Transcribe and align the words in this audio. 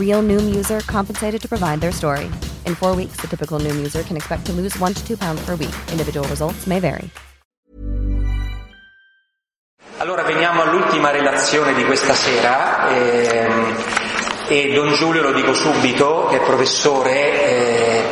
Real 0.00 0.22
Noom 0.22 0.52
user 0.52 0.80
compensated 0.80 1.40
to 1.42 1.48
provide 1.48 1.80
their 1.80 1.92
story. 1.92 2.28
In 2.66 2.74
four 2.74 2.96
weeks, 2.96 3.20
the 3.20 3.28
typical 3.28 3.60
Noom 3.60 3.76
user 3.76 4.02
can 4.02 4.16
expect 4.16 4.46
to 4.46 4.52
lose 4.52 4.76
one 4.80 4.94
to 4.94 5.06
two 5.06 5.16
pounds 5.16 5.40
per 5.44 5.54
week. 5.54 5.74
Individual 5.92 6.26
results 6.26 6.66
may 6.66 6.80
vary. 6.80 7.08
Allora 9.98 10.22
veniamo 10.22 10.62
all'ultima 10.62 11.10
relazione 11.10 11.74
di 11.74 11.84
questa 11.84 12.14
sera 12.14 12.88
ehm, 12.88 13.76
e 14.48 14.72
Don 14.72 14.94
Giulio, 14.94 15.20
lo 15.20 15.32
dico 15.32 15.52
subito, 15.52 16.26
che 16.30 16.36
è 16.36 16.44
professore, 16.44 17.12
eh, 17.12 18.02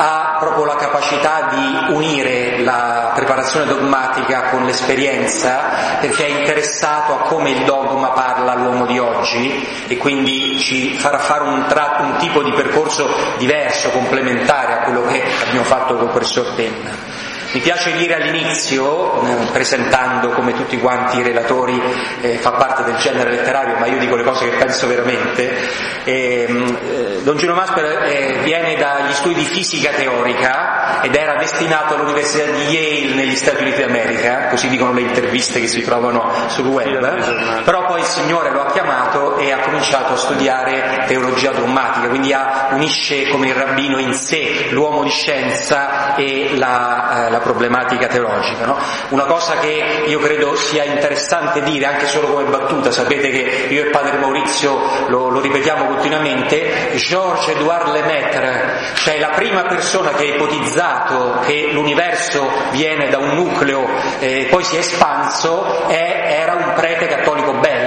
ha 0.00 0.36
proprio 0.38 0.64
la 0.64 0.76
capacità 0.76 1.48
di 1.50 1.92
unire 1.94 2.62
la 2.62 3.10
preparazione 3.14 3.66
dogmatica 3.66 4.50
con 4.50 4.64
l'esperienza 4.64 5.96
perché 6.00 6.24
è 6.24 6.38
interessato 6.38 7.14
a 7.14 7.22
come 7.22 7.50
il 7.50 7.64
dogma 7.64 8.10
parla 8.10 8.52
all'uomo 8.52 8.86
di 8.86 8.98
oggi 8.98 9.66
e 9.88 9.96
quindi 9.96 10.58
ci 10.60 10.94
farà 10.94 11.18
fare 11.18 11.44
un, 11.44 11.64
tra- 11.66 11.96
un 12.00 12.16
tipo 12.18 12.42
di 12.44 12.52
percorso 12.52 13.08
diverso, 13.38 13.90
complementare 13.90 14.72
a 14.74 14.78
quello 14.84 15.02
che 15.02 15.20
abbiamo 15.46 15.66
fatto 15.66 15.96
col 15.96 16.10
professor 16.10 16.54
Penna. 16.54 17.17
Mi 17.50 17.60
piace 17.60 17.96
dire 17.96 18.14
all'inizio, 18.16 19.22
eh, 19.22 19.46
presentando 19.52 20.28
come 20.30 20.52
tutti 20.52 20.78
quanti 20.78 21.18
i 21.18 21.22
relatori, 21.22 21.80
eh, 22.20 22.36
fa 22.36 22.50
parte 22.52 22.82
del 22.82 22.96
genere 22.96 23.30
letterario, 23.30 23.76
ma 23.78 23.86
io 23.86 23.98
dico 23.98 24.16
le 24.16 24.22
cose 24.22 24.50
che 24.50 24.56
penso 24.56 24.86
veramente, 24.86 25.56
ehm, 26.04 26.78
eh, 26.82 27.22
Don 27.22 27.36
Gino 27.38 27.54
Masper 27.54 28.02
eh, 28.04 28.40
viene 28.42 28.76
dagli 28.76 29.14
studi 29.14 29.34
di 29.34 29.44
fisica 29.44 29.90
teorica 29.92 31.00
ed 31.00 31.14
era 31.14 31.36
destinato 31.36 31.94
all'Università 31.94 32.50
di 32.50 32.64
Yale 32.64 33.14
negli 33.14 33.36
Stati 33.36 33.62
Uniti 33.62 33.80
d'America, 33.80 34.48
così 34.48 34.68
dicono 34.68 34.92
le 34.92 35.02
interviste 35.02 35.58
che 35.60 35.68
si 35.68 35.80
trovano 35.82 36.30
sul 36.48 36.66
web, 36.66 37.62
però 37.64 37.86
poi 37.86 38.00
il 38.00 38.06
Signore 38.06 38.50
lo 38.50 38.62
ha 38.62 38.72
chiamato 38.72 39.38
e 39.38 39.52
ha 39.52 39.60
cominciato 39.60 40.12
a 40.12 40.16
studiare 40.16 41.04
teologia 41.06 41.52
dogmatica, 41.52 42.08
quindi 42.08 42.32
ha, 42.32 42.68
unisce 42.72 43.28
come 43.28 43.48
il 43.48 43.54
rabbino 43.54 43.98
in 43.98 44.12
sé 44.12 44.66
l'uomo 44.70 45.02
di 45.02 45.10
scienza 45.10 46.14
e 46.14 46.56
la, 46.56 47.26
eh, 47.26 47.30
la 47.38 47.40
problematica 47.40 48.06
teologica. 48.08 48.66
No? 48.66 48.76
Una 49.10 49.24
cosa 49.24 49.58
che 49.58 50.04
io 50.06 50.18
credo 50.18 50.54
sia 50.56 50.84
interessante 50.84 51.62
dire, 51.62 51.86
anche 51.86 52.06
solo 52.06 52.28
come 52.28 52.44
battuta, 52.44 52.90
sapete 52.90 53.30
che 53.30 53.66
io 53.70 53.86
e 53.86 53.90
padre 53.90 54.18
Maurizio 54.18 54.78
lo, 55.08 55.28
lo 55.28 55.40
ripetiamo 55.40 55.86
continuamente, 55.86 56.92
Georges 56.96 57.56
Edouard 57.56 57.92
Lemaitre, 57.92 58.92
cioè 58.94 59.18
la 59.18 59.30
prima 59.30 59.62
persona 59.62 60.10
che 60.10 60.24
ha 60.24 60.34
ipotizzato 60.34 61.40
che 61.44 61.70
l'universo 61.72 62.50
viene 62.72 63.08
da 63.08 63.18
un 63.18 63.34
nucleo 63.34 63.86
e 64.18 64.40
eh, 64.40 64.44
poi 64.50 64.64
si 64.64 64.76
è 64.76 64.80
espanso, 64.80 65.86
è, 65.88 66.38
era 66.40 66.54
un 66.54 66.72
prete 66.74 67.06
cattolico 67.06 67.52
belga 67.52 67.77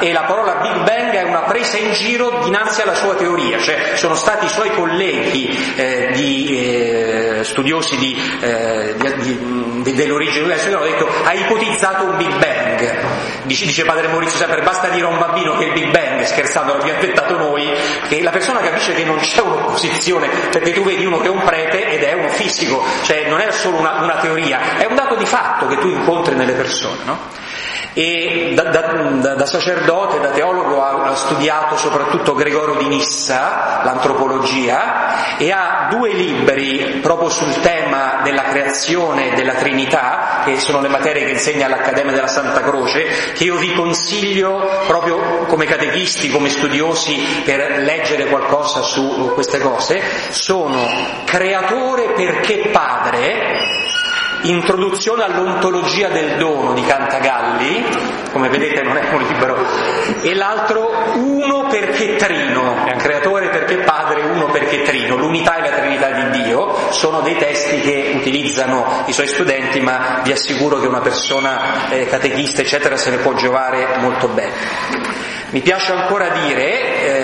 e 0.00 0.12
la 0.12 0.22
parola 0.22 0.54
Big 0.56 0.82
Bang 0.82 1.12
è 1.12 1.22
una 1.22 1.40
presa 1.40 1.76
in 1.76 1.92
giro 1.92 2.40
dinanzi 2.44 2.82
alla 2.82 2.94
sua 2.94 3.14
teoria, 3.14 3.58
cioè 3.58 3.92
sono 3.94 4.14
stati 4.14 4.46
i 4.46 4.48
suoi 4.48 4.70
colleghi 4.70 5.74
eh, 5.76 6.10
di, 6.12 7.38
eh, 7.38 7.44
studiosi 7.44 7.96
di, 7.96 8.38
eh, 8.40 8.94
di, 9.16 9.92
dell'origine 9.94 10.34
dell'universo 10.34 10.68
che 10.68 10.74
hanno 10.74 10.84
detto 10.84 11.08
ha 11.24 11.32
ipotizzato 11.32 12.04
un 12.04 12.16
Big 12.16 12.34
Bang. 12.38 12.64
Dice, 13.42 13.64
dice 13.64 13.84
padre 13.84 14.08
Maurizio 14.08 14.38
sempre 14.38 14.62
basta 14.62 14.88
dire 14.88 15.06
a 15.06 15.08
un 15.08 15.18
bambino 15.18 15.56
che 15.56 15.66
il 15.66 15.72
Big 15.72 15.90
Bang, 15.90 16.22
scherzando 16.22 16.72
l'abbiamo 16.72 16.98
inventato 16.98 17.36
noi, 17.36 17.70
che 18.08 18.22
la 18.22 18.30
persona 18.30 18.60
capisce 18.60 18.92
che 18.94 19.04
non 19.04 19.18
c'è 19.18 19.40
un'opposizione, 19.40 20.28
perché 20.50 20.72
tu 20.72 20.82
vedi 20.82 21.04
uno 21.04 21.18
che 21.18 21.26
è 21.26 21.30
un 21.30 21.42
prete 21.44 21.90
ed 21.90 22.02
è 22.02 22.12
uno 22.14 22.28
fisico, 22.28 22.82
cioè 23.02 23.28
non 23.28 23.40
è 23.40 23.50
solo 23.52 23.78
una, 23.78 24.02
una 24.02 24.16
teoria, 24.16 24.78
è 24.78 24.86
un 24.86 24.94
dato 24.94 25.14
di 25.14 25.26
fatto 25.26 25.66
che 25.66 25.78
tu 25.78 25.88
incontri 25.88 26.34
nelle 26.34 26.52
persone. 26.52 26.98
No? 27.04 27.45
E 27.92 28.52
da, 28.54 28.64
da, 28.64 29.34
da, 29.34 29.46
sacerdote, 29.46 30.20
da 30.20 30.28
teologo 30.28 30.82
ha, 30.82 31.14
studiato 31.14 31.76
soprattutto 31.76 32.34
Gregorio 32.34 32.74
di 32.74 32.86
Nissa, 32.88 33.80
l'antropologia, 33.84 35.36
e 35.38 35.50
ha 35.50 35.88
due 35.90 36.12
libri 36.12 37.00
proprio 37.00 37.30
sul 37.30 37.60
tema 37.60 38.20
della 38.22 38.42
creazione 38.42 39.34
della 39.34 39.54
Trinità, 39.54 40.42
che 40.44 40.60
sono 40.60 40.80
le 40.80 40.88
materie 40.88 41.24
che 41.24 41.32
insegna 41.32 41.66
all'Accademia 41.66 42.12
della 42.12 42.26
Santa 42.26 42.60
Croce, 42.60 43.32
che 43.32 43.44
io 43.44 43.56
vi 43.56 43.72
consiglio 43.74 44.82
proprio 44.86 45.44
come 45.46 45.64
catechisti, 45.64 46.30
come 46.30 46.48
studiosi 46.48 47.42
per 47.44 47.78
leggere 47.78 48.26
qualcosa 48.26 48.82
su 48.82 49.32
queste 49.34 49.58
cose, 49.58 50.02
sono 50.30 51.24
Creatore 51.24 52.12
perché 52.12 52.68
Padre, 52.70 53.94
Introduzione 54.48 55.24
all'ontologia 55.24 56.08
del 56.08 56.36
dono 56.36 56.72
di 56.72 56.82
Cantagalli, 56.82 57.84
come 58.30 58.48
vedete 58.48 58.82
non 58.82 58.96
è 58.96 59.12
un 59.12 59.26
libro, 59.26 59.56
e 60.22 60.34
l'altro 60.34 60.88
Uno 61.14 61.66
perché 61.66 62.14
Trino, 62.14 62.84
è 62.84 62.92
un 62.92 62.98
creatore 62.98 63.48
perché 63.48 63.78
padre, 63.78 64.22
uno 64.22 64.46
perché 64.46 64.82
Trino, 64.82 65.16
l'unità 65.16 65.56
e 65.56 65.68
la 65.68 65.76
Trinità 65.76 66.10
di 66.10 66.42
Dio, 66.42 66.90
sono 66.90 67.22
dei 67.22 67.36
testi 67.36 67.80
che 67.80 68.12
utilizzano 68.14 69.04
i 69.06 69.12
suoi 69.12 69.26
studenti, 69.26 69.80
ma 69.80 70.20
vi 70.22 70.30
assicuro 70.30 70.78
che 70.78 70.86
una 70.86 71.00
persona 71.00 71.88
eh, 71.88 72.06
catechista 72.06 72.60
eccetera 72.60 72.96
se 72.96 73.10
ne 73.10 73.16
può 73.16 73.34
giovare 73.34 73.96
molto 73.98 74.28
bene. 74.28 74.52
Mi 75.50 75.60
piace 75.60 75.92
ancora 75.92 76.28
dire 76.28 77.04
ehm, 77.04 77.15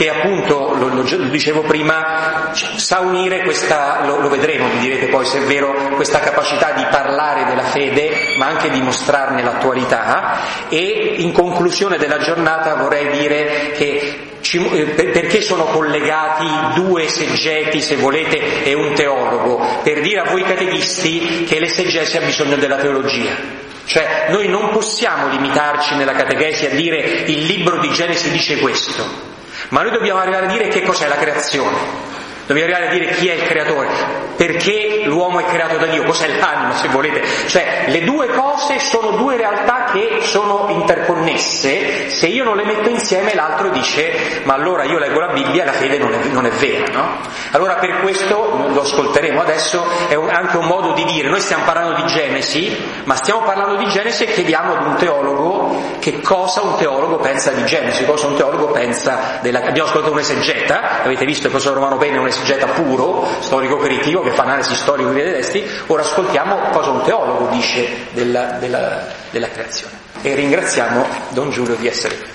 che 0.00 0.08
appunto, 0.08 0.72
lo, 0.78 0.88
lo, 0.88 1.02
dicevo 1.28 1.60
prima, 1.60 2.52
sa 2.54 3.00
unire 3.00 3.42
questa, 3.42 4.06
lo, 4.06 4.18
lo, 4.18 4.30
vedremo, 4.30 4.66
mi 4.68 4.78
direte 4.78 5.08
poi 5.08 5.26
se 5.26 5.42
è 5.42 5.42
vero, 5.42 5.74
questa 5.94 6.20
capacità 6.20 6.72
di 6.72 6.86
parlare 6.90 7.44
della 7.44 7.64
fede, 7.64 8.34
ma 8.38 8.46
anche 8.46 8.70
di 8.70 8.80
mostrarne 8.80 9.42
l'attualità 9.42 10.68
e 10.70 11.16
in 11.18 11.32
conclusione 11.32 11.98
della 11.98 12.16
giornata 12.16 12.76
vorrei 12.76 13.10
dire 13.18 13.72
che 13.72 14.28
eh, 14.40 15.10
perché 15.12 15.42
sono 15.42 15.64
collegati 15.64 16.80
due 16.80 17.04
esegeti, 17.04 17.82
se 17.82 17.96
volete, 17.96 18.64
e 18.64 18.72
un 18.72 18.94
teologo? 18.94 19.62
Per 19.82 20.00
dire 20.00 20.20
a 20.20 20.30
voi 20.30 20.44
catechisti 20.44 21.44
che 21.44 21.60
l'esegesi 21.60 22.16
ha 22.16 22.22
bisogno 22.22 22.56
della 22.56 22.76
teologia. 22.76 23.36
Cioè 23.84 24.28
noi 24.30 24.48
non 24.48 24.70
possiamo 24.70 25.28
limitarci 25.28 25.94
nella 25.96 26.12
catechesi 26.12 26.64
a 26.64 26.70
dire 26.70 27.24
il 27.26 27.44
libro 27.44 27.80
di 27.80 27.90
Genesi 27.90 28.30
dice 28.30 28.56
questo, 28.60 29.28
ma 29.70 29.82
noi 29.82 29.90
dobbiamo 29.92 30.20
arrivare 30.20 30.46
a 30.46 30.48
dire 30.48 30.68
che 30.68 30.82
cos'è 30.82 31.08
la 31.08 31.16
creazione. 31.16 32.19
Devi 32.52 32.62
arrivare 32.62 32.88
a 32.88 32.90
dire 32.90 33.06
chi 33.14 33.28
è 33.28 33.34
il 33.34 33.42
creatore, 33.44 33.86
perché 34.34 35.02
l'uomo 35.04 35.38
è 35.38 35.44
creato 35.44 35.76
da 35.76 35.86
Dio, 35.86 36.02
cos'è 36.02 36.26
l'anima 36.36 36.74
se 36.74 36.88
volete. 36.88 37.22
Cioè 37.46 37.84
le 37.86 38.02
due 38.02 38.26
cose 38.26 38.80
sono 38.80 39.10
due 39.10 39.36
realtà 39.36 39.84
che 39.92 40.18
sono 40.22 40.66
interconnesse, 40.68 42.10
se 42.10 42.26
io 42.26 42.42
non 42.42 42.56
le 42.56 42.64
metto 42.64 42.88
insieme 42.88 43.34
l'altro 43.34 43.68
dice 43.70 44.40
ma 44.44 44.54
allora 44.54 44.84
io 44.84 44.98
leggo 44.98 45.20
la 45.20 45.32
Bibbia 45.32 45.62
e 45.62 45.66
la 45.66 45.72
fede 45.72 45.98
non 45.98 46.12
è, 46.12 46.24
non 46.32 46.44
è 46.44 46.50
vera. 46.50 46.86
No? 46.92 47.18
Allora 47.52 47.74
per 47.74 48.00
questo, 48.00 48.66
lo 48.72 48.80
ascolteremo 48.80 49.40
adesso, 49.40 49.84
è 50.08 50.14
un, 50.14 50.28
anche 50.28 50.56
un 50.56 50.66
modo 50.66 50.92
di 50.94 51.04
dire, 51.04 51.28
noi 51.28 51.40
stiamo 51.40 51.62
parlando 51.64 51.94
di 52.02 52.06
Genesi, 52.06 52.76
ma 53.04 53.14
stiamo 53.14 53.42
parlando 53.42 53.76
di 53.76 53.88
Genesi 53.88 54.24
e 54.24 54.32
chiediamo 54.32 54.74
ad 54.74 54.86
un 54.86 54.96
teologo 54.96 55.98
che 56.00 56.20
cosa 56.20 56.62
un 56.62 56.76
teologo 56.76 57.18
pensa 57.18 57.52
di 57.52 57.64
Genesi, 57.64 58.04
cosa 58.06 58.26
un 58.26 58.34
teologo 58.34 58.72
pensa 58.72 59.38
della... 59.40 59.60
Abbiamo 59.60 59.88
ascoltato 59.88 60.12
un 60.12 60.18
esegeta, 60.18 61.02
avete 61.04 61.24
visto 61.24 61.46
il 61.46 61.52
professor 61.52 61.74
Romano 61.74 61.96
Pena 61.96 62.16
è 62.16 62.18
un 62.18 62.26
esegeta 62.40 62.66
puro, 62.68 63.26
storico-critico, 63.40 64.22
che 64.22 64.30
fa 64.30 64.42
analisi 64.42 64.74
storica 64.74 65.10
dei 65.10 65.32
testi, 65.32 65.64
ora 65.86 66.02
ascoltiamo 66.02 66.56
cosa 66.70 66.90
un 66.90 67.02
teologo 67.02 67.48
dice 67.50 68.06
della, 68.12 68.56
della, 68.58 69.04
della 69.30 69.48
creazione. 69.48 69.94
E 70.22 70.34
ringraziamo 70.34 71.06
Don 71.30 71.50
Giulio 71.50 71.74
di 71.76 71.86
essere 71.86 72.16
qui. 72.16 72.28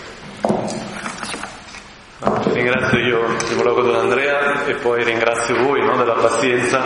Ringrazio 2.53 2.97
io 2.97 3.25
in 3.27 3.35
primo 3.35 3.63
luogo 3.63 3.81
Don 3.81 3.95
Andrea 3.95 4.65
e 4.65 4.75
poi 4.75 5.03
ringrazio 5.03 5.61
voi 5.61 5.83
no, 5.85 5.97
della 5.97 6.13
pazienza, 6.13 6.81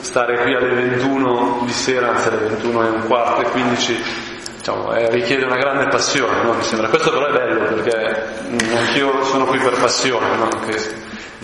stare 0.00 0.42
qui 0.42 0.54
alle 0.54 0.74
21 0.74 1.62
di 1.64 1.72
sera, 1.72 2.10
anzi 2.10 2.28
alle 2.28 2.48
21 2.48 2.82
e 2.84 2.88
un 2.90 3.06
quarto 3.06 3.40
e 3.40 3.50
15 3.50 4.04
diciamo, 4.58 4.92
eh, 4.94 5.10
richiede 5.10 5.44
una 5.44 5.56
grande 5.56 5.88
passione, 5.88 6.42
no? 6.42 6.52
mi 6.52 6.62
sembra. 6.62 6.88
Questo 6.88 7.10
però 7.10 7.26
è 7.26 7.32
bello 7.32 7.74
perché 7.74 8.24
mh, 8.48 8.76
anch'io 8.76 9.24
sono 9.24 9.46
qui 9.46 9.58
per 9.58 9.72
passione, 9.80 10.36
no? 10.36 10.48
che, 10.66 10.76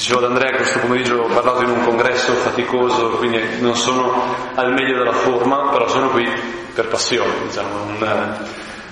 dicevo 0.02 0.18
ad 0.18 0.24
Andrea 0.24 0.50
che 0.50 0.56
questo 0.56 0.80
pomeriggio 0.80 1.14
ho 1.14 1.28
parlato 1.28 1.62
in 1.62 1.70
un 1.70 1.84
congresso 1.84 2.32
faticoso, 2.34 3.10
quindi 3.10 3.40
non 3.60 3.76
sono 3.76 4.34
al 4.56 4.72
meglio 4.72 4.98
della 4.98 5.12
forma, 5.12 5.70
però 5.70 5.86
sono 5.86 6.08
qui 6.10 6.28
per 6.74 6.88
passione, 6.88 7.30
diciamo, 7.46 7.84
un, 7.84 8.36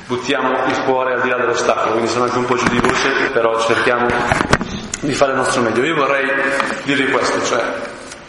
buttiamo 0.06 0.66
il 0.66 0.78
cuore 0.84 1.14
al 1.14 1.22
di 1.22 1.28
là 1.28 1.38
dell'ostacolo, 1.38 1.94
quindi 1.94 2.10
sono 2.10 2.24
anche 2.26 2.38
un 2.38 2.44
po' 2.44 2.54
giù 2.54 2.68
di 2.68 2.78
voce, 2.78 3.08
però 3.32 3.60
cerchiamo 3.60 4.06
di 5.00 5.12
fare 5.12 5.32
il 5.32 5.38
nostro 5.38 5.62
meglio. 5.62 5.82
Io 5.82 5.96
vorrei 5.96 6.30
dirvi 6.84 7.10
questo, 7.10 7.42
cioè 7.44 7.60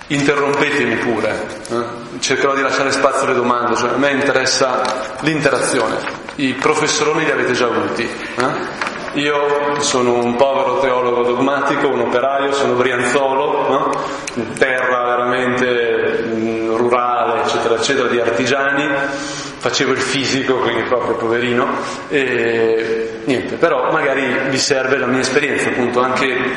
interrompetemi 0.07 0.95
pure, 0.95 1.47
eh? 1.69 2.19
cercherò 2.19 2.55
di 2.55 2.61
lasciare 2.61 2.91
spazio 2.91 3.25
alle 3.27 3.35
domande, 3.35 3.75
cioè 3.75 3.91
a 3.91 3.97
me 3.97 4.09
interessa 4.09 4.81
l'interazione, 5.19 5.97
i 6.37 6.53
professoroni 6.53 7.25
li 7.25 7.31
avete 7.31 7.53
già 7.53 7.65
avuti. 7.65 8.09
Eh? 8.37 8.89
Io 9.13 9.79
sono 9.81 10.23
un 10.23 10.37
povero 10.37 10.79
teologo 10.79 11.23
dogmatico, 11.23 11.89
un 11.89 11.99
operaio, 11.99 12.53
sono 12.53 12.75
brianzolo, 12.75 13.67
no? 13.67 13.91
terra 14.57 15.03
veramente 15.03 16.23
mh, 16.23 16.77
rurale, 16.77 17.41
eccetera, 17.41 17.75
eccetera, 17.75 18.07
di 18.07 18.21
artigiani, 18.21 18.89
facevo 19.57 19.91
il 19.91 19.99
fisico, 19.99 20.59
quindi 20.59 20.83
proprio 20.83 21.15
poverino, 21.15 21.67
e 22.07 23.21
niente, 23.25 23.55
però 23.55 23.91
magari 23.91 24.49
vi 24.49 24.57
serve 24.57 24.97
la 24.97 25.07
mia 25.07 25.19
esperienza, 25.19 25.67
appunto, 25.67 26.01
anche 26.01 26.55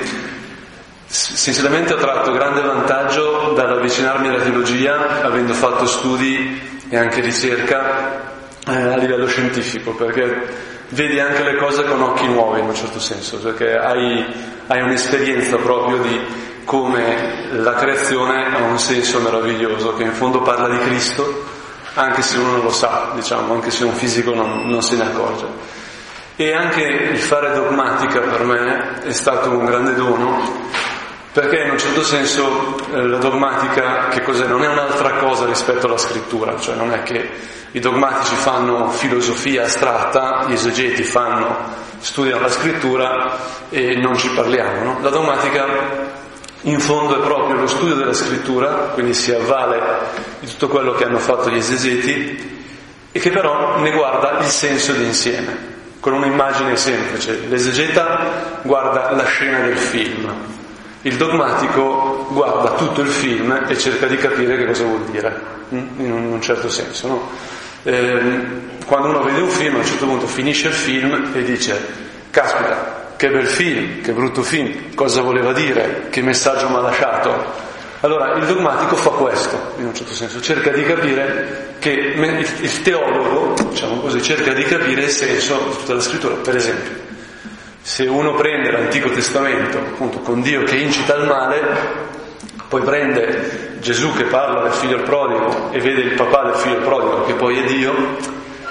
sinceramente 1.07 1.95
ho 1.95 1.99
tratto 1.99 2.31
grande 2.31 2.61
vantaggio 2.61 3.53
dall'avvicinarmi 3.57 4.29
alla 4.29 4.43
teologia, 4.43 5.23
avendo 5.23 5.55
fatto 5.55 5.87
studi 5.87 6.61
e 6.89 6.97
anche 6.97 7.21
ricerca 7.21 8.21
eh, 8.69 8.73
a 8.75 8.97
livello 8.97 9.27
scientifico, 9.27 9.93
perché 9.95 10.73
vedi 10.95 11.19
anche 11.19 11.43
le 11.43 11.57
cose 11.57 11.85
con 11.85 12.01
occhi 12.03 12.27
nuovi 12.27 12.61
in 12.61 12.67
un 12.67 12.75
certo 12.75 13.01
senso, 13.01 13.39
perché 13.39 13.77
hai, 13.77 14.25
hai 14.69 14.81
un'esperienza 14.81 15.57
proprio 15.57 15.99
di 15.99 16.21
come 16.65 17.49
la 17.51 17.75
creazione 17.75 18.55
ha 18.55 18.63
un 18.63 18.79
senso 18.79 19.21
meraviglioso, 19.21 19.95
che 19.95 20.05
in 20.05 20.13
fondo 20.13 20.41
parla 20.41 20.69
di 20.69 20.79
Cristo, 20.79 21.45
anche 21.95 22.23
se 22.23 22.39
uno 22.39 22.53
non 22.53 22.63
lo 22.63 22.71
sa, 22.71 23.11
diciamo, 23.15 23.55
anche 23.55 23.71
se 23.71 23.85
un 23.85 23.93
fisico 23.93 24.35
non, 24.35 24.67
non 24.67 24.83
se 24.83 24.97
ne 24.97 25.05
accorge. 25.05 25.47
E 26.37 26.53
anche 26.53 26.83
il 26.83 27.19
fare 27.19 27.53
dogmatica 27.53 28.21
per 28.21 28.45
me 28.45 29.03
è 29.03 29.13
stato 29.13 29.51
un 29.51 29.65
grande 29.65 29.95
dono, 29.95 30.71
perché 31.35 31.65
in 31.65 31.71
un 31.71 31.79
certo 31.79 32.05
senso 32.05 32.77
eh, 32.93 33.09
la 33.09 33.19
dogmatica 33.19 34.07
che 34.07 34.23
cos'è? 34.23 34.47
Non 34.47 34.63
è 34.63 34.69
un'altra 34.69 35.15
cosa 35.15 35.45
rispetto 35.47 35.87
alla 35.87 35.99
scrittura, 35.99 36.57
cioè 36.61 36.77
non 36.77 36.93
è 36.93 37.03
che 37.03 37.29
i 37.73 37.81
dogmatici 37.81 38.37
fanno 38.37 38.89
filosofia 38.91 39.65
astratta, 39.65 40.45
gli 40.47 40.53
esegeti 40.53 41.03
fanno, 41.03 41.57
studiano 41.99 42.43
la 42.43 42.51
scrittura 42.51 43.37
e 43.69 43.97
non 43.97 44.17
ci 44.17 44.29
parliamo. 44.29 44.85
No? 44.85 44.99
La 45.03 45.11
dogmatica 45.11 45.67
in 46.61 46.79
fondo 46.79 47.21
è 47.21 47.27
proprio 47.27 47.57
lo 47.57 47.67
studio 47.67 47.97
della 47.97 48.15
scrittura, 48.15 48.69
quindi 48.95 49.13
si 49.13 49.33
avvale 49.33 49.81
di 50.39 50.47
tutto 50.47 50.69
quello 50.69 50.93
che 50.93 51.03
hanno 51.03 51.19
fatto 51.19 51.51
gli 51.51 51.57
esegeti 51.57 52.63
e 53.11 53.19
che 53.19 53.31
però 53.31 53.81
ne 53.81 53.91
guarda 53.91 54.39
il 54.39 54.47
senso 54.47 54.93
d'insieme, 54.93 55.57
con 55.99 56.13
un'immagine 56.13 56.77
semplice. 56.77 57.41
L'esegeta 57.49 58.61
guarda 58.63 59.11
la 59.11 59.25
scena 59.25 59.59
del 59.67 59.77
film, 59.77 60.63
il 61.05 61.17
dogmatico 61.17 62.27
guarda 62.31 62.73
tutto 62.73 63.01
il 63.01 63.09
film 63.09 63.65
e 63.67 63.79
cerca 63.79 64.07
di 64.07 64.17
capire 64.17 64.57
che 64.59 64.67
cosa 64.67 64.85
vuol 64.85 65.05
dire, 65.05 65.41
in 65.71 66.13
un 66.13 66.41
certo 66.43 66.69
senso. 66.69 67.09
No? 67.09 67.53
eh, 67.85 68.43
quando 68.87 69.09
uno 69.09 69.23
vede 69.23 69.41
un 69.41 69.49
film 69.49 69.77
a 69.77 69.79
un 69.79 69.85
certo 69.85 70.07
punto 70.07 70.27
finisce 70.27 70.69
il 70.69 70.75
film 70.75 71.31
e 71.35 71.43
dice 71.43 71.79
caspita 72.31 73.13
che 73.17 73.31
bel 73.31 73.47
film, 73.47 74.01
che 74.01 74.13
brutto 74.13 74.43
film, 74.43 74.95
cosa 74.95 75.23
voleva 75.23 75.53
dire, 75.53 76.07
che 76.11 76.21
messaggio 76.21 76.69
mi 76.69 76.77
ha 76.77 76.81
lasciato. 76.81 77.63
Allora 78.01 78.35
il 78.35 78.45
dogmatico 78.45 78.97
fa 78.97 79.11
questo, 79.11 79.75
in 79.79 79.87
un 79.87 79.95
certo 79.95 80.13
senso, 80.13 80.41
cerca 80.41 80.71
di 80.71 80.83
capire 80.85 81.77
che 81.79 81.91
il 81.91 82.83
teologo, 82.83 83.55
diciamo 83.71 84.01
così, 84.01 84.21
cerca 84.21 84.53
di 84.53 84.65
capire 84.65 85.03
il 85.03 85.11
senso 85.11 85.69
di 85.71 85.77
tutta 85.77 85.95
la 85.95 86.01
scrittura. 86.01 86.35
Per 86.35 86.57
esempio, 86.57 86.93
se 87.85 88.07
uno 88.07 88.33
prende 88.33 88.71
l'Antico 88.71 89.11
Testamento, 89.11 89.77
appunto, 89.77 90.21
con 90.21 90.41
Dio 90.41 90.63
che 90.63 90.77
incita 90.77 91.17
al 91.17 91.27
male, 91.27 91.61
poi 92.67 92.81
prende 92.81 93.77
Gesù 93.81 94.11
che 94.15 94.25
parla 94.25 94.63
del 94.63 94.73
figlio 94.73 95.03
prodigo 95.03 95.71
e 95.71 95.81
vede 95.81 96.01
il 96.01 96.15
papà 96.15 96.45
del 96.45 96.55
figlio 96.55 96.79
prodigo 96.79 97.25
che 97.25 97.35
poi 97.35 97.59
è 97.59 97.67
Dio, 97.67 97.95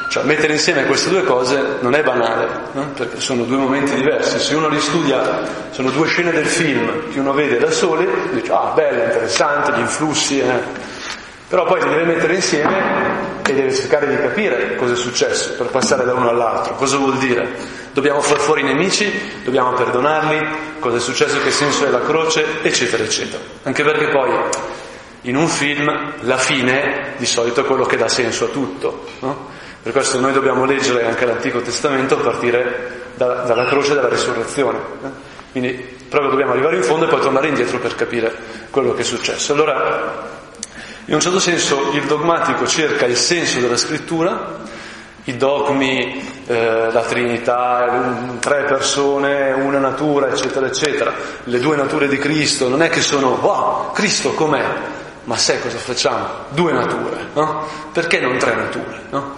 cioè 0.10 0.24
mettere 0.24 0.54
insieme 0.54 0.86
queste 0.86 1.12
due 1.12 1.24
cose 1.26 1.78
non 1.82 1.94
è 1.94 2.02
banale, 2.02 2.48
no? 2.72 2.88
perché 2.98 3.20
sono 3.20 3.44
due 3.44 3.58
momenti 3.58 3.94
diversi. 3.94 4.40
Se 4.40 4.56
uno 4.56 4.68
li 4.68 4.80
studia, 4.80 5.48
sono 5.70 5.92
due 5.92 6.08
scene 6.08 6.32
del 6.32 6.48
film 6.48 7.12
che 7.12 7.20
uno 7.20 7.34
vede 7.34 7.60
da 7.60 7.70
sole, 7.70 8.08
dice 8.32 8.52
ah 8.52 8.72
bella, 8.74 9.04
interessante, 9.04 9.74
gli 9.74 9.82
influssi, 9.82 10.40
eh. 10.40 10.60
però 11.48 11.66
poi 11.66 11.84
li 11.84 11.90
deve 11.90 12.06
mettere 12.06 12.34
insieme 12.34 13.42
e 13.46 13.54
deve 13.54 13.72
cercare 13.72 14.08
di 14.08 14.16
capire 14.16 14.76
cosa 14.76 14.94
è 14.94 14.98
successo 14.98 15.54
per 15.54 15.68
passare 15.68 16.04
da 16.04 16.16
uno 16.16 16.30
all'altro, 16.30 16.74
cosa 16.74 16.98
vuol 16.98 17.18
dire. 17.20 17.83
Dobbiamo 17.94 18.22
far 18.22 18.40
fuori 18.40 18.62
i 18.62 18.64
nemici, 18.64 19.12
dobbiamo 19.44 19.74
perdonarli, 19.74 20.80
cosa 20.80 20.98
è 20.98 21.00
successo, 21.00 21.40
che 21.42 21.52
senso 21.52 21.86
è 21.86 21.90
la 21.90 22.02
croce, 22.02 22.64
eccetera, 22.64 23.04
eccetera. 23.04 23.42
Anche 23.64 23.84
perché 23.84 24.10
poi 24.10 24.32
in 25.22 25.36
un 25.36 25.48
film 25.48 26.14
la 26.22 26.38
fine 26.38 27.14
di 27.18 27.26
solito 27.26 27.62
è 27.62 27.66
quello 27.66 27.86
che 27.86 27.96
dà 27.96 28.08
senso 28.08 28.46
a 28.46 28.48
tutto. 28.48 29.06
No? 29.20 29.50
Per 29.84 29.92
questo 29.92 30.20
noi 30.20 30.34
dobbiamo 30.34 30.66
leggere 30.66 31.06
anche 31.06 31.26
l'Antico 31.26 31.62
Testamento 31.62 32.16
a 32.16 32.22
partire 32.22 33.12
da, 33.16 33.44
dalla 33.44 33.66
croce 33.66 33.92
e 33.92 33.96
dalla 33.96 34.10
risurrezione. 34.10 34.78
Eh? 35.04 35.10
Quindi 35.52 35.72
proprio 36.10 36.32
dobbiamo 36.32 36.54
arrivare 36.54 36.78
in 36.78 36.84
fondo 36.84 37.06
e 37.06 37.10
poi 37.10 37.22
tornare 37.22 37.48
indietro 37.48 37.78
per 37.78 37.94
capire 37.94 38.36
quello 38.72 38.94
che 38.94 39.02
è 39.02 39.06
successo. 39.06 39.54
Allora, 39.54 40.30
in 41.06 41.14
un 41.14 41.20
certo 41.20 41.40
senso 41.40 41.92
il 41.94 42.04
dogmatico 42.06 42.66
cerca 42.66 43.06
il 43.06 43.18
senso 43.18 43.60
della 43.60 43.78
scrittura, 43.78 44.62
i 45.26 45.38
dogmi, 45.38 46.22
eh, 46.48 46.92
la 46.92 47.02
Trinità, 47.02 48.38
tre 48.40 48.64
persone, 48.64 49.52
una 49.52 49.80
natura, 49.80 50.28
eccetera, 50.28 50.66
eccetera, 50.66 51.14
le 51.46 51.60
due 51.60 51.76
nature 51.76 52.08
di 52.08 52.18
Cristo, 52.18 52.68
non 52.68 52.82
è 52.82 52.90
che 52.90 53.02
sono, 53.02 53.38
wow, 53.42 53.92
Cristo 53.94 54.34
com'è? 54.34 54.64
Ma 55.26 55.38
sai 55.38 55.62
cosa 55.62 55.78
facciamo? 55.78 56.28
Due 56.50 56.74
nature, 56.74 57.28
no? 57.34 57.66
Perché 57.94 58.20
non 58.20 58.38
tre 58.38 58.56
nature, 58.56 59.02
no? 59.10 59.36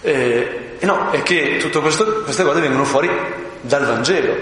E, 0.00 0.76
e 0.78 0.86
no, 0.86 1.10
è 1.10 1.22
che 1.22 1.58
tutte 1.58 1.80
queste 1.80 2.42
cose 2.42 2.60
vengono 2.60 2.84
fuori 2.84 3.10
dal 3.60 3.84
Vangelo, 3.84 4.34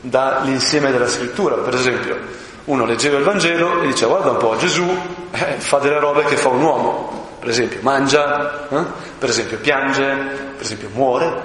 dall'insieme 0.00 0.90
della 0.90 1.08
scrittura, 1.08 1.56
per 1.56 1.74
esempio 1.74 2.38
uno 2.64 2.84
leggeva 2.84 3.18
il 3.18 3.24
Vangelo 3.24 3.82
e 3.82 3.86
dice 3.86 4.06
guarda 4.06 4.30
un 4.30 4.36
po', 4.36 4.56
Gesù 4.56 4.86
eh, 5.32 5.54
fa 5.58 5.78
delle 5.78 5.98
robe 5.98 6.24
che 6.24 6.36
fa 6.36 6.48
un 6.48 6.62
uomo, 6.62 7.19
per 7.40 7.48
esempio 7.48 7.80
mangia, 7.82 8.68
eh? 8.68 8.84
per 9.18 9.28
esempio 9.30 9.58
piange, 9.58 10.02
per 10.04 10.60
esempio 10.60 10.88
muore, 10.92 11.42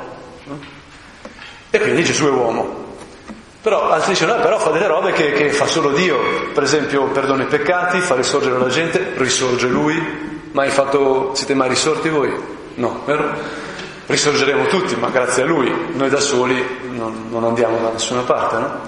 eh? 1.71 1.77
e 1.77 1.79
quindi 1.79 2.03
Gesù 2.03 2.25
è 2.27 2.29
uomo. 2.29 2.83
Però 3.61 3.89
altri 3.89 4.13
dicono, 4.13 4.35
no, 4.35 4.41
però 4.41 4.59
fa 4.59 4.69
delle 4.69 4.85
robe 4.85 5.11
che, 5.13 5.31
che, 5.31 5.49
fa 5.49 5.65
solo 5.65 5.89
Dio, 5.89 6.19
per 6.53 6.61
esempio 6.61 7.05
perdona 7.05 7.43
i 7.43 7.47
peccati, 7.47 7.99
fa 7.99 8.13
risorgere 8.13 8.59
la 8.59 8.67
gente, 8.67 9.13
risorge 9.15 9.67
lui, 9.67 10.49
mai 10.51 10.69
fatto, 10.69 11.33
siete 11.33 11.55
mai 11.55 11.69
risorti 11.69 12.09
voi? 12.09 12.31
No, 12.75 13.01
vero? 13.05 13.33
Risorgeremo 14.05 14.67
tutti, 14.67 14.95
ma 14.95 15.09
grazie 15.09 15.41
a 15.41 15.45
lui, 15.47 15.73
noi 15.93 16.09
da 16.09 16.19
soli 16.19 16.63
non, 16.91 17.25
non 17.31 17.43
andiamo 17.43 17.79
da 17.79 17.89
nessuna 17.89 18.21
parte, 18.21 18.57
no? 18.57 18.79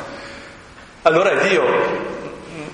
Allora 1.02 1.32
è 1.32 1.48
Dio 1.48 2.16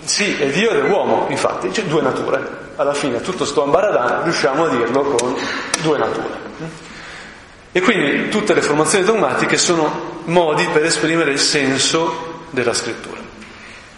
sì, 0.06 0.36
è 0.38 0.50
Dio 0.50 0.72
ed 0.72 0.84
è 0.84 0.90
uomo, 0.90 1.28
infatti, 1.30 1.70
c'è 1.70 1.84
due 1.84 2.02
nature. 2.02 2.63
Alla 2.76 2.94
fine 2.94 3.22
tutto 3.22 3.46
sto 3.46 3.64
ambaradan 3.64 4.24
riusciamo 4.24 4.66
a 4.66 4.70
dirlo 4.70 5.02
con 5.02 5.36
due 5.82 5.98
nature. 5.98 6.42
E 7.72 7.82
quindi 7.82 8.30
tutte 8.30 8.54
le 8.54 8.62
formazioni 8.62 9.04
dogmatiche 9.04 9.58
sono 9.58 10.22
modi 10.26 10.68
per 10.72 10.84
esprimere 10.84 11.32
il 11.32 11.40
senso 11.40 12.46
della 12.50 12.74
scrittura. 12.74 13.20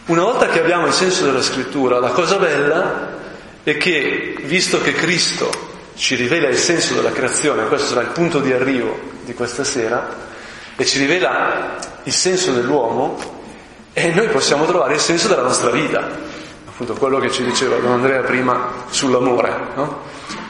Una 0.07 0.23
volta 0.23 0.47
che 0.47 0.59
abbiamo 0.59 0.87
il 0.87 0.93
senso 0.93 1.25
della 1.25 1.41
scrittura, 1.41 1.99
la 1.99 2.11
cosa 2.11 2.37
bella 2.37 3.13
è 3.63 3.77
che, 3.77 4.37
visto 4.43 4.79
che 4.79 4.93
Cristo 4.93 5.49
ci 5.95 6.15
rivela 6.15 6.47
il 6.47 6.57
senso 6.57 6.93
della 6.93 7.11
creazione, 7.11 7.65
questo 7.67 7.87
sarà 7.87 8.01
il 8.01 8.09
punto 8.09 8.39
di 8.39 8.53
arrivo 8.53 8.97
di 9.23 9.33
questa 9.33 9.63
sera, 9.63 10.07
e 10.75 10.85
ci 10.85 10.99
rivela 10.99 11.77
il 12.03 12.13
senso 12.13 12.51
dell'uomo, 12.51 13.17
e 13.93 14.11
noi 14.11 14.27
possiamo 14.27 14.65
trovare 14.65 14.93
il 14.93 14.99
senso 14.99 15.27
della 15.27 15.41
nostra 15.41 15.71
vita, 15.71 16.07
appunto 16.75 16.93
quello 16.93 17.19
che 17.19 17.31
ci 17.31 17.43
diceva 17.43 17.77
Don 17.77 17.93
Andrea 17.93 18.21
prima 18.21 18.67
sull'amore, 18.89 19.67
no? 19.75 20.01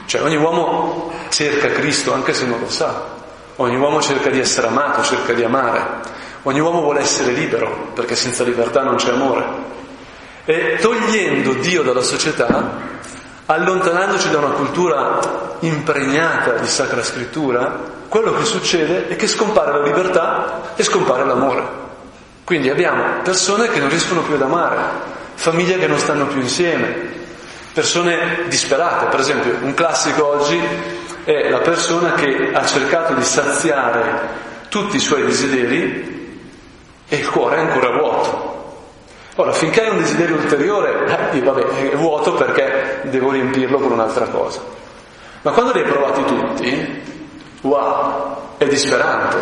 Cioè 0.04 0.22
ogni 0.22 0.36
uomo 0.36 1.10
cerca 1.30 1.68
Cristo 1.68 2.12
anche 2.12 2.34
se 2.34 2.46
non 2.46 2.60
lo 2.60 2.68
sa, 2.68 3.14
ogni 3.56 3.76
uomo 3.76 4.02
cerca 4.02 4.28
di 4.28 4.38
essere 4.38 4.66
amato, 4.66 5.02
cerca 5.02 5.32
di 5.32 5.42
amare, 5.42 6.14
Ogni 6.46 6.60
uomo 6.60 6.80
vuole 6.80 7.00
essere 7.00 7.32
libero, 7.32 7.88
perché 7.92 8.14
senza 8.14 8.44
libertà 8.44 8.84
non 8.84 8.94
c'è 8.94 9.10
amore. 9.10 9.44
E 10.44 10.78
togliendo 10.80 11.54
Dio 11.54 11.82
dalla 11.82 12.02
società, 12.02 12.70
allontanandoci 13.46 14.30
da 14.30 14.38
una 14.38 14.50
cultura 14.50 15.18
impregnata 15.58 16.52
di 16.52 16.68
sacra 16.68 17.02
scrittura, 17.02 17.76
quello 18.08 18.32
che 18.34 18.44
succede 18.44 19.08
è 19.08 19.16
che 19.16 19.26
scompare 19.26 19.72
la 19.72 19.82
libertà 19.82 20.74
e 20.76 20.84
scompare 20.84 21.24
l'amore. 21.24 21.64
Quindi 22.44 22.70
abbiamo 22.70 23.02
persone 23.24 23.68
che 23.68 23.80
non 23.80 23.88
riescono 23.88 24.22
più 24.22 24.34
ad 24.34 24.42
amare, 24.42 24.78
famiglie 25.36 25.78
che 25.78 25.86
non 25.86 25.98
stanno 25.98 26.26
più 26.26 26.40
insieme, 26.40 27.14
persone 27.72 28.44
disperate. 28.48 29.06
Per 29.06 29.20
esempio, 29.20 29.56
un 29.62 29.74
classico 29.74 30.26
oggi 30.26 30.60
è 31.24 31.48
la 31.48 31.60
persona 31.60 32.12
che 32.12 32.50
ha 32.52 32.64
cercato 32.66 33.14
di 33.14 33.22
saziare 33.22 34.44
tutti 34.68 34.96
i 34.96 35.00
suoi 35.00 35.24
desideri 35.24 36.14
e 37.08 37.16
il 37.16 37.28
cuore 37.30 37.56
è 37.56 37.60
ancora 37.60 37.90
vuoto. 37.90 38.54
Ora, 39.36 39.52
finché 39.52 39.82
hai 39.82 39.90
un 39.90 39.98
desiderio 39.98 40.36
ulteriore, 40.36 41.30
eh, 41.32 41.40
vabbè, 41.40 41.90
è 41.90 41.96
vuoto 41.96 42.32
perché 42.34 43.02
devo 43.04 43.30
riempirlo 43.30 43.78
con 43.78 43.92
un'altra 43.92 44.26
cosa. 44.28 44.60
Ma 45.42 45.50
quando 45.52 45.72
li 45.72 45.80
hai 45.80 45.84
provati 45.84 46.24
tutti, 46.24 47.02
wow, 47.60 48.36
è 48.56 48.66
disperante. 48.66 49.36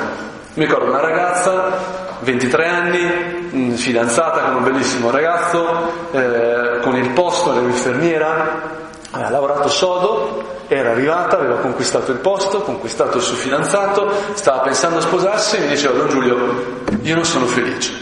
Mi 0.55 0.65
ricordo 0.65 0.91
una 0.91 1.01
ragazza, 1.01 2.04
23 2.25 2.67
anni, 2.67 3.77
fidanzata 3.77 4.41
con 4.41 4.57
un 4.57 4.65
bellissimo 4.65 5.11
ragazzo, 5.11 6.11
eh, 6.11 6.81
con 6.81 6.97
il 6.97 7.11
posto, 7.11 7.53
era 7.53 7.61
un'infermiera, 7.61 8.83
ha 9.11 9.31
lavorato 9.31 9.69
sodo, 9.69 10.63
era 10.69 10.91
arrivata, 10.91 11.37
aveva 11.37 11.57
conquistato 11.57 12.11
il 12.11 12.19
posto, 12.19 12.63
conquistato 12.63 13.19
il 13.19 13.23
suo 13.23 13.37
fidanzato, 13.37 14.11
stava 14.33 14.61
pensando 14.61 14.99
a 14.99 15.03
sposarsi 15.03 15.57
e 15.57 15.61
mi 15.61 15.69
diceva, 15.69 15.99
Don 15.99 16.09
Giulio, 16.09 16.83
io 17.03 17.15
non 17.15 17.25
sono 17.25 17.47
felice 17.47 17.93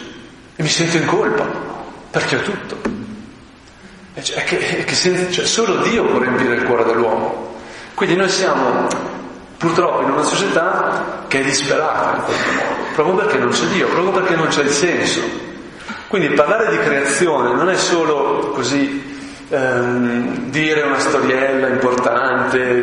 e 0.54 0.62
mi 0.62 0.68
sento 0.68 0.96
in 0.96 1.06
colpa 1.06 1.44
perché 2.10 2.36
ho 2.36 2.40
tutto. 2.40 2.90
E 4.14 4.22
cioè, 4.22 4.44
che, 4.44 4.84
che 4.84 5.30
cioè, 5.30 5.44
solo 5.44 5.76
Dio 5.82 6.04
può 6.04 6.18
riempire 6.18 6.54
il 6.54 6.64
cuore 6.64 6.84
dell'uomo. 6.84 7.54
Quindi 7.94 8.16
noi 8.16 8.28
siamo 8.28 8.86
purtroppo 9.62 10.02
in 10.02 10.10
una 10.10 10.24
società 10.24 11.24
che 11.28 11.38
è 11.38 11.44
disperata 11.44 12.16
in 12.16 12.22
questo 12.24 12.50
modo, 12.50 12.84
proprio 12.94 13.14
perché 13.14 13.38
non 13.38 13.48
c'è 13.50 13.64
Dio, 13.66 13.86
proprio 13.86 14.10
perché 14.10 14.34
non 14.34 14.48
c'è 14.48 14.62
il 14.62 14.70
senso. 14.70 15.20
Quindi 16.08 16.34
parlare 16.34 16.70
di 16.70 16.78
creazione 16.78 17.54
non 17.54 17.70
è 17.70 17.76
solo 17.76 18.50
così 18.52 19.46
ehm, 19.48 20.50
dire 20.50 20.82
una 20.82 20.98
storiella 20.98 21.68
importante, 21.68 22.82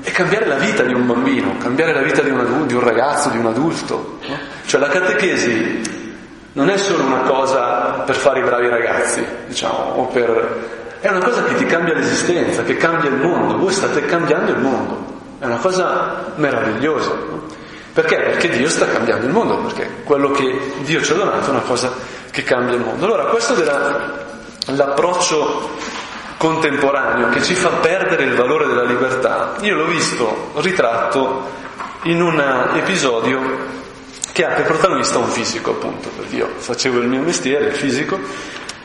è 0.00 0.10
cambiare 0.12 0.46
la 0.46 0.54
vita 0.54 0.84
di 0.84 0.94
un 0.94 1.06
bambino, 1.06 1.56
cambiare 1.58 1.92
la 1.92 2.02
vita 2.02 2.22
di 2.22 2.30
un, 2.30 2.38
adulto, 2.38 2.64
di 2.66 2.74
un 2.74 2.84
ragazzo, 2.84 3.28
di 3.30 3.38
un 3.38 3.46
adulto. 3.46 4.18
Cioè 4.64 4.80
la 4.80 4.88
catechesi 4.88 5.80
non 6.52 6.70
è 6.70 6.76
solo 6.78 7.02
una 7.02 7.22
cosa 7.22 8.02
per 8.06 8.14
fare 8.14 8.38
i 8.38 8.42
bravi 8.44 8.68
ragazzi, 8.68 9.26
diciamo, 9.48 10.08
per... 10.12 10.98
è 11.00 11.08
una 11.08 11.18
cosa 11.18 11.42
che 11.42 11.54
ti 11.56 11.66
cambia 11.66 11.94
l'esistenza, 11.94 12.62
che 12.62 12.76
cambia 12.76 13.10
il 13.10 13.16
mondo, 13.16 13.58
voi 13.58 13.72
state 13.72 14.04
cambiando 14.06 14.52
il 14.52 14.58
mondo, 14.58 15.15
è 15.38 15.44
una 15.44 15.58
cosa 15.58 16.32
meravigliosa. 16.36 17.10
No? 17.10 17.44
Perché? 17.92 18.16
Perché 18.16 18.48
Dio 18.50 18.68
sta 18.68 18.86
cambiando 18.86 19.26
il 19.26 19.32
mondo, 19.32 19.56
perché 19.58 20.02
quello 20.04 20.30
che 20.30 20.72
Dio 20.80 21.02
ci 21.02 21.12
ha 21.12 21.14
donato 21.14 21.46
è 21.46 21.50
una 21.50 21.60
cosa 21.60 21.92
che 22.30 22.42
cambia 22.42 22.74
il 22.74 22.82
mondo. 22.82 23.04
Allora 23.04 23.24
questo 23.24 23.54
della 23.54 24.24
l'approccio 24.74 25.70
contemporaneo 26.36 27.28
che 27.30 27.42
ci 27.42 27.54
fa 27.54 27.68
perdere 27.80 28.24
il 28.24 28.34
valore 28.34 28.66
della 28.66 28.82
libertà, 28.82 29.54
io 29.60 29.74
l'ho 29.76 29.86
visto 29.86 30.50
ritratto 30.56 31.48
in 32.02 32.20
un 32.20 32.40
episodio 32.74 33.74
che 34.32 34.44
ha 34.44 34.52
per 34.52 34.64
protagonista 34.64 35.18
un 35.18 35.28
fisico, 35.28 35.70
appunto, 35.70 36.10
perché 36.14 36.36
io 36.36 36.48
facevo 36.56 36.98
il 36.98 37.08
mio 37.08 37.22
mestiere, 37.22 37.68
il 37.68 37.74
fisico, 37.74 38.18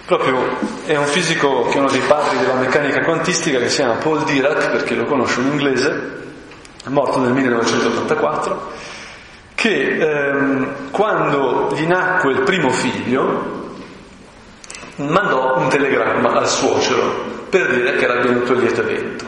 proprio 0.06 0.58
è 0.86 0.96
un 0.96 1.06
fisico 1.06 1.66
che 1.66 1.76
è 1.76 1.80
uno 1.80 1.90
dei 1.90 2.02
padri 2.02 2.38
della 2.38 2.54
meccanica 2.54 3.02
quantistica 3.02 3.60
che 3.60 3.70
si 3.70 3.78
chiama 3.78 3.96
Paul 3.96 4.24
Dirac, 4.24 4.70
perché 4.72 4.96
lo 4.96 5.06
conosco 5.06 5.42
in 5.42 5.48
inglese, 5.48 6.20
morto 6.90 7.20
nel 7.20 7.32
1984, 7.32 8.72
che 9.56 9.98
ehm, 9.98 10.92
quando 10.92 11.70
gli 11.76 11.86
nacque 11.86 12.32
il 12.32 12.42
primo 12.42 12.70
figlio, 12.70 13.60
mandò 14.96 15.58
un 15.58 15.70
telegramma 15.70 16.34
al 16.34 16.48
suocero 16.48 17.30
per 17.50 17.74
dire 17.74 17.96
che 17.96 18.04
era 18.04 18.22
venuto 18.22 18.54
il 18.54 18.60
lieto 18.60 18.82
evento. 18.82 19.26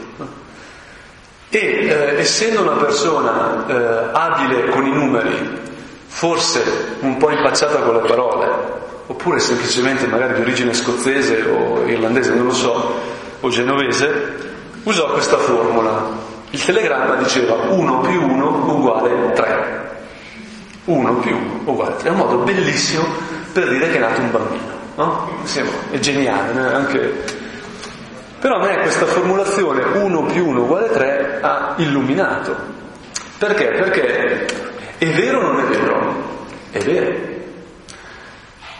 E 1.48 1.58
eh, 1.58 2.18
essendo 2.18 2.62
una 2.62 2.76
persona 2.76 3.64
eh, 3.66 4.08
abile 4.12 4.68
con 4.70 4.86
i 4.86 4.90
numeri, 4.90 5.62
forse 6.06 6.96
un 7.00 7.16
po' 7.16 7.30
impacciata 7.30 7.78
con 7.80 7.94
le 7.94 8.08
parole, 8.08 8.50
oppure 9.06 9.38
semplicemente 9.38 10.06
magari 10.06 10.34
di 10.34 10.40
origine 10.40 10.74
scozzese 10.74 11.42
o 11.42 11.84
irlandese, 11.86 12.34
non 12.34 12.46
lo 12.46 12.52
so, 12.54 13.00
o 13.40 13.48
genovese, 13.50 14.52
usò 14.84 15.12
questa 15.12 15.36
formula. 15.36 16.32
Il 16.54 16.64
telegramma 16.64 17.16
diceva 17.16 17.54
1 17.68 18.00
più 18.02 18.22
1 18.30 18.46
uguale 18.46 19.32
3. 19.32 19.90
1 20.84 21.14
più 21.14 21.36
1 21.36 21.60
uguale 21.64 21.96
3. 21.96 22.08
È 22.08 22.12
un 22.12 22.16
modo 22.16 22.36
bellissimo 22.36 23.04
per 23.52 23.68
dire 23.68 23.90
che 23.90 23.96
è 23.96 23.98
nato 23.98 24.20
un 24.20 24.30
bambino. 24.30 24.72
No? 24.94 25.30
È 25.90 25.98
geniale? 25.98 26.72
Anche... 26.72 27.24
Però 28.38 28.54
a 28.54 28.58
me 28.64 28.78
questa 28.82 29.04
formulazione 29.04 29.82
1 29.82 30.22
più 30.26 30.46
1 30.46 30.60
uguale 30.60 30.90
3 30.90 31.38
ha 31.40 31.74
illuminato. 31.78 32.54
Perché? 33.36 33.70
Perché 33.70 34.46
è 34.96 35.06
vero 35.06 35.40
o 35.40 35.42
non 35.42 35.58
è 35.58 35.64
vero? 35.64 36.14
È 36.70 36.78
vero. 36.78 37.16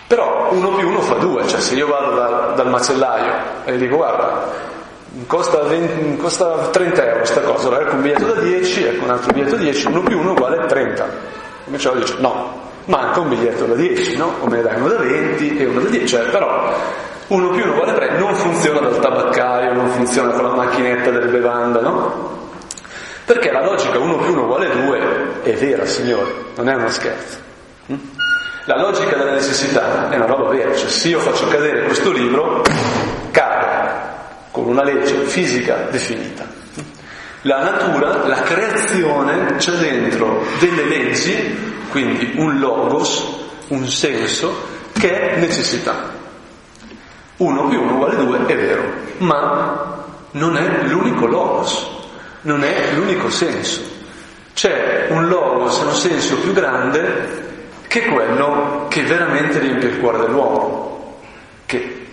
Però 0.07 0.53
1 0.53 0.69
più 0.77 0.89
1 0.91 1.01
fa 1.01 1.15
2, 1.15 1.47
cioè 1.49 1.61
se 1.61 1.75
io 1.75 1.89
vado 1.89 2.15
da, 2.15 2.53
dal 2.55 2.69
macellaio 2.69 3.33
e 3.65 3.77
dico 3.79 3.97
guarda, 3.97 4.73
costa, 5.27 5.63
20, 5.63 6.17
costa 6.17 6.69
30 6.71 7.05
euro 7.05 7.17
questa 7.19 7.41
cosa, 7.41 7.69
allora 7.69 7.83
ecco 7.83 7.95
un 7.95 8.03
biglietto 8.03 8.27
da 8.27 8.41
10, 8.41 8.85
ecco 8.85 9.05
un 9.05 9.11
altro 9.11 9.33
biglietto 9.33 9.57
da 9.57 9.63
10, 9.63 9.87
1 9.87 10.03
più 10.03 10.19
1 10.19 10.31
uguale 10.33 10.67
30. 10.67 11.07
Invece 11.67 11.89
lo 11.89 11.95
dice 11.95 12.15
no, 12.19 12.61
manca 12.87 13.21
un 13.21 13.29
biglietto 13.29 13.65
da 13.65 13.75
10, 13.75 14.17
no? 14.17 14.35
O 14.41 14.47
me 14.47 14.57
ne 14.57 14.63
dai 14.63 14.77
uno 14.77 14.89
da 14.89 14.97
20 14.99 15.57
e 15.57 15.65
uno 15.67 15.81
da 15.81 15.89
10, 15.89 16.07
cioè 16.07 16.29
però 16.31 16.75
uno 17.29 17.51
più 17.51 17.63
uno 17.63 17.73
uguale 17.73 17.95
3 17.95 18.19
non 18.19 18.35
funziona 18.35 18.81
dal 18.81 18.99
tabaccaio, 18.99 19.73
non 19.73 19.89
funziona 19.91 20.33
con 20.33 20.45
la 20.45 20.55
macchinetta 20.55 21.11
delle 21.11 21.31
bevande, 21.31 21.81
no? 21.81 22.33
Perché 23.25 23.51
la 23.51 23.65
logica 23.65 23.99
1 23.99 24.17
più 24.17 24.33
1 24.33 24.43
uguale 24.43 24.69
2 24.69 25.01
è 25.43 25.55
vera, 25.55 25.87
signori, 25.87 26.33
non 26.57 26.69
è 26.69 26.75
uno 26.75 26.91
scherzo. 26.91 27.39
Hm? 27.87 27.95
La 28.67 28.79
logica 28.79 29.17
della 29.17 29.33
necessità 29.33 30.11
è 30.11 30.17
una 30.17 30.27
roba 30.27 30.49
vera, 30.49 30.75
cioè 30.75 30.89
se 30.89 31.09
io 31.09 31.19
faccio 31.19 31.47
cadere 31.49 31.85
questo 31.85 32.11
libro, 32.11 32.63
cade 33.31 33.65
con 34.55 34.67
una 34.67 34.85
legge 34.85 35.25
fisica 35.25 35.89
definita. 35.91 36.47
La 37.41 37.61
natura, 37.61 38.25
la 38.29 38.41
creazione, 38.43 39.57
c'è 39.57 39.73
dentro 39.73 40.45
delle 40.61 40.85
leggi 40.85 41.83
quindi 41.91 42.35
un 42.37 42.61
logos, 42.61 43.25
un 43.69 43.85
senso, 43.89 44.55
che 44.93 45.33
è 45.33 45.41
necessità. 45.41 46.13
Uno 47.39 47.67
più 47.67 47.83
uno 47.83 47.95
uguale 47.95 48.15
due, 48.15 48.47
è 48.47 48.57
vero, 48.57 48.85
ma 49.19 50.05
non 50.31 50.57
è 50.57 50.85
l'unico 50.85 51.27
logos, 51.27 51.91
non 52.43 52.63
è 52.63 52.93
l'unico 52.95 53.29
senso. 53.31 53.81
C'è 54.55 55.09
un 55.11 55.27
logos, 55.27 55.79
un 55.79 55.95
senso 55.95 56.37
più 56.37 56.53
grande 56.53 57.43
che 57.89 58.05
quello 58.05 58.87
che 58.89 59.03
veramente 59.03 59.59
riempie 59.59 59.89
il 59.89 59.99
cuore 59.99 60.19
dell'uomo, 60.19 61.19
che 61.67 62.04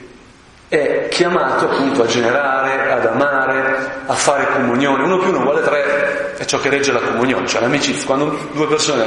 è 0.71 1.09
chiamato 1.09 1.69
appunto 1.69 2.03
a 2.03 2.05
generare, 2.05 2.93
ad 2.93 3.05
amare, 3.05 4.03
a 4.05 4.13
fare 4.13 4.47
comunione. 4.53 5.03
Uno 5.03 5.17
più 5.17 5.27
uno 5.27 5.39
uguale 5.39 5.61
tre 5.63 6.33
è 6.37 6.45
ciò 6.45 6.61
che 6.61 6.69
regge 6.69 6.93
la 6.93 7.01
comunione, 7.01 7.45
cioè 7.45 7.59
l'amicizia. 7.59 8.05
Quando 8.05 8.37
due 8.53 8.67
persone 8.67 9.05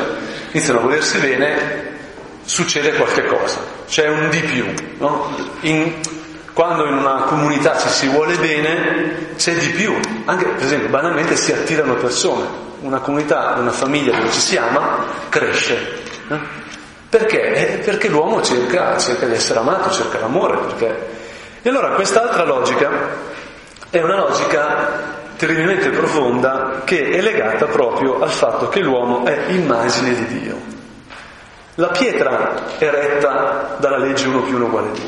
iniziano 0.50 0.80
a 0.80 0.82
volersi 0.82 1.16
bene, 1.20 1.92
succede 2.44 2.92
qualche 2.96 3.24
cosa, 3.24 3.60
c'è 3.88 4.08
un 4.08 4.28
di 4.28 4.40
più. 4.40 4.74
No? 4.98 5.34
In, 5.60 5.94
Quando 6.52 6.84
in 6.84 6.98
una 6.98 7.22
comunità 7.22 7.78
ci 7.78 7.88
si 7.88 8.08
vuole 8.08 8.36
bene, 8.36 9.34
c'è 9.36 9.54
di 9.54 9.68
più. 9.68 9.98
Anche, 10.26 10.44
per 10.44 10.66
esempio, 10.66 10.90
banalmente 10.90 11.34
si 11.34 11.50
attirano 11.50 11.94
persone. 11.94 12.44
Una 12.82 12.98
comunità, 12.98 13.54
una 13.56 13.72
famiglia 13.72 14.14
dove 14.14 14.30
ci 14.30 14.40
si 14.40 14.56
ama, 14.58 15.02
cresce. 15.30 16.02
Eh? 16.28 16.38
Perché? 17.08 17.54
Eh, 17.54 17.78
perché 17.78 18.08
l'uomo 18.08 18.42
cerca, 18.42 18.98
cerca, 18.98 19.24
di 19.24 19.32
essere 19.32 19.60
amato, 19.60 19.90
cerca 19.92 20.18
l'amore. 20.18 20.58
Perché... 20.58 21.22
E 21.66 21.70
allora 21.70 21.94
quest'altra 21.94 22.44
logica 22.44 22.90
è 23.88 24.02
una 24.02 24.16
logica 24.16 24.86
terribilmente 25.38 25.88
profonda 25.88 26.82
che 26.84 27.08
è 27.08 27.22
legata 27.22 27.64
proprio 27.64 28.20
al 28.20 28.28
fatto 28.28 28.68
che 28.68 28.80
l'uomo 28.80 29.24
è 29.24 29.46
immagine 29.48 30.14
di 30.14 30.40
Dio. 30.40 30.56
La 31.76 31.88
pietra 31.88 32.76
è 32.76 32.90
retta 32.90 33.76
dalla 33.78 33.96
legge 33.96 34.28
1 34.28 34.42
più 34.42 34.56
1 34.56 34.66
uguale 34.66 34.90
2, 34.92 35.02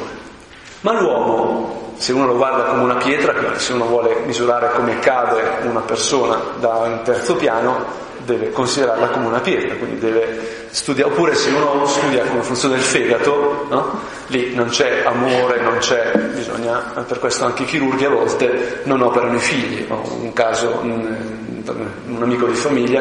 ma 0.80 0.98
l'uomo, 0.98 1.92
se 1.98 2.14
uno 2.14 2.24
lo 2.24 2.36
guarda 2.36 2.62
come 2.62 2.84
una 2.84 2.96
pietra, 2.96 3.34
se 3.58 3.74
uno 3.74 3.84
vuole 3.84 4.22
misurare 4.24 4.70
come 4.70 4.98
cade 4.98 5.58
una 5.64 5.80
persona 5.80 6.40
da 6.58 6.70
un 6.76 7.02
terzo 7.02 7.36
piano, 7.36 7.84
deve 8.26 8.50
considerarla 8.50 9.08
come 9.08 9.26
una 9.26 9.40
pietra, 9.40 9.74
quindi 9.76 9.98
deve 9.98 10.66
studiare, 10.70 11.10
oppure 11.10 11.34
se 11.34 11.48
uno 11.50 11.86
studia 11.86 12.24
come 12.24 12.42
funziona 12.42 12.74
il 12.74 12.82
fegato, 12.82 13.66
no? 13.70 14.00
lì 14.26 14.54
non 14.54 14.68
c'è 14.68 15.04
amore, 15.06 15.60
non 15.62 15.78
c'è, 15.78 16.12
bisogna, 16.34 17.04
per 17.06 17.18
questo 17.18 17.46
anche 17.46 17.62
i 17.62 17.66
chirurghi 17.66 18.04
a 18.04 18.10
volte 18.10 18.80
non 18.84 19.00
operano 19.00 19.36
i 19.36 19.40
figli, 19.40 19.86
ho 19.88 20.02
un 20.20 20.32
caso, 20.34 20.80
un, 20.82 21.16
un 22.08 22.22
amico 22.22 22.46
di 22.46 22.54
famiglia 22.54 23.00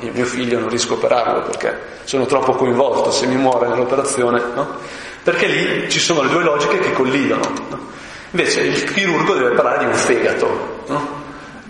io 0.00 0.10
mio 0.12 0.24
figlio 0.24 0.58
non 0.58 0.68
riesco 0.68 0.94
a 0.94 0.96
operarlo 0.96 1.42
perché 1.42 1.78
sono 2.04 2.26
troppo 2.26 2.52
coinvolto, 2.52 3.10
se 3.10 3.26
mi 3.26 3.36
muore 3.36 3.68
nell'operazione, 3.68 4.42
no? 4.54 4.76
perché 5.22 5.46
lì 5.46 5.90
ci 5.90 5.98
sono 6.00 6.22
le 6.22 6.28
due 6.28 6.42
logiche 6.42 6.78
che 6.78 6.92
colligano. 6.92 7.42
No? 7.68 7.78
Invece 8.30 8.60
il 8.62 8.84
chirurgo 8.84 9.34
deve 9.34 9.54
parlare 9.54 9.78
di 9.80 9.84
un 9.84 9.94
fegato? 9.94 10.84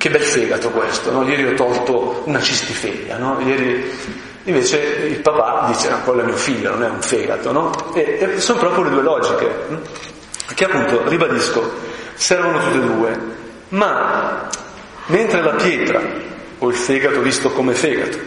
Che 0.02 0.10
bel 0.10 0.24
fegato 0.24 0.70
questo, 0.70 1.12
no? 1.12 1.22
Ieri 1.22 1.46
ho 1.46 1.54
tolto 1.54 2.22
una 2.24 2.40
cistifeglia, 2.40 3.18
no? 3.18 3.38
Ieri 3.38 3.88
invece 4.42 4.78
il 5.06 5.20
papà 5.20 5.68
dice, 5.68 5.90
no, 5.90 6.00
quello 6.02 6.22
è 6.22 6.24
mio 6.24 6.34
figlio, 6.34 6.70
non 6.70 6.82
è 6.82 6.88
un 6.88 7.00
fegato, 7.00 7.52
no? 7.52 7.70
E, 7.94 8.18
e 8.18 8.40
sono 8.40 8.58
proprio 8.58 8.82
le 8.82 8.90
due 8.90 9.02
logiche, 9.02 9.46
hm? 9.68 9.76
che 10.54 10.64
appunto, 10.64 11.06
ribadisco, 11.06 11.72
servono 12.14 12.58
tutte 12.58 12.78
e 12.78 12.80
due, 12.80 13.20
ma 13.68 14.48
mentre 15.06 15.40
la 15.40 15.52
pietra 15.52 16.00
o 16.58 16.68
il 16.68 16.74
fegato 16.74 17.20
visto 17.20 17.52
come 17.52 17.72
fegato 17.72 18.18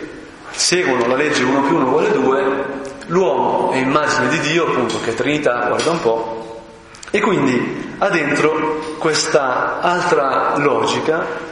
seguono 0.51 1.07
la 1.07 1.15
legge 1.15 1.43
1 1.43 1.61
più 1.63 1.75
1 1.75 1.87
uguale 1.87 2.11
2, 2.13 2.65
l'uomo 3.07 3.71
è 3.71 3.79
immagine 3.79 4.29
di 4.29 4.39
Dio, 4.39 4.65
appunto, 4.65 5.01
che 5.01 5.09
è 5.09 5.13
Trinità, 5.13 5.65
guarda 5.67 5.91
un 5.91 5.99
po', 5.99 6.63
e 7.09 7.19
quindi 7.19 7.95
ha 7.97 8.07
dentro 8.07 8.95
questa 8.97 9.81
altra 9.81 10.55
logica 10.55 11.51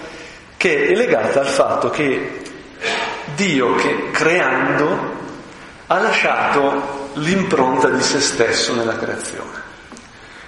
che 0.63 0.87
è 0.87 0.95
legata 0.95 1.41
al 1.41 1.47
fatto 1.47 1.89
che 1.89 2.41
Dio 3.35 3.75
che 3.75 4.11
creando 4.11 4.97
ha 5.87 5.99
lasciato 5.99 7.09
l'impronta 7.15 7.89
di 7.89 8.01
se 8.01 8.21
stesso 8.21 8.73
nella 8.73 8.95
creazione. 8.95 9.61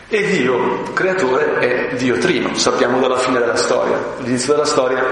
E 0.08 0.26
Dio, 0.28 0.84
creatore, 0.94 1.58
è 1.58 1.96
Dio 1.96 2.18
Trino, 2.18 2.56
sappiamo 2.56 3.02
dalla 3.02 3.18
fine 3.18 3.40
della 3.40 3.58
storia, 3.58 4.00
l'inizio 4.20 4.54
della 4.54 4.66
storia. 4.66 5.04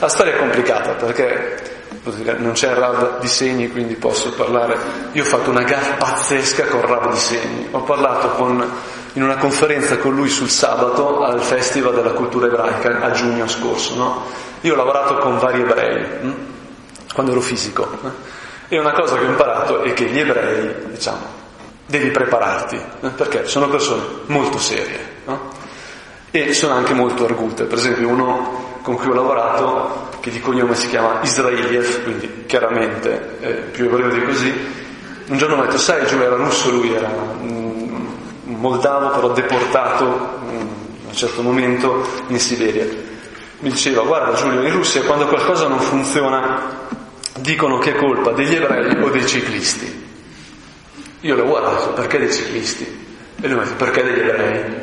La 0.00 0.08
storia 0.08 0.34
è 0.34 0.38
complicata 0.38 0.90
perché 0.94 1.76
non 2.38 2.50
c'è 2.54 2.74
Rav 2.74 3.20
di 3.20 3.28
segni, 3.28 3.70
quindi 3.70 3.94
posso 3.94 4.32
parlare. 4.32 4.76
Io 5.12 5.22
ho 5.22 5.26
fatto 5.26 5.50
una 5.50 5.62
gaffa 5.62 5.94
pazzesca 6.04 6.64
con 6.64 6.84
Rav 6.84 7.12
di 7.12 7.18
segni. 7.18 7.68
Ho 7.70 7.82
parlato 7.84 8.30
con, 8.30 8.68
in 9.14 9.22
una 9.22 9.36
conferenza 9.36 9.98
con 9.98 10.14
lui 10.14 10.28
sul 10.28 10.48
sabato 10.48 11.22
al 11.22 11.40
Festival 11.40 11.94
della 11.94 12.12
Cultura 12.12 12.46
Ebraica 12.46 13.00
a 13.00 13.10
giugno 13.10 13.46
scorso, 13.48 13.94
no? 13.96 14.24
Io 14.62 14.74
ho 14.74 14.76
lavorato 14.76 15.16
con 15.18 15.38
vari 15.38 15.60
ebrei 15.60 16.04
hm? 16.20 16.34
quando 17.12 17.32
ero 17.32 17.40
fisico 17.40 17.88
eh? 18.04 18.74
e 18.74 18.78
una 18.78 18.92
cosa 18.92 19.16
che 19.16 19.24
ho 19.24 19.28
imparato 19.28 19.82
è 19.82 19.92
che 19.92 20.06
gli 20.06 20.18
ebrei, 20.18 20.74
diciamo, 20.90 21.24
devi 21.86 22.10
prepararti 22.10 22.76
eh? 22.76 23.08
perché 23.10 23.46
sono 23.46 23.68
persone 23.68 24.02
molto 24.26 24.58
serie 24.58 24.98
no? 25.24 25.50
e 26.30 26.52
sono 26.52 26.74
anche 26.74 26.92
molto 26.92 27.24
argute. 27.24 27.64
Per 27.64 27.78
esempio 27.78 28.08
uno 28.08 28.66
con 28.82 28.96
cui 28.96 29.10
ho 29.10 29.14
lavorato, 29.14 30.08
che 30.20 30.30
di 30.30 30.40
cognome 30.40 30.74
si 30.74 30.88
chiama 30.88 31.20
Israeliev, 31.22 32.02
quindi 32.04 32.44
chiaramente 32.46 33.36
eh, 33.40 33.52
più 33.52 33.84
ebreo 33.84 34.08
di 34.08 34.24
così, 34.24 34.52
un 35.26 35.36
giorno 35.36 35.56
mi 35.56 35.62
ha 35.62 35.64
detto, 35.66 35.78
sai 35.78 36.06
Giù 36.06 36.18
era 36.18 36.36
russo, 36.36 36.70
lui 36.70 36.94
era 36.94 37.10
moldavo 38.58 39.10
però 39.10 39.28
deportato 39.32 40.04
in 40.50 40.68
un 41.06 41.14
certo 41.14 41.42
momento 41.42 42.06
in 42.28 42.38
Siberia 42.38 42.84
mi 43.60 43.70
diceva 43.70 44.02
guarda 44.02 44.34
Giulio, 44.34 44.62
in 44.62 44.72
Russia 44.72 45.02
quando 45.02 45.26
qualcosa 45.26 45.66
non 45.66 45.80
funziona 45.80 46.86
dicono 47.40 47.78
che 47.78 47.92
è 47.92 47.96
colpa 47.96 48.32
degli 48.32 48.54
ebrei 48.54 49.02
o 49.02 49.10
dei 49.10 49.26
ciclisti. 49.26 50.06
Io 51.20 51.34
l'ho 51.34 51.44
guardato, 51.44 51.92
perché 51.92 52.18
dei 52.18 52.32
ciclisti? 52.32 53.06
E 53.40 53.48
lui 53.48 53.56
mi 53.56 53.62
ha 53.62 53.64
detto, 53.64 53.84
perché 53.84 54.02
degli 54.04 54.18
ebrei? 54.20 54.76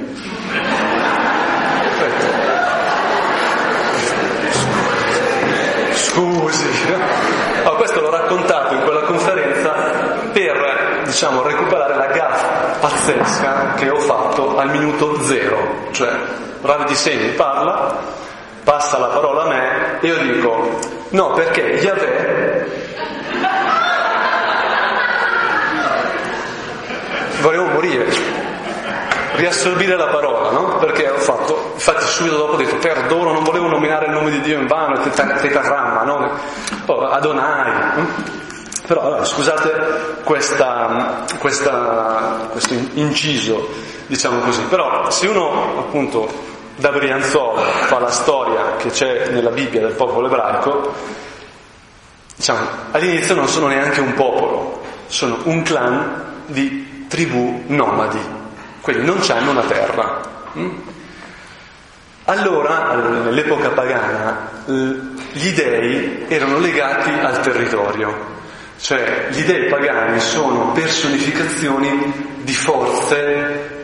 Scusi, 5.93 6.67
ma 7.63 7.69
questo 7.71 8.01
l'ho 8.01 8.09
raccontato 8.09 8.73
in 8.73 8.81
quella 8.81 9.01
conferenza 9.01 9.71
per, 10.31 11.01
diciamo, 11.05 11.41
recuperare 11.41 11.94
pazzesca 13.05 13.73
che 13.75 13.89
ho 13.89 13.99
fatto 13.99 14.57
al 14.57 14.71
minuto 14.71 15.21
zero, 15.21 15.89
cioè 15.91 16.11
Ravi 16.61 16.85
di 16.85 16.95
Segni 16.95 17.29
parla 17.29 18.23
passa 18.63 18.97
la 18.97 19.07
parola 19.07 19.43
a 19.43 19.47
me 19.47 19.99
e 19.99 20.07
io 20.07 20.17
dico 20.17 20.79
no 21.09 21.33
perché 21.33 21.61
Yahweh 21.61 22.65
volevo 27.41 27.65
morire 27.65 28.07
riassorbire 29.35 29.95
la 29.95 30.07
parola 30.07 30.49
no? 30.49 30.77
perché 30.77 31.07
ho 31.07 31.19
fatto 31.19 31.73
infatti 31.75 32.05
subito 32.05 32.37
dopo 32.37 32.53
ho 32.53 32.57
detto 32.57 32.77
perdono 32.77 33.33
non 33.33 33.43
volevo 33.43 33.67
nominare 33.67 34.07
il 34.07 34.13
nome 34.13 34.31
di 34.31 34.41
Dio 34.41 34.57
in 34.57 34.65
vano 34.65 34.99
tetagramma 34.99 36.01
no? 36.01 36.31
oh, 36.87 37.07
Adonai 37.07 37.71
hm? 37.97 38.07
Però 38.85 39.01
allora, 39.01 39.25
scusate 39.25 40.21
questa, 40.23 41.25
questa, 41.39 42.47
questo 42.51 42.73
inciso 42.93 43.67
diciamo 44.07 44.39
così 44.39 44.61
però 44.63 45.09
se 45.09 45.27
uno 45.27 45.79
appunto 45.79 46.53
da 46.75 46.91
Brianzolo 46.91 47.61
fa 47.61 47.99
la 47.99 48.11
storia 48.11 48.75
che 48.77 48.89
c'è 48.89 49.29
nella 49.29 49.49
Bibbia 49.49 49.81
del 49.81 49.93
popolo 49.93 50.27
ebraico, 50.27 50.93
diciamo, 52.35 52.67
all'inizio 52.91 53.35
non 53.35 53.47
sono 53.47 53.67
neanche 53.67 54.01
un 54.01 54.13
popolo, 54.13 54.81
sono 55.07 55.39
un 55.43 55.61
clan 55.61 56.43
di 56.47 57.05
tribù 57.07 57.63
nomadi, 57.67 58.19
quindi 58.81 59.05
non 59.05 59.21
hanno 59.29 59.51
una 59.51 59.63
terra. 59.63 60.21
Mm? 60.57 60.77
Allora, 62.25 62.95
nell'epoca 62.95 63.69
pagana, 63.69 64.49
gli 64.65 65.51
dei 65.53 66.25
erano 66.27 66.57
legati 66.57 67.11
al 67.11 67.39
territorio, 67.41 68.33
cioè 68.79 69.27
gli 69.31 69.43
dei 69.43 69.67
pagani 69.69 70.19
sono 70.19 70.71
personificazioni 70.71 72.33
di 72.43 72.53
forze 72.53 73.75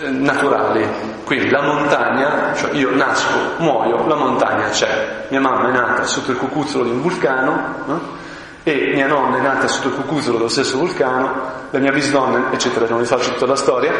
eh, 0.00 0.10
naturali. 0.10 0.86
Quindi 1.24 1.50
la 1.50 1.62
montagna, 1.62 2.54
cioè 2.54 2.72
io 2.74 2.94
nasco, 2.94 3.54
muoio, 3.58 4.06
la 4.06 4.14
montagna 4.14 4.68
c'è. 4.68 5.26
Mia 5.28 5.40
mamma 5.40 5.68
è 5.68 5.72
nata 5.72 6.04
sotto 6.04 6.30
il 6.30 6.38
cucuzzolo 6.38 6.84
di 6.84 6.90
un 6.90 7.02
vulcano 7.02 7.74
no? 7.84 8.16
e 8.62 8.92
mia 8.94 9.06
nonna 9.06 9.38
è 9.38 9.40
nata 9.40 9.66
sotto 9.66 9.88
il 9.88 9.94
cucuzzolo 9.94 10.36
dello 10.36 10.48
stesso 10.48 10.78
vulcano, 10.78 11.32
la 11.70 11.78
mia 11.78 11.92
bisnonna, 11.92 12.52
eccetera, 12.52 12.86
non 12.88 13.00
vi 13.00 13.06
faccio 13.06 13.32
tutta 13.32 13.46
la 13.46 13.56
storia. 13.56 13.92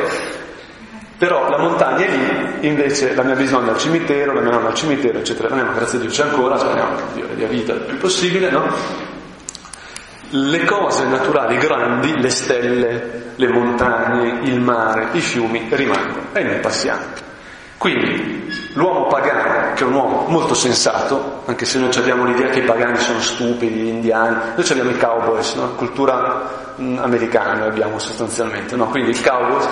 Però 1.19 1.51
la 1.51 1.59
montagna 1.59 2.05
è 2.05 2.09
lì, 2.09 2.69
invece 2.69 3.15
la 3.15 3.23
mia 3.23 3.35
bisnonna 3.35 3.69
è 3.69 3.71
al 3.71 3.79
cimitero, 3.79 4.33
la 4.35 4.41
mia 4.41 4.53
nonna 4.53 4.67
è 4.67 4.71
al 4.71 4.75
cimitero, 4.75 5.19
eccetera. 5.19 5.49
È 5.49 5.75
grazie 5.75 5.99
a 5.99 6.01
Dio 6.01 6.11
c'è 6.11 6.23
ancora, 6.23 6.57
speriamo 6.59 6.95
che 6.95 7.03
Dio 7.15 7.27
dia 7.35 7.49
vita 7.49 7.73
il 7.73 7.81
più 7.81 7.99
possibile, 7.99 8.51
no? 8.51 9.08
Le 10.31 10.65
cose 10.65 11.05
naturali 11.05 11.57
grandi, 11.57 12.21
le 12.21 12.31
stelle, 12.31 13.33
le 13.35 13.49
montagne, 13.49 14.41
il 14.43 14.61
mare, 14.61 15.09
i 15.13 15.21
fiumi 15.21 15.69
rimangono 15.71 16.27
e 16.33 16.43
noi 16.43 16.59
passiamo. 16.59 17.27
Quindi 17.79 18.53
l'uomo 18.75 19.07
pagano, 19.07 19.73
che 19.75 19.85
è 19.85 19.87
un 19.87 19.95
uomo 19.95 20.27
molto 20.29 20.53
sensato, 20.53 21.43
anche 21.47 21.65
se 21.65 21.79
noi 21.79 21.95
abbiamo 21.97 22.25
l'idea 22.25 22.49
che 22.49 22.59
i 22.59 22.65
pagani 22.65 22.99
sono 22.99 23.21
stupidi, 23.21 23.79
gli 23.79 23.87
indiani, 23.87 24.37
noi 24.57 24.67
abbiamo 24.69 24.91
i 24.91 24.99
cowboys, 24.99 25.55
no? 25.55 25.75
cultura 25.77 26.73
mh, 26.75 26.85
mm, 26.85 26.99
americana 26.99 27.67
abbiamo 27.67 27.99
sostanzialmente, 28.01 28.75
no? 28.75 28.89
quindi 28.89 29.11
il 29.11 29.23
cowboy, 29.23 29.65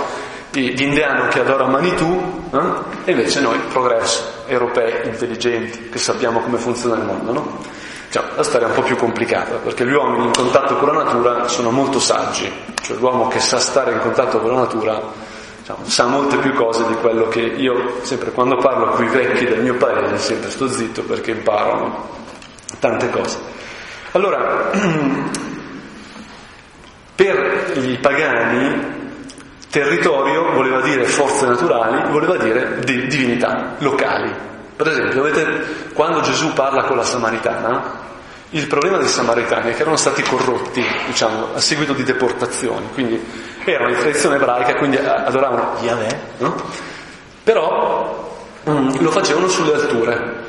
l'indiano 0.52 1.26
che 1.28 1.40
adora 1.40 1.66
Manitou, 1.66 2.44
no? 2.50 2.84
e 3.04 3.10
invece 3.10 3.40
noi 3.40 3.58
progresso, 3.68 4.44
europei, 4.46 5.08
intelligenti, 5.08 5.88
che 5.90 5.98
sappiamo 5.98 6.38
come 6.40 6.58
funziona 6.58 6.94
il 6.96 7.02
mondo. 7.02 7.32
No? 7.32 7.58
Cioè, 8.08 8.22
la 8.34 8.42
storia 8.42 8.66
è 8.66 8.70
un 8.70 8.76
po' 8.76 8.82
più 8.82 8.96
complicata, 8.96 9.56
perché 9.56 9.84
gli 9.86 9.92
uomini 9.92 10.26
in 10.26 10.32
contatto 10.32 10.76
con 10.76 10.94
la 10.94 11.02
natura 11.04 11.48
sono 11.48 11.70
molto 11.70 11.98
saggi, 11.98 12.50
cioè 12.82 12.96
l'uomo 12.98 13.28
che 13.28 13.40
sa 13.40 13.58
stare 13.58 13.92
in 13.92 14.00
contatto 14.00 14.40
con 14.40 14.52
la 14.52 14.60
natura 14.60 15.00
diciamo, 15.58 15.84
sa 15.84 16.06
molte 16.06 16.36
più 16.36 16.52
cose 16.54 16.86
di 16.86 16.94
quello 16.94 17.26
che 17.28 17.40
io, 17.40 17.98
sempre 18.02 18.30
quando 18.30 18.56
parlo 18.56 18.90
con 18.90 19.04
i 19.04 19.08
vecchi 19.08 19.44
del 19.46 19.62
mio 19.62 19.74
paese, 19.74 20.18
sempre 20.18 20.50
sto 20.50 20.68
zitto 20.68 21.02
perché 21.02 21.32
imparano 21.32 22.08
tante 22.78 23.10
cose. 23.10 23.38
Allora, 24.12 24.70
per 27.16 27.72
i 27.74 27.98
pagani 27.98 28.94
territorio 29.70 30.52
voleva 30.52 30.80
dire 30.80 31.04
forze 31.04 31.46
naturali, 31.46 32.10
voleva 32.10 32.36
dire 32.36 32.78
di 32.84 33.06
divinità 33.08 33.74
locali. 33.78 34.32
Per 34.76 34.86
esempio, 34.86 35.22
vedete, 35.22 35.90
quando 35.94 36.20
Gesù 36.20 36.52
parla 36.52 36.84
con 36.84 36.98
la 36.98 37.04
Samaritana, 37.04 38.04
il 38.50 38.66
problema 38.66 38.98
dei 38.98 39.08
Samaritani 39.08 39.70
è 39.70 39.74
che 39.74 39.80
erano 39.80 39.96
stati 39.96 40.22
corrotti, 40.22 40.84
diciamo, 41.06 41.54
a 41.54 41.60
seguito 41.60 41.94
di 41.94 42.04
deportazioni, 42.04 42.86
quindi 42.92 43.20
erano 43.64 43.88
di 43.88 43.98
tradizione 43.98 44.36
ebraica, 44.36 44.74
quindi 44.74 44.98
adoravano 44.98 45.78
Yahweh, 45.80 46.20
no? 46.38 46.54
Però 47.42 48.38
mm, 48.68 48.96
lo 48.98 49.10
facevano 49.10 49.48
sulle 49.48 49.72
alture, 49.72 50.44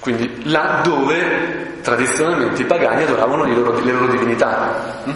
quindi 0.00 0.40
là 0.44 0.80
dove 0.82 1.80
tradizionalmente 1.82 2.62
i 2.62 2.64
pagani 2.64 3.02
adoravano 3.02 3.44
loro, 3.44 3.78
le 3.78 3.92
loro 3.92 4.06
divinità. 4.06 5.02
Mm? 5.06 5.12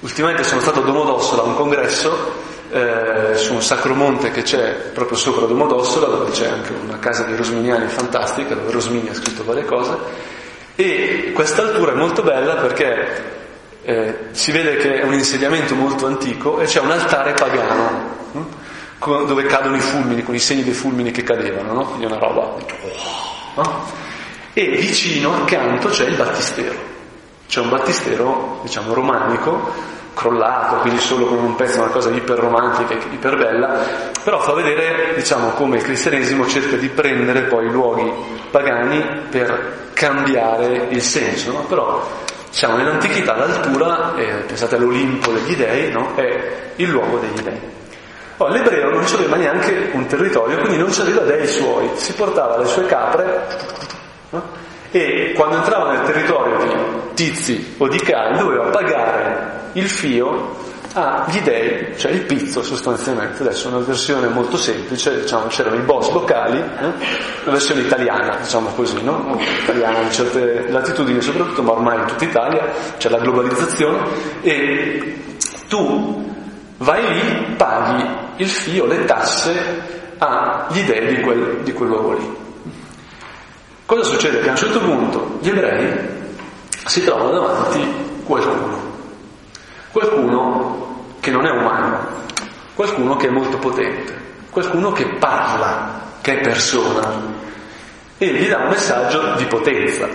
Ultimamente 0.00 0.42
sono 0.42 0.60
stato 0.60 0.80
a 0.80 0.84
Domodossola 0.84 1.42
a 1.42 1.44
un 1.44 1.54
congresso 1.54 2.52
eh, 2.74 3.36
su 3.36 3.54
un 3.54 3.62
sacromonte 3.62 4.32
che 4.32 4.42
c'è 4.42 4.90
proprio 4.92 5.16
sopra 5.16 5.46
Domodossola, 5.46 6.06
dove 6.08 6.32
c'è 6.32 6.48
anche 6.48 6.72
una 6.72 6.98
casa 6.98 7.22
dei 7.22 7.36
Rosminiani 7.36 7.86
fantastica, 7.86 8.56
dove 8.56 8.72
Rosmini 8.72 9.08
ha 9.08 9.14
scritto 9.14 9.44
varie 9.44 9.64
cose, 9.64 9.96
e 10.74 11.30
questa 11.32 11.62
altura 11.62 11.92
è 11.92 11.94
molto 11.94 12.24
bella 12.24 12.56
perché 12.56 13.32
eh, 13.82 14.16
si 14.32 14.50
vede 14.50 14.76
che 14.76 15.00
è 15.00 15.04
un 15.04 15.12
insediamento 15.12 15.76
molto 15.76 16.06
antico 16.06 16.58
e 16.58 16.64
c'è 16.64 16.80
un 16.80 16.90
altare 16.90 17.32
pagano 17.34 18.10
hm? 18.32 19.26
dove 19.26 19.44
cadono 19.44 19.76
i 19.76 19.80
fulmini, 19.80 20.24
con 20.24 20.34
i 20.34 20.40
segni 20.40 20.64
dei 20.64 20.72
fulmini 20.72 21.12
che 21.12 21.22
cadevano, 21.22 21.74
no? 21.74 21.84
quindi 21.84 22.06
una 22.06 22.18
roba. 22.18 22.56
No? 23.54 23.84
E 24.52 24.66
vicino, 24.66 25.32
accanto, 25.42 25.90
c'è 25.90 26.06
il 26.06 26.16
battistero. 26.16 26.74
C'è 27.46 27.60
un 27.60 27.68
battistero, 27.68 28.60
diciamo, 28.62 28.94
romanico, 28.94 29.70
crollato, 30.14 30.76
quindi 30.76 31.00
solo 31.00 31.26
con 31.26 31.38
un 31.38 31.54
pezzo, 31.56 31.80
una 31.80 31.90
cosa 31.90 32.10
iper 32.10 32.38
romantica, 32.38 32.94
iper 32.94 33.36
bella, 33.36 33.84
però 34.22 34.40
fa 34.40 34.54
vedere, 34.54 35.14
diciamo, 35.14 35.50
come 35.50 35.76
il 35.76 35.82
cristianesimo 35.82 36.46
cerca 36.46 36.76
di 36.76 36.88
prendere 36.88 37.42
poi 37.42 37.66
i 37.66 37.70
luoghi 37.70 38.10
pagani 38.50 39.26
per 39.28 39.90
cambiare 39.92 40.86
il 40.88 41.02
senso, 41.02 41.52
no? 41.52 41.64
però 41.64 42.06
diciamo, 42.48 42.76
nell'antichità 42.76 43.36
l'altura, 43.36 44.14
eh, 44.14 44.44
pensate 44.46 44.76
all'Olimpo 44.76 45.32
degli 45.32 45.56
dei, 45.56 45.90
no? 45.90 46.14
è 46.14 46.72
il 46.76 46.88
luogo 46.88 47.18
degli 47.18 47.40
dei. 47.40 47.60
Oh, 48.38 48.48
l'ebreo 48.48 48.90
non 48.90 49.04
aveva 49.04 49.36
neanche 49.36 49.90
un 49.92 50.06
territorio, 50.06 50.58
quindi 50.58 50.78
non 50.78 50.90
aveva 50.98 51.20
dei 51.20 51.46
suoi, 51.46 51.90
si 51.94 52.12
portava 52.14 52.58
le 52.58 52.66
sue 52.66 52.84
capre 52.86 53.46
no? 54.30 54.42
E 54.94 55.32
quando 55.34 55.56
entrava 55.56 55.90
nel 55.90 56.02
territorio 56.02 56.56
di 56.56 57.14
Tizi 57.14 57.74
o 57.78 57.88
di 57.88 57.98
Cai 57.98 58.38
doveva 58.38 58.66
pagare 58.66 59.70
il 59.72 59.88
fio 59.88 60.54
agli 60.92 61.40
dei, 61.40 61.98
cioè 61.98 62.12
il 62.12 62.20
pizzo 62.20 62.62
sostanzialmente, 62.62 63.42
adesso 63.42 63.66
una 63.66 63.78
versione 63.78 64.28
molto 64.28 64.56
semplice, 64.56 65.22
diciamo, 65.22 65.48
c'erano 65.48 65.74
i 65.74 65.80
boss 65.80 66.12
locali, 66.12 66.58
eh? 66.58 66.84
una 66.84 67.50
versione 67.50 67.80
italiana, 67.80 68.36
diciamo 68.36 68.68
così, 68.76 69.02
no? 69.02 69.36
italiana 69.64 69.98
in 69.98 70.12
certe 70.12 70.68
latitudini 70.68 71.20
soprattutto, 71.20 71.64
ma 71.64 71.72
ormai 71.72 71.98
in 71.98 72.06
tutta 72.06 72.24
Italia 72.24 72.68
c'è 72.96 73.08
la 73.08 73.18
globalizzazione 73.18 73.98
e 74.42 75.24
tu 75.68 76.32
vai 76.76 77.02
lì, 77.14 77.54
paghi 77.56 78.06
il 78.36 78.48
fio, 78.48 78.86
le 78.86 79.04
tasse 79.06 80.12
agli 80.18 80.84
dei 80.84 81.16
di 81.16 81.20
quel, 81.20 81.62
di 81.64 81.72
quel 81.72 81.88
luogo 81.88 82.12
lì. 82.12 82.43
Cosa 83.86 84.02
succede? 84.02 84.40
Che 84.40 84.48
a 84.48 84.52
un 84.52 84.56
certo 84.56 84.80
punto 84.80 85.38
gli 85.40 85.48
ebrei 85.48 85.92
si 86.86 87.04
trovano 87.04 87.32
davanti 87.32 87.86
qualcuno, 88.24 88.78
qualcuno 89.90 91.06
che 91.20 91.30
non 91.30 91.44
è 91.44 91.50
umano, 91.50 92.06
qualcuno 92.74 93.16
che 93.16 93.26
è 93.26 93.30
molto 93.30 93.58
potente, 93.58 94.14
qualcuno 94.48 94.92
che 94.92 95.06
parla, 95.18 96.00
che 96.22 96.38
è 96.38 96.40
persona 96.40 97.42
e 98.16 98.26
gli 98.26 98.48
dà 98.48 98.58
un 98.58 98.68
messaggio 98.68 99.34
di 99.36 99.44
potenza. 99.44 100.08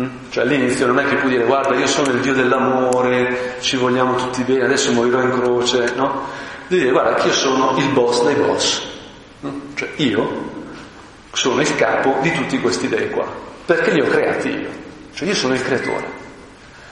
Mm? 0.00 0.06
Cioè 0.30 0.44
all'inizio 0.44 0.86
non 0.86 0.98
è 0.98 1.04
che 1.04 1.16
puoi 1.16 1.32
dire 1.32 1.44
guarda 1.44 1.74
io 1.76 1.86
sono 1.86 2.12
il 2.12 2.20
Dio 2.20 2.32
dell'amore, 2.32 3.56
ci 3.60 3.76
vogliamo 3.76 4.14
tutti 4.14 4.42
bene, 4.42 4.64
adesso 4.64 4.90
morirò 4.92 5.20
in 5.20 5.32
croce, 5.32 5.92
no? 5.96 6.28
Devi 6.66 6.84
dire 6.84 6.92
guarda 6.94 7.14
che 7.14 7.26
io 7.26 7.34
sono 7.34 7.74
il 7.76 7.88
boss 7.90 8.24
dei 8.24 8.36
boss, 8.36 8.82
mm? 9.44 9.58
cioè 9.74 9.90
io 9.96 10.51
sono 11.32 11.60
il 11.60 11.74
capo 11.76 12.16
di 12.20 12.32
tutti 12.32 12.60
questi 12.60 12.88
dei 12.88 13.10
qua, 13.10 13.26
perché 13.64 13.90
li 13.90 14.00
ho 14.00 14.06
creati 14.06 14.48
io, 14.48 14.70
cioè 15.14 15.28
io 15.28 15.34
sono 15.34 15.54
il 15.54 15.62
creatore. 15.62 16.20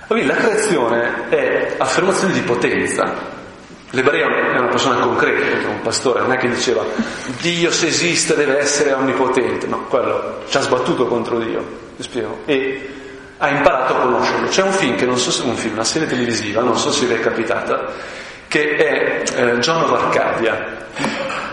La 0.08 0.34
creazione 0.34 1.28
è 1.28 1.74
affermazione 1.78 2.32
di 2.32 2.40
potenza, 2.40 3.38
L'ebreo 3.92 4.28
è 4.28 4.56
una 4.56 4.68
persona 4.68 5.00
concreta, 5.00 5.46
perché 5.46 5.66
un 5.66 5.80
pastore 5.82 6.20
non 6.20 6.32
è 6.32 6.36
che 6.36 6.48
diceva 6.48 6.84
Dio 7.40 7.72
se 7.72 7.88
esiste 7.88 8.36
deve 8.36 8.58
essere 8.58 8.92
onnipotente, 8.92 9.66
no, 9.66 9.86
quello 9.86 10.42
ci 10.48 10.56
ha 10.56 10.60
sbattuto 10.60 11.06
contro 11.06 11.40
Dio, 11.40 11.64
ti 11.96 12.04
spiego, 12.04 12.42
e 12.44 12.88
ha 13.38 13.48
imparato 13.48 13.96
a 13.96 14.00
conoscerlo. 14.02 14.46
C'è 14.46 14.62
un 14.62 14.70
film 14.70 14.94
che 14.94 15.06
non 15.06 15.18
so 15.18 15.32
se 15.32 15.42
un 15.42 15.56
film, 15.56 15.74
una 15.74 15.82
serie 15.84 16.06
televisiva, 16.06 16.62
non 16.62 16.76
so 16.76 16.92
se 16.92 17.06
vi 17.06 17.14
è 17.14 17.20
capitata, 17.20 17.92
che 18.46 18.76
è 18.76 19.22
eh, 19.34 19.58
John 19.58 19.82
of 19.82 19.92
Arcadia. 19.92 20.86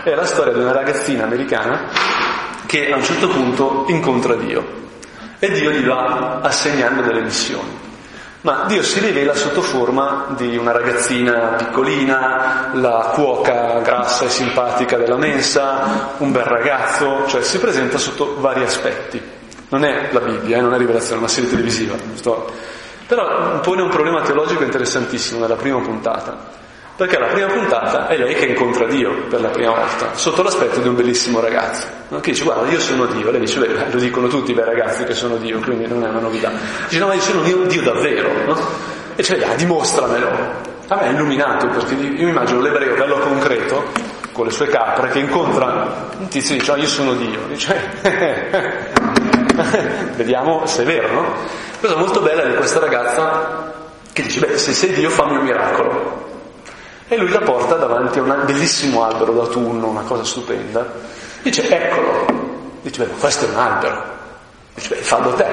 È 0.04 0.14
la 0.14 0.24
storia 0.24 0.52
di 0.52 0.60
una 0.60 0.72
ragazzina 0.72 1.24
americana 1.24 1.90
che 2.68 2.92
a 2.92 2.96
un 2.96 3.02
certo 3.02 3.28
punto 3.28 3.86
incontra 3.88 4.34
Dio 4.34 4.62
e 5.38 5.50
Dio 5.50 5.70
gli 5.70 5.86
va 5.86 6.40
assegnando 6.42 7.00
delle 7.00 7.22
missioni. 7.22 7.86
Ma 8.42 8.64
Dio 8.66 8.82
si 8.82 9.00
rivela 9.00 9.34
sotto 9.34 9.62
forma 9.62 10.26
di 10.36 10.54
una 10.58 10.72
ragazzina 10.72 11.54
piccolina, 11.56 12.72
la 12.74 13.10
cuoca 13.14 13.80
grassa 13.80 14.26
e 14.26 14.28
simpatica 14.28 14.98
della 14.98 15.16
mensa, 15.16 16.12
un 16.18 16.30
bel 16.30 16.44
ragazzo, 16.44 17.26
cioè 17.26 17.40
si 17.42 17.58
presenta 17.58 17.96
sotto 17.96 18.36
vari 18.38 18.62
aspetti. 18.62 19.20
Non 19.70 19.84
è 19.84 20.10
la 20.10 20.20
Bibbia, 20.20 20.58
eh, 20.58 20.60
non 20.60 20.74
è 20.74 20.76
rivelazione, 20.76 21.16
è 21.16 21.18
una 21.20 21.28
serie 21.28 21.48
televisiva. 21.48 21.96
Sto... 22.14 22.52
Però 23.06 23.60
pone 23.60 23.80
un 23.80 23.88
problema 23.88 24.20
teologico 24.20 24.62
interessantissimo 24.62 25.40
nella 25.40 25.56
prima 25.56 25.80
puntata. 25.80 26.36
Perché 26.98 27.16
la 27.16 27.26
prima 27.26 27.46
puntata 27.46 28.08
è 28.08 28.16
lei 28.16 28.34
che 28.34 28.46
incontra 28.46 28.84
Dio 28.88 29.26
per 29.28 29.40
la 29.40 29.50
prima 29.50 29.70
volta, 29.70 30.14
sotto 30.14 30.42
l'aspetto 30.42 30.80
di 30.80 30.88
un 30.88 30.96
bellissimo 30.96 31.38
ragazzo, 31.38 31.86
no? 32.08 32.18
che 32.18 32.32
dice 32.32 32.42
guarda 32.42 32.68
io 32.68 32.80
sono 32.80 33.06
Dio, 33.06 33.30
lei 33.30 33.38
dice 33.38 33.60
beh, 33.60 33.92
lo 33.92 34.00
dicono 34.00 34.26
tutti 34.26 34.50
i 34.50 34.54
bei 34.54 34.64
ragazzi 34.64 35.04
che 35.04 35.14
sono 35.14 35.36
Dio, 35.36 35.60
quindi 35.60 35.86
non 35.86 36.02
è 36.02 36.08
una 36.08 36.18
novità. 36.18 36.50
Dice 36.88 36.98
no 36.98 37.06
ma 37.06 37.14
io 37.14 37.20
sono 37.20 37.42
Dio, 37.42 37.58
Dio 37.66 37.82
davvero, 37.82 38.28
no? 38.46 38.58
E 39.14 39.14
dice 39.14 39.40
ah, 39.44 39.54
dimostramelo. 39.54 40.28
A 40.88 40.96
me 40.96 41.02
è 41.02 41.10
illuminato 41.10 41.68
perché 41.68 41.94
io 41.94 42.24
mi 42.24 42.30
immagino 42.30 42.60
l'ebreo 42.60 42.96
bello 42.96 43.18
concreto, 43.18 43.84
con 44.32 44.46
le 44.46 44.50
sue 44.50 44.66
capre, 44.66 45.10
che 45.10 45.20
incontra 45.20 46.08
un 46.18 46.26
tizio 46.26 46.56
e 46.56 46.58
dice 46.58 46.72
oh, 46.72 46.76
io 46.78 46.88
sono 46.88 47.14
Dio, 47.14 47.38
dice 47.46 47.80
vediamo 50.16 50.66
se 50.66 50.82
è 50.82 50.84
vero, 50.84 51.12
no? 51.12 51.32
La 51.78 51.78
cosa 51.78 51.96
molto 51.96 52.20
bella 52.22 52.42
di 52.42 52.56
questa 52.56 52.80
ragazza 52.80 53.72
che 54.12 54.22
dice 54.22 54.40
beh 54.40 54.58
se 54.58 54.72
sei 54.72 54.94
Dio 54.94 55.10
fammi 55.10 55.36
un 55.36 55.44
miracolo. 55.44 56.37
E 57.08 57.16
lui 57.16 57.30
la 57.30 57.40
porta 57.40 57.76
davanti 57.76 58.18
a 58.18 58.22
un 58.22 58.42
bellissimo 58.44 59.02
albero 59.02 59.32
d'autunno, 59.32 59.86
una 59.88 60.02
cosa 60.02 60.24
stupenda. 60.24 60.86
Dice, 61.42 61.66
eccolo. 61.66 62.26
Dice, 62.82 63.04
beh, 63.04 63.10
questo 63.18 63.46
è 63.46 63.48
un 63.48 63.56
albero. 63.56 64.02
Dice, 64.74 64.94
beh, 64.94 65.00
fallo 65.00 65.32
te, 65.32 65.46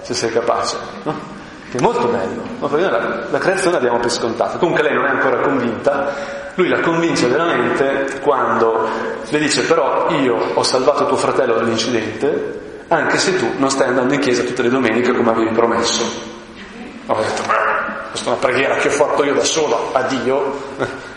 se 0.00 0.14
sei 0.14 0.32
capace. 0.32 0.76
No? 1.02 1.14
Che 1.70 1.76
è 1.76 1.80
molto 1.80 2.06
bello. 2.06 2.42
No? 2.58 2.76
La, 2.76 3.26
la 3.30 3.38
creazione 3.38 3.76
l'abbiamo 3.76 3.98
per 3.98 4.10
scontata. 4.10 4.56
Comunque 4.56 4.82
lei 4.82 4.94
non 4.94 5.04
è 5.04 5.10
ancora 5.10 5.40
convinta. 5.40 6.14
Lui 6.54 6.68
la 6.68 6.80
convince 6.80 7.28
veramente 7.28 8.20
quando 8.20 8.88
le 9.28 9.38
dice, 9.38 9.62
però 9.62 10.10
io 10.10 10.36
ho 10.54 10.62
salvato 10.62 11.06
tuo 11.06 11.16
fratello 11.16 11.54
dall'incidente, 11.54 12.84
anche 12.88 13.18
se 13.18 13.38
tu 13.38 13.52
non 13.56 13.70
stai 13.70 13.88
andando 13.88 14.12
in 14.14 14.20
chiesa 14.20 14.42
tutte 14.42 14.62
le 14.62 14.68
domeniche 14.68 15.14
come 15.14 15.30
avevi 15.30 15.50
promesso. 15.52 16.04
Ho 17.06 17.16
detto, 17.16 17.42
questa 18.10 18.28
è 18.28 18.32
una 18.32 18.42
preghiera 18.42 18.74
che 18.76 18.88
ho 18.88 18.90
fatto 18.90 19.24
io 19.24 19.32
da 19.32 19.44
solo 19.44 19.90
a 19.92 20.02
Dio, 20.02 20.60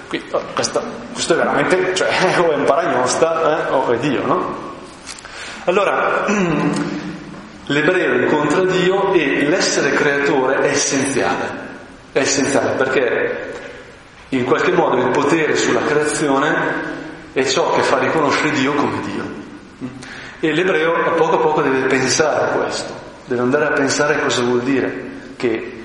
Qui, 0.07 0.23
oh, 0.31 0.41
questo, 0.53 0.81
questo, 1.13 1.33
è 1.33 1.37
veramente, 1.37 1.95
cioè, 1.95 2.07
o 2.39 2.51
è 2.53 2.55
un 2.55 2.63
paragnosta 2.63 3.67
eh, 3.67 3.71
o 3.71 3.89
è 3.91 3.97
Dio, 3.97 4.25
no? 4.25 4.73
Allora, 5.65 6.25
l'ebreo 7.65 8.21
incontra 8.21 8.63
Dio 8.65 9.13
e 9.13 9.45
l'essere 9.47 9.91
creatore 9.91 10.59
è 10.61 10.69
essenziale, 10.69 11.49
è 12.11 12.19
essenziale 12.19 12.75
perché 12.75 13.53
in 14.29 14.43
qualche 14.43 14.71
modo 14.71 14.97
il 14.97 15.09
potere 15.09 15.55
sulla 15.55 15.81
creazione 15.81 16.93
è 17.33 17.43
ciò 17.45 17.71
che 17.71 17.81
fa 17.81 17.97
riconoscere 17.97 18.51
Dio 18.51 18.73
come 18.73 19.01
Dio. 19.01 19.23
E 20.39 20.53
l'ebreo 20.53 20.93
a 21.05 21.11
poco 21.11 21.35
a 21.35 21.39
poco 21.39 21.61
deve 21.61 21.87
pensare 21.87 22.45
a 22.45 22.47
questo, 22.49 22.93
deve 23.25 23.41
andare 23.41 23.65
a 23.65 23.71
pensare 23.71 24.15
a 24.15 24.19
cosa 24.19 24.41
vuol 24.43 24.61
dire 24.61 25.03
che 25.35 25.75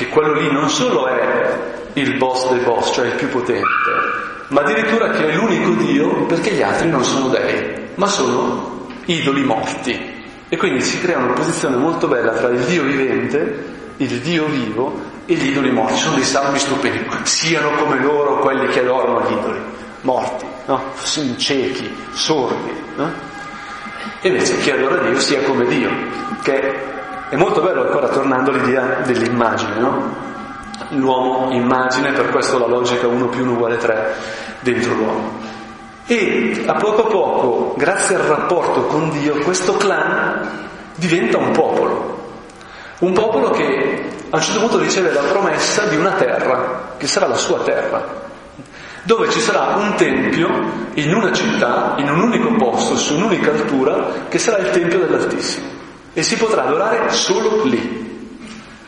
che 0.00 0.08
quello 0.08 0.32
lì 0.32 0.50
non 0.50 0.70
solo 0.70 1.08
è 1.08 1.79
il 1.94 2.16
boss 2.16 2.50
dei 2.50 2.62
boss, 2.62 2.92
cioè 2.94 3.06
il 3.06 3.14
più 3.14 3.28
potente, 3.28 3.68
ma 4.48 4.62
addirittura 4.62 5.10
che 5.10 5.28
è 5.28 5.34
l'unico 5.34 5.70
Dio 5.82 6.26
perché 6.26 6.52
gli 6.52 6.62
altri 6.62 6.88
non 6.88 7.04
sono 7.04 7.28
dei, 7.28 7.88
ma 7.94 8.06
sono 8.06 8.88
idoli 9.06 9.44
morti. 9.44 10.18
E 10.48 10.56
quindi 10.56 10.80
si 10.80 11.00
crea 11.00 11.18
una 11.18 11.32
posizione 11.32 11.76
molto 11.76 12.08
bella 12.08 12.32
tra 12.32 12.48
il 12.48 12.60
Dio 12.64 12.82
vivente, 12.82 13.64
il 13.98 14.20
Dio 14.20 14.46
vivo 14.46 15.00
e 15.26 15.34
gli 15.34 15.50
idoli 15.50 15.70
morti. 15.70 15.98
Sono 15.98 16.16
dei 16.16 16.24
salmi 16.24 16.58
stupendi, 16.58 17.06
siano 17.22 17.70
come 17.72 18.00
loro 18.00 18.40
quelli 18.40 18.66
che 18.68 18.80
adorano 18.80 19.28
gli 19.28 19.32
idoli, 19.32 19.60
morti, 20.00 20.44
no? 20.66 20.82
ciechi, 21.36 21.94
sordi. 22.12 22.72
No? 22.96 23.12
E 24.20 24.28
invece 24.28 24.58
chi 24.58 24.70
adora 24.70 25.02
Dio 25.02 25.20
sia 25.20 25.42
come 25.42 25.66
Dio, 25.66 25.90
che 26.42 26.74
è 27.28 27.36
molto 27.36 27.60
bello 27.60 27.82
ancora 27.82 28.08
tornando 28.08 28.50
all'idea 28.50 29.02
dell'immagine, 29.04 29.78
no? 29.78 30.29
L'uomo 30.88 31.52
immagine, 31.52 32.12
per 32.12 32.30
questo 32.30 32.58
la 32.58 32.66
logica 32.66 33.06
1 33.06 33.28
più 33.28 33.42
1 33.42 33.52
uguale 33.52 33.76
3 33.76 34.14
dentro 34.60 34.94
l'uomo. 34.94 35.38
E 36.06 36.64
a 36.66 36.74
poco 36.74 37.06
a 37.06 37.10
poco, 37.10 37.74
grazie 37.76 38.16
al 38.16 38.22
rapporto 38.22 38.86
con 38.86 39.10
Dio, 39.10 39.38
questo 39.40 39.74
clan 39.74 40.68
diventa 40.96 41.38
un 41.38 41.52
popolo. 41.52 42.18
Un 42.98 43.12
popolo 43.12 43.50
che 43.50 44.08
a 44.28 44.36
un 44.36 44.42
certo 44.42 44.60
punto 44.60 44.78
riceve 44.78 45.12
la 45.12 45.22
promessa 45.22 45.84
di 45.84 45.96
una 45.96 46.12
terra, 46.12 46.94
che 46.96 47.06
sarà 47.06 47.26
la 47.26 47.36
sua 47.36 47.60
terra, 47.60 48.28
dove 49.02 49.30
ci 49.30 49.40
sarà 49.40 49.76
un 49.76 49.94
tempio 49.94 50.48
in 50.94 51.14
una 51.14 51.32
città, 51.32 51.94
in 51.98 52.10
un 52.10 52.20
unico 52.20 52.52
posto, 52.56 52.96
su 52.96 53.14
un'unica 53.14 53.50
altura, 53.50 54.26
che 54.28 54.38
sarà 54.38 54.58
il 54.58 54.70
Tempio 54.70 54.98
dell'Altissimo. 54.98 55.66
E 56.12 56.22
si 56.22 56.36
potrà 56.36 56.64
adorare 56.64 57.10
solo 57.10 57.64
lì. 57.64 58.09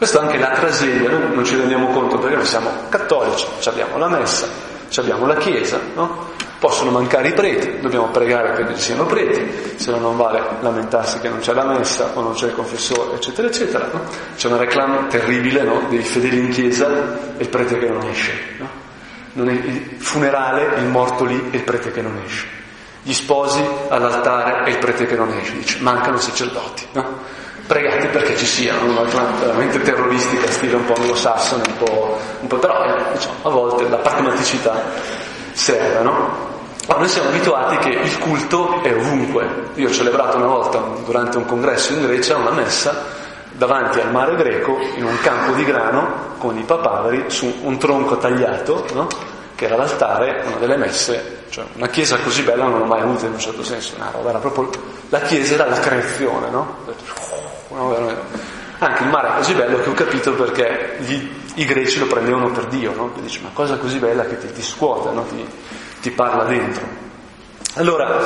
Questa 0.03 0.19
è 0.19 0.25
anche 0.25 0.39
la 0.39 0.49
tragedia, 0.49 1.11
noi 1.11 1.33
non 1.33 1.45
ci 1.45 1.55
rendiamo 1.55 1.87
conto 1.91 2.19
perché 2.19 2.35
noi 2.35 2.45
siamo 2.45 2.71
cattolici, 2.89 3.47
abbiamo 3.67 3.99
la 3.99 4.09
messa, 4.09 4.49
abbiamo 4.97 5.27
la 5.27 5.37
chiesa, 5.37 5.79
no? 5.95 6.31
Possono 6.59 6.91
mancare 6.91 7.29
i 7.29 7.33
preti, 7.33 7.79
dobbiamo 7.79 8.09
pregare 8.09 8.51
perché 8.51 8.75
ci 8.75 8.81
siano 8.81 9.07
preti, 9.07 9.77
se 9.77 9.93
no 9.93 9.99
non 9.99 10.17
vale 10.17 10.43
lamentarsi 10.59 11.21
che 11.21 11.29
non 11.29 11.39
c'è 11.39 11.53
la 11.53 11.63
messa 11.67 12.11
o 12.15 12.21
non 12.21 12.33
c'è 12.33 12.47
il 12.47 12.55
confessore, 12.55 13.15
eccetera, 13.15 13.47
eccetera. 13.47 13.89
No? 13.93 14.01
C'è 14.35 14.49
una 14.49 14.57
reclama 14.57 15.07
terribile 15.07 15.63
no? 15.63 15.83
dei 15.89 16.03
fedeli 16.03 16.39
in 16.41 16.49
chiesa 16.49 16.89
e 17.37 17.43
il 17.43 17.49
prete 17.49 17.79
che 17.79 17.89
non 17.89 18.03
esce. 18.03 18.33
No? 18.59 18.69
non 19.35 19.51
è 19.51 19.53
il 19.53 19.95
funerale, 19.99 20.81
il 20.81 20.87
morto 20.87 21.23
lì 21.23 21.51
e 21.53 21.59
il 21.59 21.63
prete 21.63 21.93
che 21.93 22.03
non 22.03 22.21
esce. 22.27 22.45
Gli 23.05 23.13
sposi 23.13 23.65
all'altare 23.89 24.65
e 24.67 24.73
il 24.73 24.79
prete 24.79 25.07
che 25.07 25.15
non 25.15 25.29
esce, 25.29 25.53
dice 25.53 25.79
mancano 25.79 26.19
sacerdoti, 26.19 26.89
no? 26.91 27.41
Pregate 27.67 28.07
perché 28.09 28.37
ci 28.37 28.47
siano, 28.47 28.91
una 28.91 29.03
clan 29.09 29.39
veramente 29.39 29.81
terroristica, 29.81 30.51
stile 30.51 30.77
un 30.77 30.85
po' 30.85 30.95
anglosassone, 30.95 31.63
un 31.67 31.77
po', 31.79 32.19
un 32.41 32.47
po' 32.49 32.57
però 32.59 32.85
eh, 32.85 33.13
diciamo, 33.13 33.35
a 33.43 33.49
volte 33.51 33.89
la 33.89 33.97
pragmaticità 33.97 34.83
serve, 35.53 36.03
no? 36.03 36.51
Ma 36.89 36.97
noi 36.97 37.09
siamo 37.09 37.29
abituati 37.29 37.77
che 37.79 37.91
il 37.91 38.19
culto 38.19 38.83
è 38.83 38.93
ovunque. 38.95 39.47
Io 39.75 39.89
ho 39.89 39.93
celebrato 39.93 40.37
una 40.37 40.47
volta 40.47 40.83
durante 41.05 41.37
un 41.37 41.47
congresso 41.47 41.93
in 41.93 42.03
Grecia 42.03 42.37
una 42.37 42.51
messa 42.51 43.21
davanti 43.53 44.01
al 44.01 44.11
mare 44.11 44.35
greco, 44.35 44.79
in 44.97 45.05
un 45.05 45.19
campo 45.21 45.53
di 45.53 45.65
grano, 45.65 46.35
con 46.39 46.59
i 46.59 46.63
papaveri, 46.63 47.25
su 47.29 47.61
un 47.63 47.79
tronco 47.79 48.17
tagliato, 48.17 48.85
no? 48.95 49.07
che 49.55 49.67
era 49.67 49.77
l'altare, 49.77 50.43
una 50.47 50.57
delle 50.57 50.77
messe, 50.77 51.45
cioè 51.51 51.65
una 51.75 51.87
chiesa 51.87 52.17
così 52.19 52.43
bella 52.43 52.65
non 52.65 52.81
l'ho 52.81 52.85
mai 52.85 53.03
avuta 53.03 53.27
in 53.27 53.33
un 53.33 53.39
certo 53.39 53.63
senso, 53.63 53.95
no, 53.97 54.29
era 54.29 54.39
proprio, 54.39 54.69
la 55.11 55.21
chiesa 55.21 55.55
era 55.55 55.69
la 55.69 55.79
creazione, 55.79 56.51
no? 56.51 56.79
Anche 58.79 59.03
il 59.03 59.09
mare 59.11 59.29
è 59.29 59.37
così 59.37 59.55
bello 59.55 59.81
che 59.81 59.89
ho 59.89 59.95
capito 59.95 60.33
perché 60.33 60.97
gli, 60.99 61.31
i 61.55 61.65
greci 61.65 61.99
lo 61.99 62.07
prendevano 62.07 62.51
per 62.51 62.67
Dio, 62.67 62.93
no? 62.95 63.13
dici, 63.21 63.41
ma 63.43 63.51
cosa 63.53 63.77
così 63.77 63.99
bella 63.99 64.25
che 64.25 64.39
ti, 64.39 64.51
ti 64.53 64.63
scuote, 64.63 65.13
no? 65.13 65.25
ti, 65.25 65.47
ti 66.01 66.11
parla 66.11 66.45
dentro. 66.45 66.85
Allora, 67.75 68.21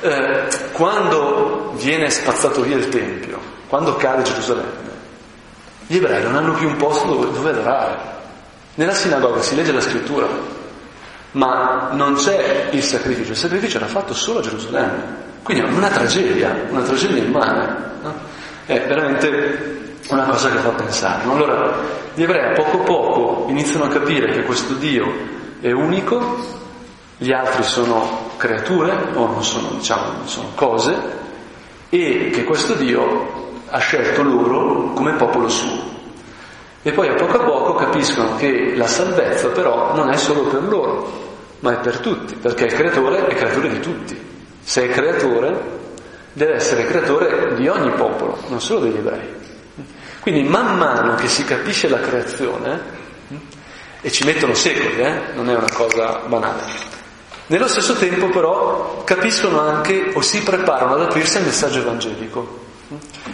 eh, 0.00 0.46
quando 0.72 1.72
viene 1.76 2.10
spazzato 2.10 2.62
via 2.62 2.76
il 2.76 2.88
Tempio, 2.88 3.38
quando 3.68 3.96
cade 3.96 4.22
Gerusalemme, 4.22 4.98
gli 5.86 5.96
ebrei 5.96 6.22
non 6.22 6.36
hanno 6.36 6.52
più 6.52 6.68
un 6.68 6.76
posto 6.76 7.06
dove, 7.06 7.32
dove 7.32 7.50
adorare. 7.50 7.98
Nella 8.74 8.94
sinagoga 8.94 9.40
si 9.42 9.54
legge 9.54 9.72
la 9.72 9.80
scrittura, 9.80 10.26
ma 11.32 11.90
non 11.92 12.14
c'è 12.14 12.68
il 12.72 12.82
sacrificio, 12.82 13.30
il 13.30 13.36
sacrificio 13.36 13.76
era 13.76 13.86
fatto 13.86 14.12
solo 14.12 14.40
a 14.40 14.42
Gerusalemme. 14.42 15.18
Quindi 15.42 15.64
è 15.64 15.66
una 15.68 15.88
tragedia, 15.88 16.54
una 16.68 16.82
tragedia 16.82 17.22
immane. 17.22 17.76
No? 18.02 18.14
È 18.70 18.86
veramente 18.86 19.96
una 20.10 20.26
cosa 20.26 20.48
che 20.48 20.58
fa 20.58 20.68
pensare. 20.68 21.28
Allora, 21.28 21.76
gli 22.14 22.22
ebrei 22.22 22.52
a 22.52 22.52
poco 22.52 22.82
a 22.82 22.84
poco 22.84 23.46
iniziano 23.48 23.86
a 23.86 23.88
capire 23.88 24.30
che 24.30 24.44
questo 24.44 24.74
Dio 24.74 25.12
è 25.60 25.72
unico, 25.72 26.36
gli 27.16 27.32
altri 27.32 27.64
sono 27.64 28.30
creature 28.36 29.08
o 29.14 29.26
non 29.26 29.42
sono, 29.42 29.70
diciamo, 29.70 30.12
non 30.12 30.28
sono 30.28 30.50
cose, 30.54 30.96
e 31.88 32.30
che 32.32 32.44
questo 32.44 32.74
Dio 32.74 33.50
ha 33.66 33.78
scelto 33.78 34.22
loro 34.22 34.92
come 34.92 35.14
popolo 35.14 35.48
suo. 35.48 35.88
E 36.80 36.92
poi 36.92 37.08
a 37.08 37.14
poco 37.14 37.40
a 37.40 37.44
poco 37.44 37.74
capiscono 37.74 38.36
che 38.36 38.76
la 38.76 38.86
salvezza 38.86 39.48
però 39.48 39.96
non 39.96 40.10
è 40.10 40.16
solo 40.16 40.42
per 40.42 40.62
loro, 40.62 41.10
ma 41.58 41.72
è 41.72 41.80
per 41.80 41.98
tutti, 41.98 42.36
perché 42.36 42.66
il 42.66 42.72
creatore 42.74 43.26
è 43.26 43.34
creatore 43.34 43.68
di 43.68 43.80
tutti. 43.80 44.16
Se 44.62 44.84
è 44.84 44.90
creatore, 44.90 45.78
deve 46.32 46.54
essere 46.54 46.86
creatore 46.86 47.54
di 47.54 47.68
ogni 47.68 47.90
popolo, 47.92 48.38
non 48.48 48.60
solo 48.60 48.80
degli 48.80 48.96
ebrei. 48.96 49.38
Quindi 50.20 50.42
man 50.42 50.76
mano 50.76 51.14
che 51.14 51.28
si 51.28 51.44
capisce 51.44 51.88
la 51.88 52.00
creazione, 52.00 52.98
e 54.02 54.10
ci 54.10 54.24
mettono 54.24 54.54
secoli, 54.54 55.00
eh? 55.00 55.20
non 55.34 55.50
è 55.50 55.54
una 55.54 55.70
cosa 55.72 56.22
banale, 56.26 56.62
nello 57.50 57.66
stesso 57.66 57.94
tempo 57.94 58.28
però 58.28 59.02
capiscono 59.02 59.58
anche 59.58 60.12
o 60.14 60.20
si 60.20 60.40
preparano 60.40 60.94
ad 60.94 61.02
aprirsi 61.02 61.36
al 61.38 61.44
messaggio 61.44 61.80
evangelico. 61.80 62.58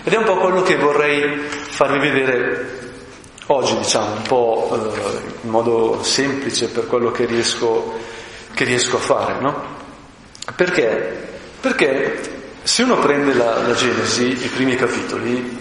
Ed 0.05 0.11
è 0.11 0.17
un 0.17 0.25
po' 0.25 0.37
quello 0.37 0.63
che 0.63 0.77
vorrei 0.77 1.39
farvi 1.49 1.99
vedere 1.99 2.79
oggi, 3.49 3.77
diciamo, 3.77 4.15
un 4.15 4.23
po' 4.23 4.71
eh, 4.73 5.21
in 5.43 5.51
modo 5.51 6.03
semplice 6.03 6.69
per 6.69 6.87
quello 6.87 7.11
che 7.11 7.27
riesco, 7.27 7.93
che 8.55 8.65
riesco 8.65 8.97
a 8.97 9.01
fare, 9.01 9.39
no? 9.39 9.55
Perché? 10.55 11.29
Perché 11.61 12.36
se 12.66 12.83
uno 12.83 12.98
prende 12.98 13.33
la, 13.33 13.62
la 13.62 13.74
Genesi, 13.74 14.44
i 14.44 14.48
primi 14.48 14.74
capitoli, 14.74 15.57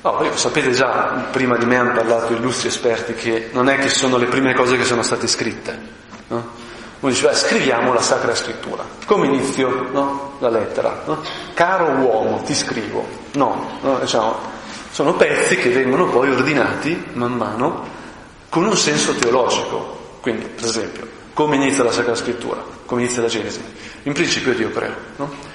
oh, 0.00 0.36
sapete 0.36 0.72
già, 0.72 1.28
prima 1.30 1.56
di 1.56 1.64
me 1.64 1.76
hanno 1.76 1.92
parlato 1.92 2.32
illustri 2.32 2.66
esperti 2.66 3.14
che 3.14 3.50
non 3.52 3.68
è 3.68 3.78
che 3.78 3.88
sono 3.88 4.16
le 4.16 4.26
prime 4.26 4.52
cose 4.52 4.76
che 4.76 4.84
sono 4.84 5.02
state 5.02 5.28
scritte, 5.28 5.78
no? 6.26 6.58
Uno 6.98 7.12
dice, 7.12 7.28
beh, 7.28 7.34
scriviamo 7.34 7.94
la 7.94 8.02
Sacra 8.02 8.34
Scrittura. 8.34 8.84
Come 9.06 9.26
inizio 9.26 9.88
no? 9.92 10.32
la 10.40 10.50
lettera? 10.50 11.02
No? 11.06 11.22
Caro 11.54 11.86
uomo, 11.92 12.42
ti 12.42 12.54
scrivo. 12.54 13.06
No, 13.34 13.78
no 13.80 13.98
diciamo, 14.00 14.36
sono 14.90 15.14
pezzi 15.14 15.56
che 15.56 15.70
vengono 15.70 16.08
poi 16.08 16.30
ordinati 16.30 17.02
man 17.12 17.32
mano 17.36 17.86
con 18.48 18.64
un 18.64 18.76
senso 18.76 19.14
teologico. 19.14 20.18
Quindi, 20.20 20.46
per 20.46 20.64
esempio, 20.64 21.08
come 21.32 21.56
inizia 21.56 21.84
la 21.84 21.92
Sacra 21.92 22.16
Scrittura? 22.16 22.62
Come 22.84 23.02
inizia 23.02 23.22
la 23.22 23.28
Genesi? 23.28 23.62
In 24.02 24.12
principio 24.12 24.52
Dio 24.52 24.70
creo. 24.70 24.94
No? 25.16 25.49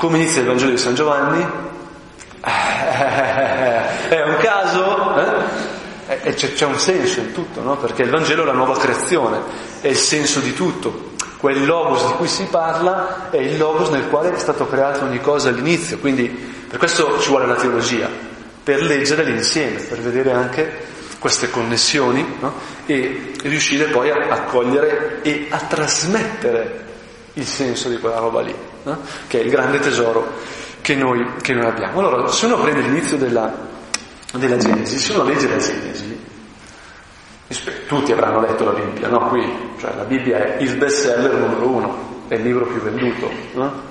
Come 0.00 0.16
inizia 0.16 0.40
il 0.40 0.46
Vangelo 0.46 0.70
di 0.70 0.78
San 0.78 0.94
Giovanni? 0.94 1.42
È 2.40 4.22
un 4.24 4.36
caso? 4.38 5.14
Eh? 6.06 6.32
C'è, 6.32 6.54
c'è 6.54 6.64
un 6.64 6.78
senso 6.78 7.20
in 7.20 7.32
tutto, 7.34 7.60
no? 7.60 7.76
Perché 7.76 8.04
il 8.04 8.08
Vangelo 8.08 8.44
è 8.44 8.46
la 8.46 8.54
nuova 8.54 8.78
creazione, 8.78 9.42
è 9.82 9.88
il 9.88 9.98
senso 9.98 10.40
di 10.40 10.54
tutto. 10.54 11.10
Quel 11.36 11.66
logos 11.66 12.06
di 12.06 12.12
cui 12.14 12.28
si 12.28 12.44
parla 12.44 13.28
è 13.28 13.36
il 13.36 13.58
logos 13.58 13.90
nel 13.90 14.08
quale 14.08 14.32
è 14.32 14.38
stato 14.38 14.66
creato 14.66 15.04
ogni 15.04 15.20
cosa 15.20 15.50
all'inizio. 15.50 15.98
Quindi 15.98 16.28
per 16.28 16.78
questo 16.78 17.20
ci 17.20 17.28
vuole 17.28 17.44
la 17.44 17.56
teologia, 17.56 18.08
per 18.64 18.80
leggere 18.82 19.22
l'insieme, 19.24 19.80
per 19.80 19.98
vedere 19.98 20.32
anche 20.32 20.86
queste 21.18 21.50
connessioni 21.50 22.38
no? 22.40 22.54
e 22.86 23.32
riuscire 23.42 23.84
poi 23.88 24.08
a, 24.08 24.16
a 24.30 24.44
cogliere 24.44 25.20
e 25.20 25.48
a 25.50 25.58
trasmettere 25.58 26.84
il 27.34 27.44
senso 27.44 27.90
di 27.90 27.98
quella 27.98 28.18
roba 28.18 28.40
lì, 28.40 28.54
no? 28.82 28.98
che 29.26 29.40
è 29.40 29.42
il 29.44 29.50
grande 29.50 29.78
tesoro 29.78 30.26
che 30.80 30.94
noi, 30.94 31.24
che 31.40 31.54
noi 31.54 31.66
abbiamo. 31.66 31.98
Allora, 32.00 32.26
se 32.28 32.46
uno 32.46 32.60
prende 32.60 32.80
l'inizio 32.80 33.16
della, 33.16 33.52
della 34.34 34.56
Genesi, 34.56 34.98
se 34.98 35.12
uno 35.12 35.24
legge 35.24 35.48
la 35.48 35.58
Genesi, 35.58 36.18
tutti 37.86 38.12
avranno 38.12 38.40
letto 38.40 38.64
la 38.64 38.72
Bibbia, 38.72 39.08
no? 39.08 39.28
Qui, 39.28 39.74
cioè 39.78 39.94
la 39.96 40.04
Bibbia 40.04 40.38
è 40.38 40.62
il 40.62 40.76
best 40.76 41.04
seller 41.04 41.34
numero 41.34 41.68
uno, 41.68 42.24
è 42.28 42.34
il 42.34 42.42
libro 42.42 42.66
più 42.66 42.80
venduto, 42.80 43.30
no? 43.54 43.88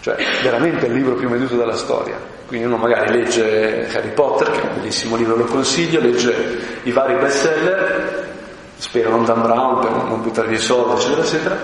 Cioè, 0.00 0.16
veramente 0.42 0.86
è 0.86 0.88
il 0.88 0.94
libro 0.94 1.14
più 1.14 1.28
venduto 1.28 1.56
della 1.56 1.74
storia. 1.74 2.16
Quindi 2.46 2.66
uno 2.66 2.76
magari 2.76 3.12
legge 3.12 3.88
Harry 3.92 4.12
Potter, 4.12 4.50
che 4.50 4.60
è 4.60 4.68
un 4.68 4.74
bellissimo 4.76 5.16
libro, 5.16 5.36
lo 5.36 5.44
consiglio, 5.44 6.00
legge 6.00 6.80
i 6.84 6.92
vari 6.92 7.14
best 7.16 7.38
seller, 7.38 8.28
spero 8.76 9.10
non 9.10 9.24
Dan 9.24 9.42
Brown 9.42 9.80
per 9.80 9.90
non 9.90 10.22
buttare 10.22 10.48
via 10.48 10.56
i 10.56 10.60
soldi, 10.60 11.00
eccetera, 11.00 11.22
eccetera. 11.22 11.58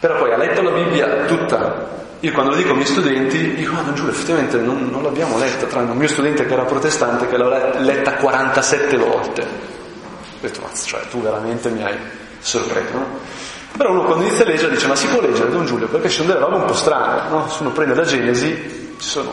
Però 0.00 0.16
poi 0.16 0.32
ha 0.32 0.36
letto 0.36 0.62
la 0.62 0.70
Bibbia 0.70 1.24
tutta 1.26 1.96
io 2.20 2.32
quando 2.32 2.50
lo 2.50 2.56
dico 2.56 2.70
ai 2.70 2.76
miei 2.76 2.88
studenti, 2.88 3.54
dico, 3.54 3.76
ah, 3.76 3.92
Giulio, 3.92 4.10
effettivamente 4.10 4.56
non, 4.58 4.88
non, 4.90 5.04
l'abbiamo 5.04 5.38
letta, 5.38 5.66
tranne 5.66 5.92
un 5.92 5.96
mio 5.96 6.08
studente 6.08 6.46
che 6.46 6.52
era 6.52 6.64
protestante 6.64 7.28
che 7.28 7.36
l'ha 7.36 7.78
letta 7.78 8.14
47 8.14 8.96
volte. 8.96 9.46
detto, 10.40 10.60
ma 10.60 10.68
cioè, 10.74 11.00
tu 11.10 11.22
veramente 11.22 11.68
mi 11.70 11.84
hai 11.84 11.96
sorpreso, 12.40 12.92
no? 12.92 13.06
Però 13.76 13.92
uno 13.92 14.02
quando 14.02 14.24
inizia 14.24 14.44
a 14.44 14.48
leggere 14.48 14.72
dice, 14.72 14.88
ma 14.88 14.96
si 14.96 15.06
può 15.06 15.20
leggere 15.20 15.50
Don 15.50 15.64
Giulio? 15.64 15.86
Perché 15.86 16.08
ci 16.08 16.16
sono 16.16 16.32
delle 16.32 16.40
robe 16.40 16.56
un 16.56 16.64
po' 16.64 16.74
strane, 16.74 17.28
no? 17.30 17.48
Se 17.48 17.62
uno 17.62 17.70
prende 17.70 17.94
la 17.94 18.02
Genesi, 18.02 18.96
ci 18.98 19.08
sono 19.08 19.32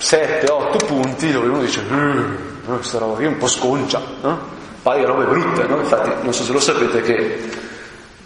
7-8 0.00 0.86
punti 0.86 1.30
dove 1.30 1.46
uno 1.46 1.60
dice, 1.60 1.82
mm, 1.88 2.34
questa 2.64 2.98
roba 2.98 3.14
qui 3.14 3.26
è 3.26 3.28
un 3.28 3.38
po' 3.38 3.46
sconcia, 3.46 4.02
no? 4.22 4.58
Poi 4.82 5.04
robe 5.04 5.26
brutte, 5.26 5.62
no? 5.68 5.76
Infatti, 5.78 6.10
non 6.22 6.34
so 6.34 6.42
se 6.42 6.52
lo 6.52 6.58
sapete 6.58 7.00
che, 7.02 7.50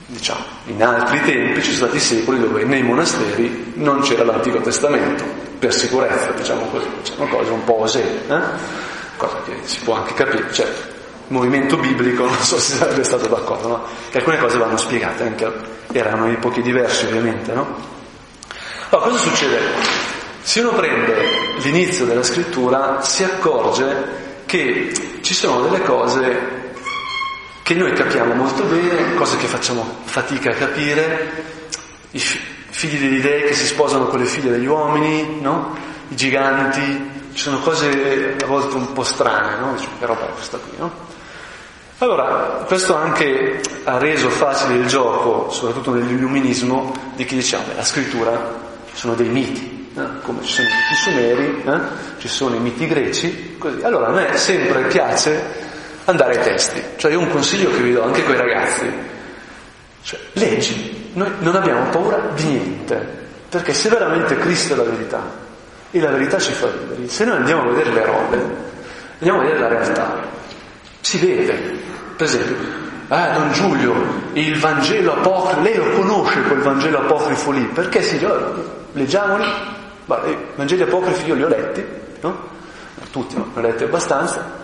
diciamo, 0.07 0.45
in 0.67 0.83
altri 0.83 1.21
tempi 1.23 1.63
ci 1.63 1.73
sono 1.73 1.89
stati 1.89 2.01
secoli 2.01 2.41
dove 2.41 2.65
nei 2.65 2.83
monasteri 2.83 3.73
non 3.75 4.01
c'era 4.01 4.25
l'Antico 4.25 4.61
Testamento, 4.61 5.25
per 5.59 5.73
sicurezza, 5.73 6.31
diciamo 6.33 6.67
così, 6.67 6.87
diciamo 7.03 7.27
cose 7.29 7.51
un 7.51 7.65
po' 7.65 7.81
osè, 7.81 8.05
eh? 8.29 8.41
cosa 9.17 9.41
che 9.45 9.57
si 9.63 9.81
può 9.81 9.95
anche 9.95 10.15
capire. 10.15 10.47
Il 11.27 11.33
movimento 11.33 11.79
biblico 11.79 12.25
non 12.29 12.39
so 12.39 12.59
se 12.59 12.77
sarebbe 12.77 13.03
stato 13.03 13.27
d'accordo, 13.29 13.69
no? 13.69 13.83
Alcune 14.13 14.39
cose 14.39 14.59
vanno 14.59 14.77
spiegate, 14.77 15.23
anche 15.23 15.51
erano 15.93 16.27
epoche 16.27 16.61
diverse 16.61 17.07
ovviamente, 17.07 17.53
no? 17.53 17.93
Allora, 18.91 19.09
cosa 19.11 19.23
succede? 19.23 19.59
Se 20.43 20.61
uno 20.61 20.75
prende 20.75 21.55
l'inizio 21.63 22.05
della 22.05 22.23
scrittura 22.23 23.01
si 23.01 23.25
accorge 23.25 24.23
che 24.45 24.93
ci 25.23 25.33
sono 25.33 25.63
delle 25.63 25.83
cose 25.83 26.64
che 27.65 27.73
noi 27.73 27.95
capiamo 27.95 28.35
molto 28.35 28.63
bene, 28.65 29.15
cose 29.15 29.39
che 29.39 29.47
facciamo 29.47 30.01
fatica 30.05 30.51
a 30.51 30.55
capire, 30.55 31.31
i 32.11 32.19
figli 32.19 32.99
degli 32.99 33.23
dei 33.23 33.45
che 33.45 33.55
si 33.55 33.65
sposano 33.65 34.05
con 34.05 34.19
le 34.19 34.27
figlie 34.27 34.51
degli 34.51 34.67
uomini, 34.67 35.41
no? 35.41 35.75
i 36.09 36.15
giganti, 36.15 37.31
ci 37.33 37.41
sono 37.41 37.61
cose 37.61 38.37
a 38.39 38.45
volte 38.45 38.77
un 38.77 38.93
po' 38.93 39.03
strane, 39.03 39.57
no? 39.61 39.75
Roba 40.01 40.29
è 40.29 40.33
questa 40.35 40.59
qui, 40.59 40.77
no? 40.77 40.93
Allora, 41.99 42.65
questo 42.67 42.97
anche 42.97 43.63
ha 43.85 43.97
reso 43.97 44.29
facile 44.29 44.75
il 44.75 44.87
gioco, 44.87 45.49
soprattutto 45.51 45.95
nell'illuminismo, 45.95 46.93
di 47.15 47.25
chi 47.25 47.37
diciamo, 47.37 47.65
la 47.75 47.85
scrittura 47.85 48.61
sono 48.93 49.15
dei 49.15 49.29
miti, 49.29 49.91
eh? 49.97 50.21
come 50.23 50.43
ci 50.43 50.53
sono 50.53 50.69
i 50.69 50.71
miti 50.71 50.95
sumeri, 51.03 51.63
eh? 51.65 52.21
ci 52.21 52.29
sono 52.29 52.57
i 52.57 52.59
miti 52.59 52.87
greci, 52.87 53.57
così. 53.57 53.81
Allora 53.81 54.09
a 54.09 54.11
me 54.11 54.37
sempre 54.37 54.83
piace 54.83 55.64
andare 56.05 56.37
ai 56.37 56.45
testi, 56.45 56.83
cioè 56.97 57.13
io 57.13 57.21
un 57.21 57.31
consiglio 57.31 57.71
che 57.71 57.79
vi 57.79 57.93
do 57.93 58.03
anche 58.03 58.23
con 58.25 58.35
i 58.35 58.39
ragazzi, 58.39 58.93
cioè 60.03 60.19
leggi, 60.33 61.11
noi 61.15 61.31
non 61.39 61.55
abbiamo 61.57 61.89
paura 61.91 62.31
di 62.35 62.45
niente, 62.45 63.23
perché 63.49 63.73
se 63.73 63.89
veramente 63.89 64.37
Cristo 64.37 64.75
è 64.75 64.77
la 64.77 64.83
verità, 64.83 65.23
e 65.91 66.01
la 66.01 66.11
verità 66.11 66.39
ci 66.39 66.53
fa 66.53 66.67
liberi, 66.67 67.09
se 67.09 67.25
noi 67.25 67.37
andiamo 67.37 67.63
a 67.63 67.73
vedere 67.73 67.93
le 67.93 68.05
robe, 68.05 68.37
andiamo 69.19 69.41
a 69.41 69.43
vedere 69.43 69.61
la 69.61 69.69
realtà, 69.69 70.23
si 71.01 71.19
vede, 71.19 71.53
per 72.17 72.27
esempio, 72.27 72.57
ah, 73.09 73.29
Don 73.31 73.53
Giulio, 73.53 73.95
il 74.33 74.59
Vangelo 74.59 75.15
apocrifo, 75.15 75.61
lei 75.61 75.77
lo 75.77 75.91
conosce 75.91 76.43
quel 76.43 76.61
Vangelo 76.61 76.99
apocrifo 76.99 77.51
lì, 77.51 77.65
perché 77.67 78.03
si 78.03 78.21
leggiamoli, 78.93 79.45
i 79.45 80.37
Vangeli 80.55 80.83
apocrifi 80.83 81.27
io 81.27 81.35
li 81.35 81.43
ho 81.45 81.49
letti, 81.49 81.85
no? 82.21 82.53
Tutti, 83.11 83.37
no? 83.37 83.51
Ne 83.55 83.61
ho 83.61 83.63
letti 83.63 83.85
abbastanza. 83.85 84.64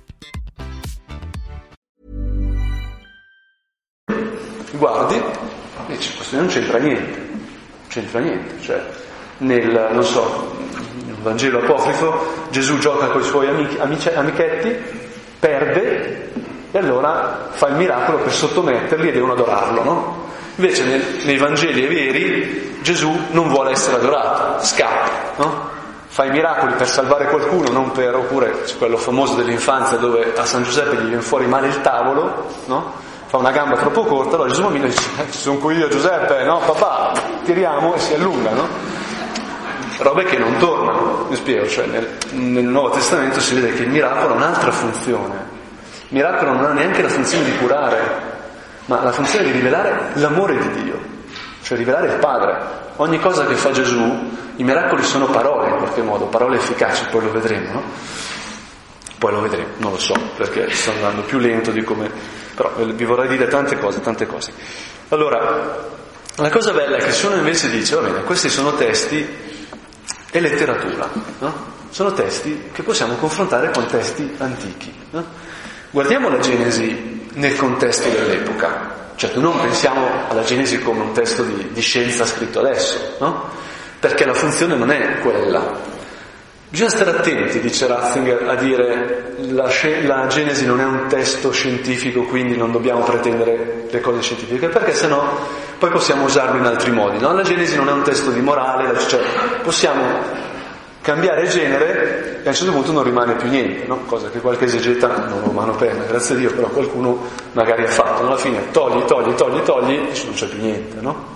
Guardi, 4.71 5.21
dici, 5.87 6.15
questo 6.15 6.37
non 6.37 6.47
c'entra 6.47 6.77
niente, 6.77 7.17
non 7.17 7.87
c'entra 7.89 8.19
niente, 8.19 8.61
cioè 8.61 8.81
nel, 9.39 9.89
non 9.91 10.03
so, 10.03 10.55
nel 11.05 11.15
Vangelo 11.21 11.59
apocrifo 11.59 12.47
Gesù 12.49 12.77
gioca 12.77 13.07
con 13.07 13.21
i 13.21 13.25
suoi 13.25 13.47
amici, 13.47 13.77
amici, 13.79 14.09
amichetti, 14.09 14.75
perde 15.39 16.31
e 16.71 16.77
allora 16.77 17.49
fa 17.51 17.67
il 17.67 17.75
miracolo 17.75 18.19
per 18.19 18.31
sottometterli 18.31 19.09
e 19.09 19.11
devono 19.11 19.33
adorarlo, 19.33 19.83
no? 19.83 20.29
Invece 20.55 20.85
nel, 20.85 21.03
nei 21.23 21.37
Vangeli 21.37 21.87
veri 21.87 22.79
Gesù 22.81 23.11
non 23.31 23.49
vuole 23.49 23.71
essere 23.71 23.97
adorato, 23.97 24.63
scappa, 24.63 25.43
no? 25.43 25.69
fa 26.07 26.25
i 26.25 26.29
miracoli 26.29 26.73
per 26.73 26.89
salvare 26.89 27.27
qualcuno, 27.27 27.69
non 27.71 27.91
per, 27.91 28.15
oppure 28.15 28.65
quello 28.77 28.97
famoso 28.97 29.35
dell'infanzia 29.35 29.97
dove 29.97 30.33
a 30.35 30.45
San 30.45 30.63
Giuseppe 30.63 30.97
gli 30.97 31.07
viene 31.07 31.21
fuori 31.21 31.45
male 31.45 31.67
il 31.67 31.79
tavolo, 31.81 32.47
no? 32.65 32.93
Fa 33.31 33.37
una 33.37 33.51
gamba 33.51 33.77
troppo 33.77 34.03
corta, 34.03 34.35
allora 34.35 34.49
Gesù 34.49 34.63
bambino 34.63 34.87
dice, 34.87 35.09
eh, 35.17 35.31
ci 35.31 35.37
sono 35.37 35.57
qui 35.57 35.77
io 35.77 35.87
Giuseppe, 35.87 36.43
no 36.43 36.59
papà, 36.65 37.13
tiriamo 37.45 37.93
e 37.93 37.99
si 37.99 38.13
allunga, 38.13 38.49
no? 38.49 38.67
Robe 39.99 40.25
che 40.25 40.37
non 40.37 40.57
tornano, 40.57 41.27
mi 41.29 41.35
spiego, 41.37 41.65
cioè 41.65 41.85
nel, 41.85 42.17
nel 42.31 42.65
Nuovo 42.65 42.89
Testamento 42.89 43.39
si 43.39 43.55
vede 43.55 43.71
che 43.71 43.83
il 43.83 43.89
miracolo 43.89 44.33
ha 44.33 44.35
un'altra 44.35 44.69
funzione, 44.71 45.35
il 46.09 46.17
miracolo 46.17 46.51
non 46.51 46.65
ha 46.65 46.73
neanche 46.73 47.01
la 47.01 47.07
funzione 47.07 47.45
di 47.45 47.55
curare, 47.55 47.99
ma 48.87 49.01
la 49.01 49.13
funzione 49.13 49.45
di 49.45 49.51
rivelare 49.51 50.09
l'amore 50.15 50.57
di 50.57 50.83
Dio, 50.83 50.99
cioè 51.61 51.77
rivelare 51.77 52.07
il 52.07 52.19
Padre. 52.19 52.61
Ogni 52.97 53.19
cosa 53.21 53.45
che 53.45 53.55
fa 53.55 53.71
Gesù, 53.71 54.29
i 54.57 54.63
miracoli 54.65 55.03
sono 55.03 55.27
parole 55.27 55.69
in 55.69 55.77
qualche 55.77 56.01
modo, 56.01 56.25
parole 56.25 56.57
efficaci, 56.57 57.05
poi 57.09 57.23
lo 57.23 57.31
vedremo, 57.31 57.71
no? 57.71 57.83
Poi 59.21 59.33
lo 59.33 59.41
vedremo, 59.41 59.67
non 59.77 59.91
lo 59.91 59.99
so, 59.99 60.15
perché 60.35 60.67
sto 60.71 60.89
andando 60.93 61.21
più 61.21 61.37
lento 61.37 61.69
di 61.69 61.83
come... 61.83 62.09
però 62.55 62.73
vi 62.75 63.05
vorrei 63.05 63.27
dire 63.27 63.45
tante 63.45 63.77
cose, 63.77 64.01
tante 64.01 64.25
cose. 64.25 64.51
Allora, 65.09 65.89
la 66.37 66.49
cosa 66.49 66.73
bella 66.73 66.97
è 66.97 67.03
che 67.03 67.11
se 67.11 67.27
uno 67.27 67.35
invece 67.35 67.69
dice, 67.69 67.93
va 67.93 68.01
bene, 68.01 68.23
questi 68.23 68.49
sono 68.49 68.73
testi 68.73 69.23
e 70.31 70.39
letteratura, 70.39 71.07
no? 71.37 71.53
Sono 71.91 72.13
testi 72.13 72.69
che 72.71 72.81
possiamo 72.81 73.13
confrontare 73.13 73.69
con 73.69 73.85
testi 73.85 74.27
antichi. 74.39 74.91
No? 75.11 75.23
Guardiamo 75.91 76.27
la 76.27 76.39
Genesi 76.39 77.27
nel 77.33 77.55
contesto 77.55 78.09
dell'epoca. 78.09 79.11
Certo, 79.17 79.39
non 79.39 79.55
pensiamo 79.61 80.29
alla 80.29 80.41
Genesi 80.41 80.79
come 80.79 81.01
un 81.01 81.11
testo 81.11 81.43
di, 81.43 81.69
di 81.71 81.81
scienza 81.81 82.25
scritto 82.25 82.57
adesso, 82.57 83.17
no? 83.19 83.51
Perché 83.99 84.25
la 84.25 84.33
funzione 84.33 84.73
non 84.75 84.89
è 84.89 85.19
quella. 85.19 85.90
Bisogna 86.71 86.89
stare 86.89 87.09
attenti, 87.09 87.59
dice 87.59 87.85
Ratzinger, 87.85 88.47
a 88.47 88.55
dire 88.55 89.33
la, 89.49 89.69
la 90.05 90.27
Genesi 90.27 90.65
non 90.65 90.79
è 90.79 90.85
un 90.85 91.07
testo 91.09 91.51
scientifico, 91.51 92.23
quindi 92.23 92.55
non 92.55 92.71
dobbiamo 92.71 93.01
pretendere 93.01 93.87
le 93.89 93.99
cose 93.99 94.21
scientifiche, 94.21 94.69
perché 94.69 94.93
sennò 94.93 95.21
poi 95.77 95.89
possiamo 95.89 96.23
usarlo 96.23 96.57
in 96.57 96.65
altri 96.65 96.91
modi. 96.91 97.19
No? 97.19 97.33
La 97.33 97.41
Genesi 97.41 97.75
non 97.75 97.89
è 97.89 97.91
un 97.91 98.03
testo 98.03 98.31
di 98.31 98.39
morale, 98.39 98.97
cioè 98.99 99.19
possiamo 99.61 100.01
cambiare 101.01 101.45
genere 101.47 102.39
e 102.41 102.45
a 102.45 102.49
un 102.49 102.55
certo 102.55 102.71
punto 102.71 102.93
non 102.93 103.03
rimane 103.03 103.35
più 103.35 103.49
niente, 103.49 103.85
no? 103.87 104.05
cosa 104.05 104.29
che 104.29 104.39
qualche 104.39 104.63
esegeta, 104.63 105.27
non 105.27 105.43
ho 105.43 105.51
mano 105.51 105.73
penna, 105.73 106.05
grazie 106.05 106.35
a 106.35 106.37
Dio, 106.37 106.53
però 106.53 106.69
qualcuno 106.69 107.27
magari 107.51 107.83
ha 107.83 107.89
fatto, 107.89 108.25
alla 108.25 108.37
fine 108.37 108.71
togli, 108.71 109.03
togli, 109.03 109.33
togli, 109.33 109.61
togli, 109.63 109.93
e 109.93 110.21
non 110.23 110.33
c'è 110.35 110.47
più 110.47 110.61
niente. 110.61 111.01
No? 111.01 111.33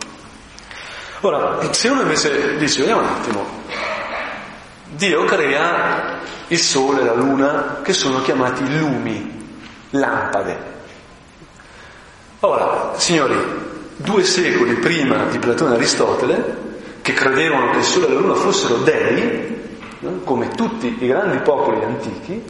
Ora, 1.20 1.57
se 1.72 1.89
uno 1.89 2.03
invece 2.03 2.55
dice, 2.55 2.80
vediamo 2.80 3.01
un 3.01 3.07
attimo, 3.07 3.64
Dio 4.96 5.26
crea 5.26 6.20
il 6.48 6.60
sole 6.60 7.04
la 7.04 7.14
luna 7.14 7.80
che 7.82 7.91
sono 7.93 8.22
chiamati 8.22 8.64
lumi, 8.80 9.48
lampade. 9.89 10.74
Ora, 12.39 12.93
signori, 12.96 13.36
due 13.98 14.24
secoli 14.24 14.76
prima 14.76 15.26
di 15.26 15.38
Platone 15.39 15.74
e 15.74 15.76
Aristotele, 15.76 16.64
che 17.02 17.14
credevano 17.14 17.72
che 17.72 17.78
il 17.78 17.84
Sole 17.84 18.08
e 18.08 18.14
la 18.14 18.20
Luna 18.20 18.36
fossero 18.36 18.78
dei, 18.78 19.56
come 20.24 20.50
tutti 20.50 20.96
i 21.00 21.08
grandi 21.08 21.38
popoli 21.39 21.84
antichi, 21.84 22.43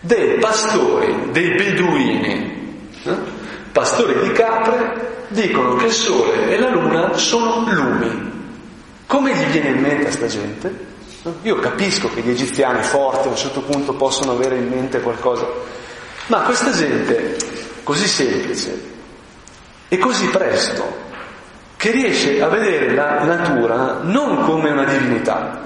dei 0.00 0.38
pastori, 0.38 1.30
dei 1.32 1.54
beduini, 1.54 2.90
pastori 3.72 4.20
di 4.20 4.32
capre, 4.32 5.24
dicono 5.28 5.76
che 5.76 5.86
il 5.86 5.92
sole 5.92 6.50
e 6.50 6.58
la 6.58 6.70
luna 6.70 7.14
sono 7.14 7.64
lumi. 7.68 8.34
Come 9.06 9.34
gli 9.34 9.44
viene 9.46 9.68
in 9.70 9.80
mente 9.80 10.08
a 10.08 10.10
sta 10.12 10.26
gente? 10.26 10.85
Io 11.42 11.58
capisco 11.58 12.08
che 12.12 12.20
gli 12.20 12.30
egiziani 12.30 12.82
forti 12.82 13.26
a 13.26 13.30
un 13.30 13.36
certo 13.36 13.60
punto 13.60 13.94
possono 13.94 14.32
avere 14.32 14.58
in 14.58 14.68
mente 14.68 15.00
qualcosa, 15.00 15.44
ma 16.26 16.42
questa 16.42 16.70
gente 16.70 17.36
così 17.82 18.06
semplice 18.06 18.94
e 19.88 19.98
così 19.98 20.26
presto 20.28 21.04
che 21.76 21.90
riesce 21.90 22.40
a 22.40 22.48
vedere 22.48 22.94
la 22.94 23.24
natura 23.24 23.98
non 24.02 24.44
come 24.44 24.70
una 24.70 24.84
divinità, 24.84 25.62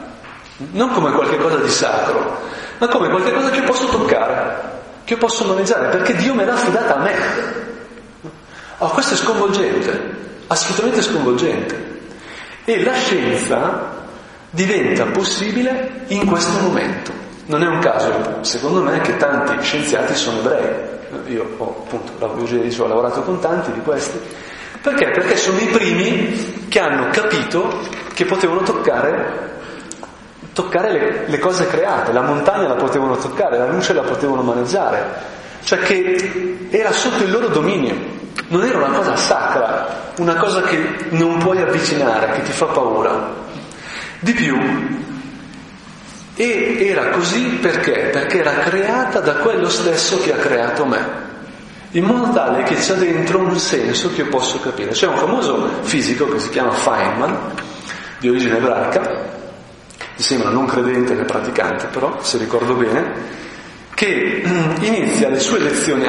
non 0.72 0.92
come 0.92 1.12
qualcosa 1.12 1.56
di 1.56 1.68
sacro, 1.68 2.40
ma 2.78 2.88
come 2.88 3.10
qualcosa 3.10 3.50
che 3.50 3.60
posso 3.60 3.86
toccare, 3.86 4.78
che 5.04 5.18
posso 5.18 5.44
maneggiare, 5.44 5.88
perché 5.90 6.14
Dio 6.16 6.34
me 6.34 6.46
l'ha 6.46 6.54
affidata 6.54 6.96
a 6.96 7.00
me. 7.00 7.14
Oh, 8.78 8.88
questo 8.88 9.12
è 9.12 9.16
sconvolgente, 9.18 10.16
assolutamente 10.46 11.02
sconvolgente. 11.02 11.88
E 12.64 12.82
la 12.82 12.94
scienza 12.94 13.99
diventa 14.50 15.04
possibile 15.06 16.04
in 16.08 16.26
questo 16.26 16.60
momento. 16.60 17.12
Non 17.46 17.62
è 17.62 17.66
un 17.66 17.80
caso, 17.80 18.38
secondo 18.42 18.82
me, 18.82 19.00
che 19.00 19.16
tanti 19.16 19.62
scienziati 19.62 20.14
sono 20.14 20.38
ebrei. 20.38 20.88
Io 21.26 21.54
ho 21.56 21.84
appunto, 21.84 22.12
ho 22.24 22.86
lavorato 22.86 23.22
con 23.22 23.40
tanti 23.40 23.72
di 23.72 23.80
questi. 23.80 24.20
Perché? 24.80 25.10
Perché 25.10 25.36
sono 25.36 25.58
i 25.58 25.66
primi 25.66 26.66
che 26.68 26.80
hanno 26.80 27.08
capito 27.10 27.80
che 28.14 28.24
potevano 28.24 28.62
toccare, 28.62 29.50
toccare 30.52 30.92
le, 30.92 31.24
le 31.26 31.38
cose 31.38 31.66
create, 31.66 32.12
la 32.12 32.22
montagna 32.22 32.68
la 32.68 32.74
potevano 32.74 33.16
toccare, 33.16 33.58
la 33.58 33.68
luce 33.68 33.92
la 33.92 34.02
potevano 34.02 34.42
maneggiare, 34.42 35.04
cioè 35.64 35.80
che 35.80 36.68
era 36.70 36.92
sotto 36.92 37.24
il 37.24 37.30
loro 37.30 37.48
dominio, 37.48 37.94
non 38.48 38.64
era 38.64 38.78
una 38.78 38.96
cosa 38.96 39.16
sacra, 39.16 40.12
una 40.18 40.34
cosa 40.34 40.62
che 40.62 40.78
non 41.10 41.38
puoi 41.38 41.60
avvicinare, 41.60 42.32
che 42.32 42.42
ti 42.42 42.52
fa 42.52 42.66
paura. 42.66 43.48
Di 44.20 44.32
più, 44.32 44.58
e 46.36 46.86
era 46.86 47.08
così 47.08 47.58
perché? 47.60 48.10
Perché 48.12 48.40
era 48.40 48.52
creata 48.58 49.20
da 49.20 49.34
quello 49.36 49.68
stesso 49.68 50.20
che 50.20 50.32
ha 50.32 50.36
creato 50.36 50.84
me 50.84 51.28
in 51.92 52.04
modo 52.04 52.32
tale 52.32 52.62
che 52.62 52.76
c'è 52.76 52.94
dentro 52.94 53.40
un 53.40 53.58
senso 53.58 54.12
che 54.12 54.22
io 54.22 54.28
posso 54.28 54.60
capire. 54.60 54.92
C'è 54.92 55.06
un 55.06 55.16
famoso 55.16 55.68
fisico 55.82 56.28
che 56.28 56.38
si 56.38 56.48
chiama 56.50 56.70
Feynman, 56.70 57.36
di 58.18 58.28
origine 58.28 58.58
ebraica, 58.58 59.00
mi 60.16 60.22
sembra 60.22 60.50
non 60.50 60.66
credente 60.66 61.14
né 61.14 61.24
praticante, 61.24 61.86
però 61.86 62.18
se 62.22 62.38
ricordo 62.38 62.74
bene, 62.74 63.38
che 63.94 64.42
inizia 64.80 65.30
le 65.30 65.40
sue 65.40 65.58
lezioni, 65.58 66.08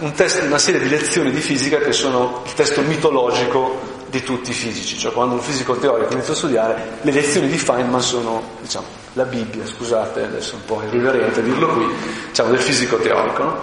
un 0.00 0.12
test, 0.14 0.42
una 0.46 0.58
serie 0.58 0.80
di 0.80 0.88
lezioni 0.88 1.30
di 1.30 1.40
fisica 1.40 1.78
che 1.78 1.92
sono 1.92 2.42
il 2.44 2.54
testo 2.54 2.80
mitologico 2.82 3.89
di 4.10 4.22
tutti 4.22 4.50
i 4.50 4.52
fisici, 4.52 4.98
cioè 4.98 5.12
quando 5.12 5.34
un 5.36 5.40
fisico 5.40 5.76
teorico 5.76 6.12
inizia 6.12 6.32
a 6.32 6.36
studiare, 6.36 6.98
le 7.00 7.12
lezioni 7.12 7.48
di 7.48 7.56
Feynman 7.56 8.02
sono, 8.02 8.42
diciamo, 8.60 8.86
la 9.14 9.24
Bibbia, 9.24 9.64
scusate, 9.64 10.24
adesso 10.24 10.52
è 10.52 10.54
un 10.56 10.64
po' 10.64 10.82
irriverente 10.82 11.42
dirlo 11.42 11.68
qui, 11.68 11.86
diciamo 12.28 12.50
del 12.50 12.60
fisico 12.60 12.96
teorico, 12.96 13.42
no? 13.42 13.62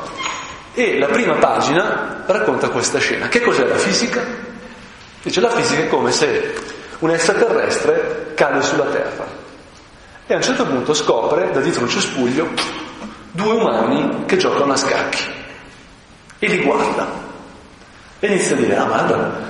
E 0.73 0.97
la 0.97 1.07
prima 1.07 1.33
pagina 1.35 2.23
racconta 2.25 2.69
questa 2.69 2.99
scena. 2.99 3.27
Che 3.27 3.41
cos'è 3.41 3.65
la 3.65 3.77
fisica? 3.77 4.23
Dice 5.21 5.41
la 5.41 5.49
fisica 5.49 5.81
è 5.81 5.87
come 5.87 6.11
se 6.11 6.53
un 6.99 7.11
extraterrestre 7.11 8.31
cade 8.35 8.61
sulla 8.61 8.85
Terra 8.85 9.25
e 10.25 10.33
a 10.33 10.37
un 10.37 10.43
certo 10.43 10.65
punto 10.65 10.93
scopre 10.93 11.51
da 11.51 11.59
dietro 11.59 11.83
un 11.83 11.89
cespuglio 11.89 12.47
due 13.31 13.53
umani 13.53 14.25
che 14.25 14.37
giocano 14.37 14.73
a 14.73 14.77
scacchi 14.77 15.23
e 16.39 16.47
li 16.47 16.61
guarda 16.61 17.25
e 18.19 18.27
inizia 18.27 18.55
a 18.55 18.59
dire, 18.59 18.75
ah 18.75 18.85
guarda, 18.85 19.47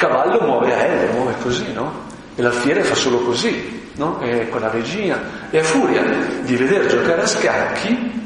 cavallo 0.00 0.40
muove 0.40 0.74
a 0.74 0.86
L, 0.86 1.12
muove 1.12 1.34
così, 1.42 1.70
no? 1.74 2.08
E 2.34 2.40
l'alfiere 2.40 2.82
fa 2.82 2.94
solo 2.94 3.18
così, 3.18 3.90
no? 3.96 4.18
E 4.22 4.48
quella 4.48 4.70
regina, 4.70 5.20
e 5.50 5.58
a 5.58 5.62
furia 5.62 6.02
di 6.40 6.56
vedere 6.56 6.86
giocare 6.86 7.20
a 7.20 7.26
scacchi 7.26 8.18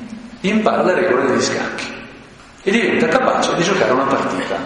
impara 0.43 0.85
le 0.85 0.95
regole 0.95 1.27
degli 1.27 1.43
scacchi 1.43 1.93
e 2.63 2.71
diventa 2.71 3.09
capace 3.09 3.57
di 3.57 3.63
giocare 3.65 3.91
una 3.91 4.05
partita. 4.05 4.57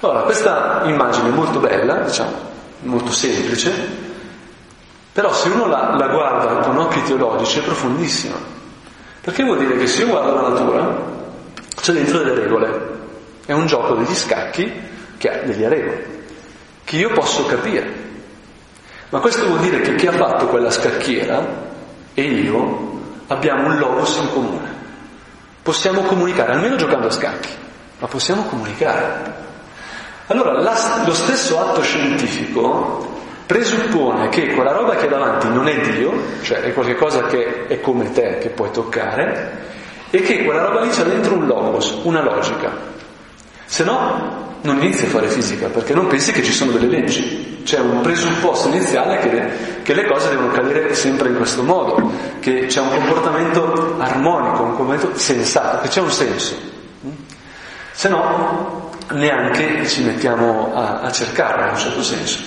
Allora, 0.00 0.20
questa 0.20 0.82
immagine 0.84 1.28
è 1.28 1.32
molto 1.32 1.58
bella, 1.58 1.94
diciamo, 2.00 2.32
molto 2.80 3.10
semplice, 3.10 3.72
però 5.10 5.32
se 5.32 5.48
uno 5.48 5.66
la, 5.66 5.94
la 5.96 6.08
guarda 6.08 6.54
con 6.66 6.76
occhi 6.76 7.02
teologici 7.04 7.60
è 7.60 7.62
profondissima. 7.62 8.36
Perché 9.22 9.42
vuol 9.42 9.58
dire 9.58 9.78
che 9.78 9.86
se 9.86 10.02
io 10.02 10.08
guardo 10.08 10.34
la 10.34 10.48
natura, 10.48 10.96
c'è 11.80 11.92
dentro 11.92 12.18
delle 12.18 12.34
regole. 12.34 12.90
È 13.46 13.52
un 13.52 13.66
gioco 13.66 13.94
degli 13.94 14.14
scacchi 14.14 14.90
che 15.22 15.30
ha 15.30 15.42
delle 15.44 15.68
regole, 15.68 16.06
che 16.82 16.96
io 16.96 17.10
posso 17.10 17.46
capire. 17.46 17.88
Ma 19.10 19.20
questo 19.20 19.46
vuol 19.46 19.60
dire 19.60 19.80
che 19.80 19.94
chi 19.94 20.08
ha 20.08 20.12
fatto 20.12 20.48
quella 20.48 20.68
scacchiera 20.68 21.46
e 22.12 22.22
io 22.22 22.90
abbiamo 23.28 23.68
un 23.68 23.78
logos 23.78 24.16
in 24.16 24.32
comune. 24.32 24.74
Possiamo 25.62 26.00
comunicare, 26.02 26.54
almeno 26.54 26.74
giocando 26.74 27.06
a 27.06 27.10
scacchi, 27.12 27.50
ma 28.00 28.08
possiamo 28.08 28.42
comunicare. 28.46 29.32
Allora, 30.26 30.60
la, 30.60 31.04
lo 31.06 31.14
stesso 31.14 31.60
atto 31.60 31.82
scientifico 31.82 33.20
presuppone 33.46 34.28
che 34.28 34.54
quella 34.54 34.72
roba 34.72 34.96
che 34.96 35.06
è 35.06 35.08
davanti 35.08 35.46
non 35.46 35.68
è 35.68 35.78
Dio, 35.82 36.12
cioè 36.42 36.62
è 36.62 36.72
qualcosa 36.72 37.26
che 37.26 37.68
è 37.68 37.80
come 37.80 38.10
te, 38.10 38.38
che 38.38 38.48
puoi 38.48 38.72
toccare, 38.72 39.70
e 40.10 40.20
che 40.20 40.42
quella 40.44 40.64
roba 40.64 40.80
lì 40.80 40.88
c'è 40.88 41.04
dentro 41.04 41.34
un 41.34 41.46
logos, 41.46 42.00
una 42.02 42.22
logica. 42.24 42.90
Se 43.72 43.84
no, 43.84 44.58
non 44.60 44.82
inizi 44.82 45.06
a 45.06 45.08
fare 45.08 45.28
fisica, 45.28 45.68
perché 45.68 45.94
non 45.94 46.06
pensi 46.06 46.30
che 46.30 46.42
ci 46.42 46.52
sono 46.52 46.72
delle 46.72 46.88
leggi. 46.88 47.62
C'è 47.64 47.78
un 47.78 48.02
presupposto 48.02 48.68
iniziale 48.68 49.16
che 49.16 49.30
le, 49.30 49.80
che 49.82 49.94
le 49.94 50.04
cose 50.04 50.28
devono 50.28 50.52
cadere 50.52 50.94
sempre 50.94 51.30
in 51.30 51.36
questo 51.36 51.62
modo, 51.62 52.12
che 52.40 52.66
c'è 52.66 52.80
un 52.80 52.90
comportamento 52.90 53.96
armonico, 53.98 54.62
un 54.62 54.76
comportamento 54.76 55.18
sensato, 55.18 55.80
che 55.80 55.88
c'è 55.88 56.00
un 56.00 56.10
senso. 56.10 56.54
Se 57.92 58.10
no, 58.10 58.90
neanche 59.12 59.88
ci 59.88 60.02
mettiamo 60.02 60.74
a, 60.74 61.00
a 61.00 61.10
cercarlo 61.10 61.64
in 61.64 61.70
un 61.70 61.78
certo 61.78 62.02
senso. 62.02 62.40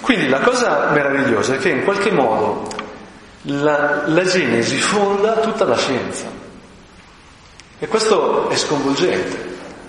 Quindi 0.00 0.28
la 0.28 0.38
cosa 0.38 0.90
meravigliosa 0.92 1.54
è 1.54 1.58
che 1.58 1.70
in 1.70 1.82
qualche 1.82 2.12
modo 2.12 2.68
la, 3.42 4.04
la 4.06 4.22
Genesi 4.22 4.78
fonda 4.78 5.38
tutta 5.38 5.64
la 5.64 5.76
scienza. 5.76 6.26
E 7.80 7.88
questo 7.88 8.48
è 8.48 8.54
sconvolgente 8.54 9.47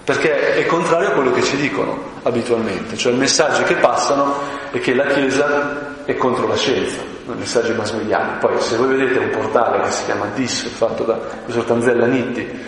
perché 0.10 0.56
è 0.56 0.66
contrario 0.66 1.10
a 1.10 1.12
quello 1.12 1.30
che 1.30 1.44
ci 1.44 1.56
dicono 1.56 1.96
abitualmente, 2.24 2.98
cioè 2.98 3.14
i 3.14 3.16
messaggi 3.16 3.62
che 3.62 3.76
passano 3.76 4.38
è 4.72 4.80
che 4.80 4.96
la 4.96 5.06
Chiesa 5.06 6.04
è 6.04 6.16
contro 6.16 6.48
la 6.48 6.56
scienza, 6.56 6.98
messaggi 7.26 7.74
mass 7.74 7.92
mediali. 7.92 8.40
Poi 8.40 8.60
se 8.60 8.76
voi 8.78 8.96
vedete 8.96 9.20
un 9.20 9.30
portale 9.30 9.84
che 9.84 9.92
si 9.92 10.06
chiama 10.06 10.26
DIS, 10.34 10.68
fatto 10.70 11.04
da 11.04 11.14
professor 11.14 11.64
Tanzella 11.64 12.08
Nitti, 12.08 12.60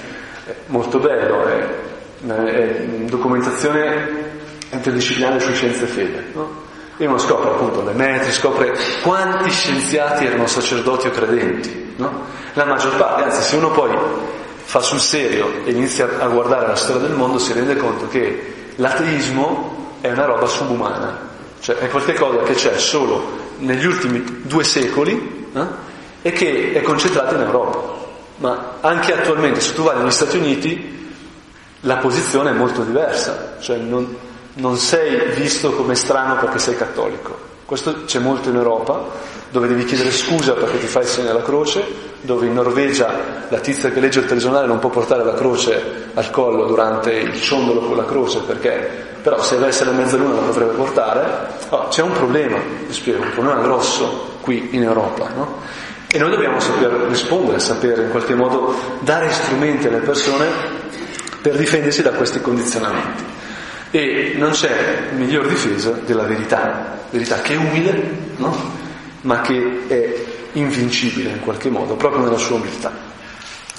molto 0.67 0.99
bello, 0.99 1.43
è, 1.47 1.67
è 2.27 2.85
documentazione 3.09 4.07
interdisciplinare 4.69 5.39
su 5.39 5.51
scienza 5.51 5.85
e 5.85 5.87
fede. 5.87 6.25
No? 6.33 6.61
E 6.95 7.07
uno 7.07 7.17
scopre 7.17 7.49
appunto 7.49 7.83
le 7.83 7.93
metri, 7.93 8.31
scopre 8.31 8.77
quanti 9.01 9.49
scienziati 9.49 10.27
erano 10.27 10.45
sacerdoti 10.45 11.07
o 11.07 11.09
credenti. 11.09 11.95
No? 11.95 12.23
La 12.53 12.65
maggior 12.65 12.95
parte, 12.97 13.23
anzi 13.23 13.41
se 13.41 13.55
uno 13.55 13.71
poi 13.71 13.97
fa 14.71 14.79
sul 14.79 15.01
serio 15.01 15.65
e 15.65 15.71
inizia 15.71 16.17
a 16.17 16.27
guardare 16.29 16.65
la 16.65 16.77
storia 16.77 17.01
del 17.01 17.11
mondo 17.11 17.37
si 17.39 17.51
rende 17.51 17.75
conto 17.75 18.07
che 18.07 18.71
l'ateismo 18.75 19.97
è 19.99 20.09
una 20.09 20.23
roba 20.23 20.47
subumana, 20.47 21.19
cioè 21.59 21.75
è 21.75 21.89
qualcosa 21.89 22.43
che 22.43 22.53
c'è 22.53 22.77
solo 22.79 23.39
negli 23.57 23.85
ultimi 23.85 24.43
due 24.43 24.63
secoli 24.63 25.49
eh, 25.53 25.65
e 26.21 26.31
che 26.31 26.71
è 26.71 26.81
concentrata 26.83 27.35
in 27.35 27.41
Europa. 27.41 27.99
Ma 28.37 28.77
anche 28.79 29.13
attualmente, 29.13 29.59
se 29.59 29.73
tu 29.73 29.83
vai 29.83 29.97
negli 29.97 30.09
Stati 30.09 30.37
Uniti, 30.37 31.15
la 31.81 31.97
posizione 31.97 32.51
è 32.51 32.53
molto 32.53 32.83
diversa, 32.83 33.57
cioè 33.59 33.75
non, 33.75 34.15
non 34.53 34.77
sei 34.77 35.33
visto 35.35 35.73
come 35.73 35.95
strano 35.95 36.37
perché 36.37 36.59
sei 36.59 36.77
cattolico. 36.77 37.50
Questo 37.71 38.03
c'è 38.03 38.19
molto 38.19 38.49
in 38.49 38.57
Europa, 38.57 39.01
dove 39.49 39.65
devi 39.65 39.85
chiedere 39.85 40.11
scusa 40.11 40.51
perché 40.55 40.77
ti 40.77 40.87
fai 40.87 41.03
il 41.03 41.07
segno 41.07 41.27
della 41.27 41.41
croce, 41.41 41.81
dove 42.19 42.45
in 42.45 42.53
Norvegia 42.53 43.45
la 43.47 43.59
tizia 43.59 43.89
che 43.91 44.01
legge 44.01 44.19
il 44.19 44.25
telegiornale 44.25 44.67
non 44.67 44.79
può 44.79 44.89
portare 44.89 45.23
la 45.23 45.35
croce 45.35 46.09
al 46.13 46.29
collo 46.31 46.65
durante 46.65 47.13
il 47.13 47.39
ciondolo 47.39 47.79
con 47.79 47.95
la 47.95 48.03
croce 48.03 48.39
perché 48.39 49.05
però 49.21 49.41
se 49.41 49.55
avesse 49.55 49.85
la 49.85 49.91
mezzaluna 49.91 50.33
la 50.33 50.41
potrebbe 50.41 50.73
portare. 50.73 51.47
Oh, 51.69 51.87
c'è 51.87 52.01
un 52.01 52.11
problema, 52.11 52.57
vi 52.85 52.91
spiego, 52.91 53.23
un 53.23 53.31
problema 53.31 53.61
grosso 53.61 54.35
qui 54.41 54.75
in 54.75 54.83
Europa, 54.83 55.29
no? 55.33 55.61
E 56.07 56.17
noi 56.17 56.29
dobbiamo 56.29 56.59
saper 56.59 56.91
rispondere, 57.07 57.59
sapere 57.59 58.03
in 58.03 58.09
qualche 58.09 58.35
modo 58.35 58.75
dare 58.99 59.31
strumenti 59.31 59.87
alle 59.87 59.99
persone 59.99 60.45
per 61.41 61.55
difendersi 61.55 62.01
da 62.01 62.11
questi 62.11 62.41
condizionamenti. 62.41 63.39
E 63.91 64.33
non 64.37 64.51
c'è 64.51 65.09
miglior 65.15 65.47
difesa 65.47 65.91
della 65.91 66.23
verità, 66.23 66.99
verità 67.09 67.41
che 67.41 67.53
è 67.53 67.57
umile, 67.57 68.17
no? 68.37 68.79
ma 69.21 69.41
che 69.41 69.83
è 69.87 70.23
invincibile 70.53 71.31
in 71.31 71.39
qualche 71.41 71.69
modo, 71.69 71.95
proprio 71.95 72.23
nella 72.23 72.37
sua 72.37 72.55
umiltà. 72.55 72.91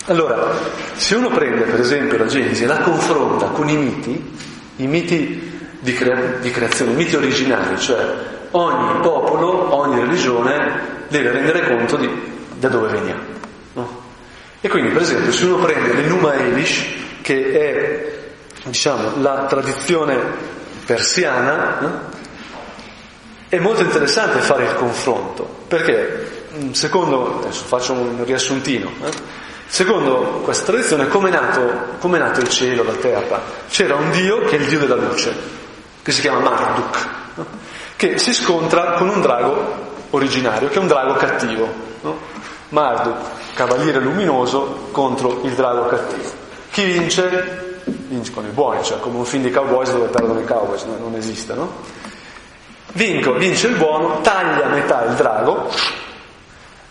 Allora, 0.07 0.53
se 0.95 1.15
uno 1.15 1.31
prende 1.31 1.63
per 1.63 1.81
esempio 1.81 2.19
la 2.19 2.27
Genesi 2.27 2.65
e 2.65 2.67
la 2.67 2.79
confronta 2.79 3.47
con 3.47 3.69
i 3.69 3.77
miti, 3.77 4.37
i 4.77 4.87
miti 4.87 5.61
di, 5.79 5.93
crea- 5.93 6.39
di 6.41 6.51
creazione, 6.51 6.93
i 6.93 6.97
miti 6.97 7.17
originali, 7.17 7.79
cioè 7.79 8.05
ogni 8.51 9.01
popolo, 9.01 9.75
ogni 9.75 10.01
religione 10.01 11.01
deve 11.09 11.31
rendere 11.31 11.67
conto 11.67 11.97
di 11.97 12.09
da 12.63 12.69
dove 12.69 12.93
veniamo. 12.93 13.23
No? 13.75 14.01
E 14.61 14.69
quindi, 14.69 14.91
per 14.91 15.03
esempio, 15.03 15.33
se 15.33 15.45
uno 15.47 15.65
prende 15.65 15.95
l'Enuma 15.95 16.35
Elish, 16.35 16.85
che 17.21 17.53
è 17.53 18.12
diciamo, 18.65 19.21
la 19.21 19.45
tradizione 19.49 20.19
persiana, 20.85 21.77
no? 21.81 22.01
è 23.49 23.59
molto 23.59 23.83
interessante 23.83 24.39
fare 24.41 24.65
il 24.65 24.75
confronto, 24.75 25.65
perché 25.69 26.47
secondo, 26.73 27.41
adesso 27.41 27.65
faccio 27.65 27.93
un 27.93 28.25
riassuntino, 28.25 28.91
eh? 29.05 29.41
Secondo 29.73 30.43
questa 30.45 30.67
tradizione, 30.67 31.09
come 31.09 31.31
è, 31.31 31.33
nato, 31.33 31.97
nato 32.03 32.41
il 32.41 32.49
cielo, 32.51 32.83
la 32.83 32.93
terra? 32.93 33.41
C'era 33.71 33.95
un 33.95 34.11
dio 34.11 34.41
che 34.45 34.59
è 34.59 34.61
il 34.61 34.67
dio 34.67 34.79
della 34.79 34.97
luce, 34.97 35.35
che 36.03 36.13
si 36.13 36.21
chiama 36.21 36.41
Marduk, 36.41 37.09
no? 37.37 37.47
che 37.97 38.19
si 38.19 38.35
scontra 38.35 38.93
con 38.93 39.09
un 39.09 39.23
drago 39.23 40.07
originario, 40.11 40.69
che 40.69 40.75
è 40.75 40.79
un 40.79 40.89
drago 40.89 41.15
cattivo. 41.15 41.67
No? 42.03 42.19
Marduk, 42.69 43.17
cavaliere 43.55 43.99
luminoso, 43.99 44.89
contro 44.91 45.41
il 45.45 45.53
drago 45.53 45.87
cattivo. 45.87 46.31
Chi 46.71 46.85
vince? 46.85 47.72
Vincono 48.13 48.47
i 48.47 48.51
buoni, 48.51 48.83
cioè 48.83 49.01
come 49.01 49.19
un 49.19 49.25
film 49.25 49.43
di 49.43 49.51
cowboys 49.51 49.91
dove 49.91 50.09
perdono 50.09 50.41
i 50.41 50.45
cowboys, 50.45 50.83
no? 50.85 50.97
non 50.99 51.15
esiste, 51.15 51.55
no? 51.55 51.71
Vinco, 52.93 53.33
vince 53.35 53.69
il 53.69 53.77
buono, 53.77 54.21
taglia 54.21 54.67
a 54.67 54.69
metà 54.69 55.05
il 55.05 55.15
drago, 55.15 55.71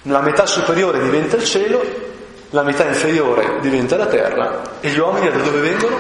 la 0.03 0.22
metà 0.22 0.47
superiore 0.47 0.99
diventa 0.99 1.36
il 1.36 1.43
cielo 1.43 2.09
la 2.53 2.63
metà 2.63 2.86
inferiore 2.86 3.59
diventa 3.61 3.95
la 3.95 4.07
terra 4.07 4.61
e 4.82 4.89
gli 4.89 4.99
uomini 4.99 5.30
da 5.32 5.38
dove 5.38 5.61
vengono? 5.61 5.95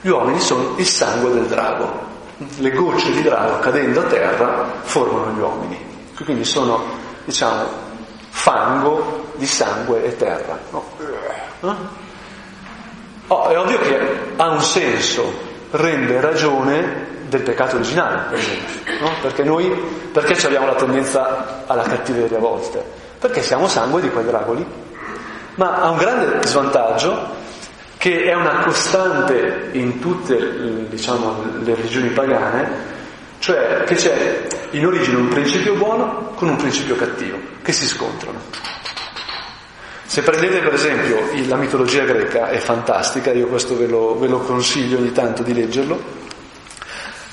Gli 0.00 0.08
uomini 0.08 0.38
sono 0.38 0.74
il 0.76 0.86
sangue 0.86 1.32
del 1.32 1.46
drago. 1.46 2.12
Le 2.58 2.70
gocce 2.70 3.10
di 3.10 3.22
drago 3.22 3.58
cadendo 3.58 4.00
a 4.00 4.04
terra 4.04 4.66
formano 4.82 5.32
gli 5.32 5.40
uomini. 5.40 5.78
Quindi 6.22 6.44
sono, 6.44 6.80
diciamo, 7.24 7.64
fango 8.28 9.30
di 9.34 9.46
sangue 9.46 10.04
e 10.04 10.16
terra. 10.16 10.56
No? 10.70 12.02
Oh, 13.34 13.48
è 13.48 13.58
ovvio 13.58 13.78
che 13.78 13.98
ha 14.36 14.48
un 14.48 14.60
senso, 14.60 15.32
rende 15.70 16.20
ragione 16.20 17.12
del 17.28 17.42
peccato 17.42 17.76
originale, 17.76 18.22
per 18.30 18.38
esempio. 18.38 19.00
No? 19.00 19.10
Perché 19.20 19.42
noi, 19.42 19.68
perché 20.12 20.46
abbiamo 20.46 20.66
la 20.66 20.74
tendenza 20.74 21.64
alla 21.66 21.82
cattiveria 21.82 22.36
a 22.36 22.40
volte? 22.40 22.82
Perché 23.18 23.42
siamo 23.42 23.68
sangue 23.68 24.00
di 24.00 24.10
quel 24.10 24.26
drago 24.26 24.52
lì 24.52 24.66
ma 25.56 25.82
ha 25.82 25.90
un 25.90 25.98
grande 25.98 26.46
svantaggio 26.46 27.42
che 27.96 28.24
è 28.24 28.34
una 28.34 28.64
costante 28.64 29.70
in 29.72 29.98
tutte 30.00 30.88
diciamo, 30.88 31.42
le 31.62 31.74
religioni 31.74 32.08
pagane, 32.08 32.70
cioè 33.38 33.84
che 33.84 33.94
c'è 33.94 34.46
in 34.70 34.84
origine 34.84 35.16
un 35.16 35.28
principio 35.28 35.74
buono 35.74 36.32
con 36.34 36.48
un 36.48 36.56
principio 36.56 36.96
cattivo, 36.96 37.38
che 37.62 37.72
si 37.72 37.86
scontrano. 37.86 38.38
Se 40.14 40.22
prendete 40.22 40.60
per 40.60 40.74
esempio 40.74 41.18
la 41.48 41.56
mitologia 41.56 42.04
greca, 42.04 42.48
è 42.48 42.58
fantastica, 42.58 43.32
io 43.32 43.48
questo 43.48 43.76
ve 43.76 43.88
lo, 43.88 44.16
ve 44.16 44.28
lo 44.28 44.38
consiglio 44.38 44.98
ogni 44.98 45.10
tanto 45.10 45.42
di 45.42 45.52
leggerlo, 45.52 46.00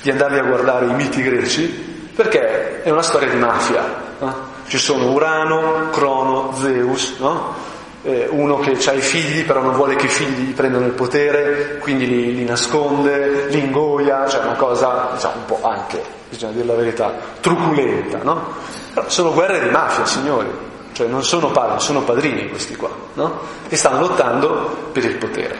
di 0.00 0.10
andarvi 0.10 0.40
a 0.40 0.42
guardare 0.42 0.86
i 0.86 0.92
miti 0.92 1.22
greci, 1.22 1.64
perché 2.12 2.82
è 2.82 2.90
una 2.90 3.02
storia 3.02 3.28
di 3.28 3.36
mafia. 3.36 3.84
No? 4.18 4.34
Ci 4.66 4.78
sono 4.78 5.12
Urano, 5.12 5.90
Crono, 5.90 6.52
Zeus, 6.56 7.18
no? 7.20 7.54
eh, 8.02 8.26
uno 8.32 8.58
che 8.58 8.76
ha 8.84 8.92
i 8.94 9.00
figli 9.00 9.44
però 9.44 9.62
non 9.62 9.74
vuole 9.74 9.94
che 9.94 10.06
i 10.06 10.08
figli 10.08 10.48
gli 10.48 10.52
prendano 10.52 10.84
il 10.84 10.92
potere, 10.94 11.78
quindi 11.78 12.08
li, 12.08 12.34
li 12.34 12.44
nasconde, 12.44 13.46
li 13.46 13.60
ingoia, 13.60 14.26
cioè 14.26 14.42
una 14.42 14.56
cosa 14.56 15.10
diciamo, 15.14 15.34
un 15.36 15.44
po' 15.44 15.60
anche, 15.62 16.02
bisogna 16.28 16.50
dire 16.50 16.66
la 16.66 16.74
verità, 16.74 17.14
truculenta, 17.38 18.18
no? 18.24 18.54
Però 18.92 19.08
sono 19.08 19.32
guerre 19.32 19.62
di 19.62 19.70
mafia, 19.70 20.04
signori, 20.04 20.70
cioè 20.92 21.06
non 21.06 21.24
sono 21.24 21.50
padri, 21.50 21.80
sono 21.80 22.02
padrini 22.02 22.48
questi 22.48 22.76
qua, 22.76 22.90
no? 23.14 23.40
E 23.68 23.76
stanno 23.76 24.00
lottando 24.00 24.90
per 24.92 25.04
il 25.04 25.16
potere. 25.16 25.56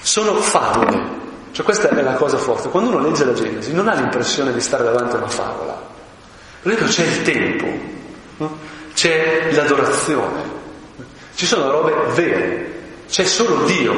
Sono 0.00 0.34
favole, 0.36 1.20
cioè 1.52 1.64
questa 1.64 1.88
è 1.88 2.02
la 2.02 2.14
cosa 2.14 2.38
forte. 2.38 2.68
Quando 2.68 2.90
uno 2.90 3.00
legge 3.00 3.24
la 3.24 3.34
Genesi 3.34 3.72
non 3.72 3.88
ha 3.88 3.94
l'impressione 3.94 4.52
di 4.52 4.60
stare 4.60 4.84
davanti 4.84 5.14
a 5.14 5.18
una 5.18 5.28
favola, 5.28 5.80
perché 6.62 6.84
c'è 6.84 7.04
il 7.04 7.22
tempo, 7.22 7.66
no? 8.38 8.58
c'è 8.94 9.50
l'adorazione, 9.52 10.42
ci 11.34 11.46
sono 11.46 11.70
robe 11.70 11.94
vere, 12.14 12.72
c'è 13.08 13.24
solo 13.24 13.64
Dio, 13.64 13.94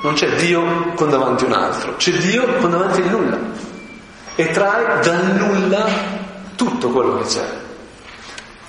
non 0.00 0.14
c'è 0.14 0.28
Dio 0.36 0.92
con 0.94 1.10
davanti 1.10 1.44
un 1.44 1.52
altro, 1.52 1.96
c'è 1.96 2.12
Dio 2.12 2.44
con 2.56 2.70
davanti 2.70 3.00
il 3.00 3.06
nulla 3.06 3.38
e 4.36 4.50
trae 4.50 5.00
dal 5.00 5.34
nulla 5.36 5.86
tutto 6.54 6.90
quello 6.90 7.18
che 7.18 7.24
c'è. 7.24 7.64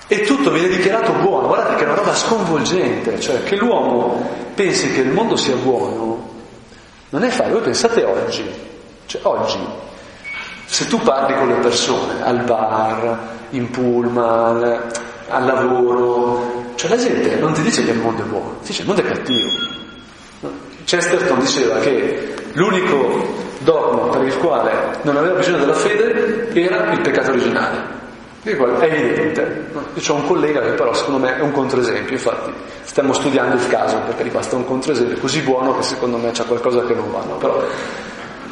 E 0.09 0.21
tutto 0.21 0.51
viene 0.51 0.69
dichiarato 0.69 1.11
buono, 1.13 1.47
guardate 1.47 1.75
che 1.75 1.81
è 1.81 1.85
una 1.85 1.95
roba 1.95 2.15
sconvolgente, 2.15 3.19
cioè 3.19 3.43
che 3.43 3.57
l'uomo 3.57 4.25
pensi 4.55 4.91
che 4.93 5.01
il 5.01 5.09
mondo 5.09 5.35
sia 5.35 5.55
buono, 5.55 6.35
non 7.09 7.23
è 7.23 7.29
facile, 7.29 7.53
voi 7.55 7.63
pensate 7.63 8.03
oggi, 8.05 8.49
cioè 9.05 9.21
oggi, 9.23 9.59
se 10.65 10.87
tu 10.87 10.97
parli 10.99 11.35
con 11.35 11.49
le 11.49 11.55
persone 11.55 12.23
al 12.23 12.41
bar, 12.45 13.17
in 13.49 13.69
pullman, 13.69 14.91
al 15.27 15.45
lavoro, 15.45 16.71
cioè 16.75 16.89
la 16.89 16.97
gente 16.97 17.35
non 17.35 17.51
ti 17.51 17.61
dice 17.61 17.83
che 17.83 17.91
il 17.91 17.99
mondo 17.99 18.21
è 18.21 18.25
buono, 18.25 18.55
ti 18.61 18.67
dice 18.67 18.83
che 18.83 18.89
il 18.89 18.95
mondo 18.95 19.01
è 19.01 19.13
cattivo. 19.13 19.49
Chesterton 20.85 21.39
diceva 21.39 21.79
che 21.79 22.33
l'unico 22.53 23.45
dogma 23.59 24.07
per 24.07 24.25
il 24.25 24.37
quale 24.37 24.99
non 25.01 25.17
aveva 25.17 25.35
bisogno 25.35 25.57
della 25.57 25.73
fede 25.73 26.49
era 26.53 26.93
il 26.93 27.01
peccato 27.01 27.31
originale. 27.31 27.96
È 28.43 28.49
evidente. 28.83 29.65
Io 29.93 30.13
ho 30.13 30.15
un 30.15 30.25
collega 30.25 30.61
che 30.61 30.71
però 30.71 30.93
secondo 30.93 31.19
me 31.19 31.37
è 31.37 31.41
un 31.41 31.51
controesempio, 31.51 32.13
infatti 32.13 32.51
stiamo 32.83 33.13
studiando 33.13 33.55
il 33.55 33.67
caso 33.67 33.97
perché 34.05 34.23
gli 34.23 34.31
basta 34.31 34.55
un 34.55 34.65
controesempio 34.65 35.17
così 35.17 35.41
buono 35.41 35.75
che 35.75 35.83
secondo 35.83 36.17
me 36.17 36.31
c'è 36.31 36.45
qualcosa 36.45 36.85
che 36.85 36.93
non 36.93 37.11
va. 37.11 37.23
No? 37.27 37.35
Però 37.35 37.63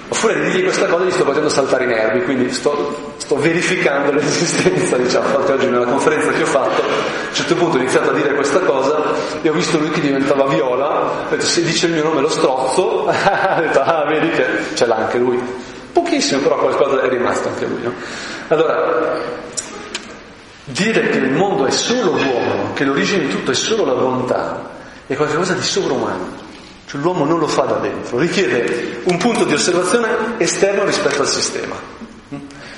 Oppure 0.08 0.52
di 0.52 0.62
questa 0.62 0.86
cosa 0.86 1.04
gli 1.04 1.12
sto 1.12 1.26
facendo 1.26 1.50
saltare 1.50 1.86
i 1.86 1.88
nervi, 1.88 2.22
quindi 2.24 2.52
sto, 2.52 3.14
sto 3.18 3.38
verificando 3.38 4.12
l'esistenza, 4.14 4.98
diciamo, 4.98 5.26
infatti 5.26 5.52
oggi 5.52 5.66
nella 5.66 5.86
conferenza 5.86 6.32
che 6.32 6.44
ho 6.44 6.46
fatto, 6.46 6.82
a 6.82 6.86
un 6.86 7.34
certo 7.34 7.56
punto 7.56 7.78
ho 7.78 7.80
iniziato 7.80 8.12
a 8.12 8.14
dire 8.14 8.36
questa 8.36 8.60
cosa 8.60 9.02
e 9.42 9.50
ho 9.50 9.54
visto 9.54 9.80
lui 9.80 9.90
che 9.90 10.02
diventava 10.02 10.46
viola, 10.46 11.02
ho 11.26 11.30
detto 11.30 11.46
se 11.46 11.64
dice 11.64 11.88
il 11.88 11.94
mio 11.94 12.04
nome 12.04 12.22
lo 12.22 12.30
strozzo, 12.30 13.08
ho 13.10 13.60
detto 13.60 13.80
ah 13.80 14.06
vedi 14.08 14.30
che 14.30 14.46
ce 14.76 14.86
l'ha 14.86 14.96
anche 14.96 15.18
lui. 15.18 15.42
Pochissimo, 15.92 16.42
però 16.42 16.58
qualcosa 16.58 17.02
è 17.02 17.10
rimasto 17.10 17.48
anche 17.48 17.66
lui. 17.66 17.82
No? 17.82 17.94
Allora, 18.50 19.18
dire 20.66 21.10
che 21.10 21.18
il 21.18 21.32
mondo 21.32 21.66
è 21.66 21.72
solo 21.72 22.12
buono, 22.12 22.74
che 22.74 22.84
l'origine 22.84 23.26
di 23.26 23.30
tutto 23.30 23.52
è 23.52 23.56
solo 23.56 23.86
la 23.86 23.94
volontà, 23.94 24.70
è 25.06 25.16
qualcosa 25.16 25.54
di 25.54 25.64
sovrumano. 25.64 26.44
Cioè 26.86 27.02
l'uomo 27.02 27.26
non 27.26 27.40
lo 27.40 27.48
fa 27.48 27.64
da 27.64 27.76
dentro, 27.76 28.20
richiede 28.20 29.02
un 29.04 29.18
punto 29.18 29.44
di 29.44 29.54
osservazione 29.54 30.08
esterno 30.38 30.84
rispetto 30.84 31.22
al 31.22 31.28
sistema. 31.28 31.76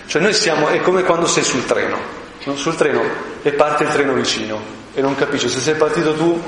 Cioè 0.05 0.21
noi 0.21 0.33
siamo, 0.33 0.69
è 0.69 0.81
come 0.81 1.03
quando 1.03 1.27
sei 1.27 1.43
sul 1.43 1.65
treno, 1.65 1.97
no? 2.45 2.55
sul 2.55 2.75
treno 2.75 3.01
e 3.41 3.51
parte 3.51 3.83
il 3.83 3.89
treno 3.89 4.13
vicino 4.13 4.59
e 4.93 5.01
non 5.01 5.15
capisci 5.15 5.49
se 5.49 5.59
sei 5.59 5.75
partito 5.75 6.13
tu, 6.13 6.41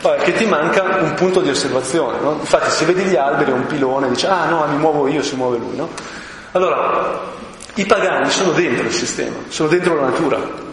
vabbè, 0.00 0.22
che 0.22 0.32
ti 0.32 0.46
manca 0.46 0.98
un 1.00 1.14
punto 1.14 1.40
di 1.40 1.50
osservazione. 1.50 2.20
No? 2.20 2.36
Infatti 2.38 2.70
se 2.70 2.84
vedi 2.84 3.02
gli 3.02 3.16
alberi, 3.16 3.50
un 3.50 3.66
pilone, 3.66 4.08
dici 4.08 4.26
ah 4.26 4.48
no, 4.48 4.64
mi 4.68 4.76
muovo 4.76 5.08
io, 5.08 5.22
si 5.22 5.34
muove 5.34 5.58
lui. 5.58 5.74
No? 5.74 5.88
Allora, 6.52 7.20
i 7.74 7.84
pagani 7.84 8.30
sono 8.30 8.52
dentro 8.52 8.86
il 8.86 8.92
sistema, 8.92 9.36
sono 9.48 9.68
dentro 9.68 9.96
la 9.96 10.06
natura. 10.06 10.68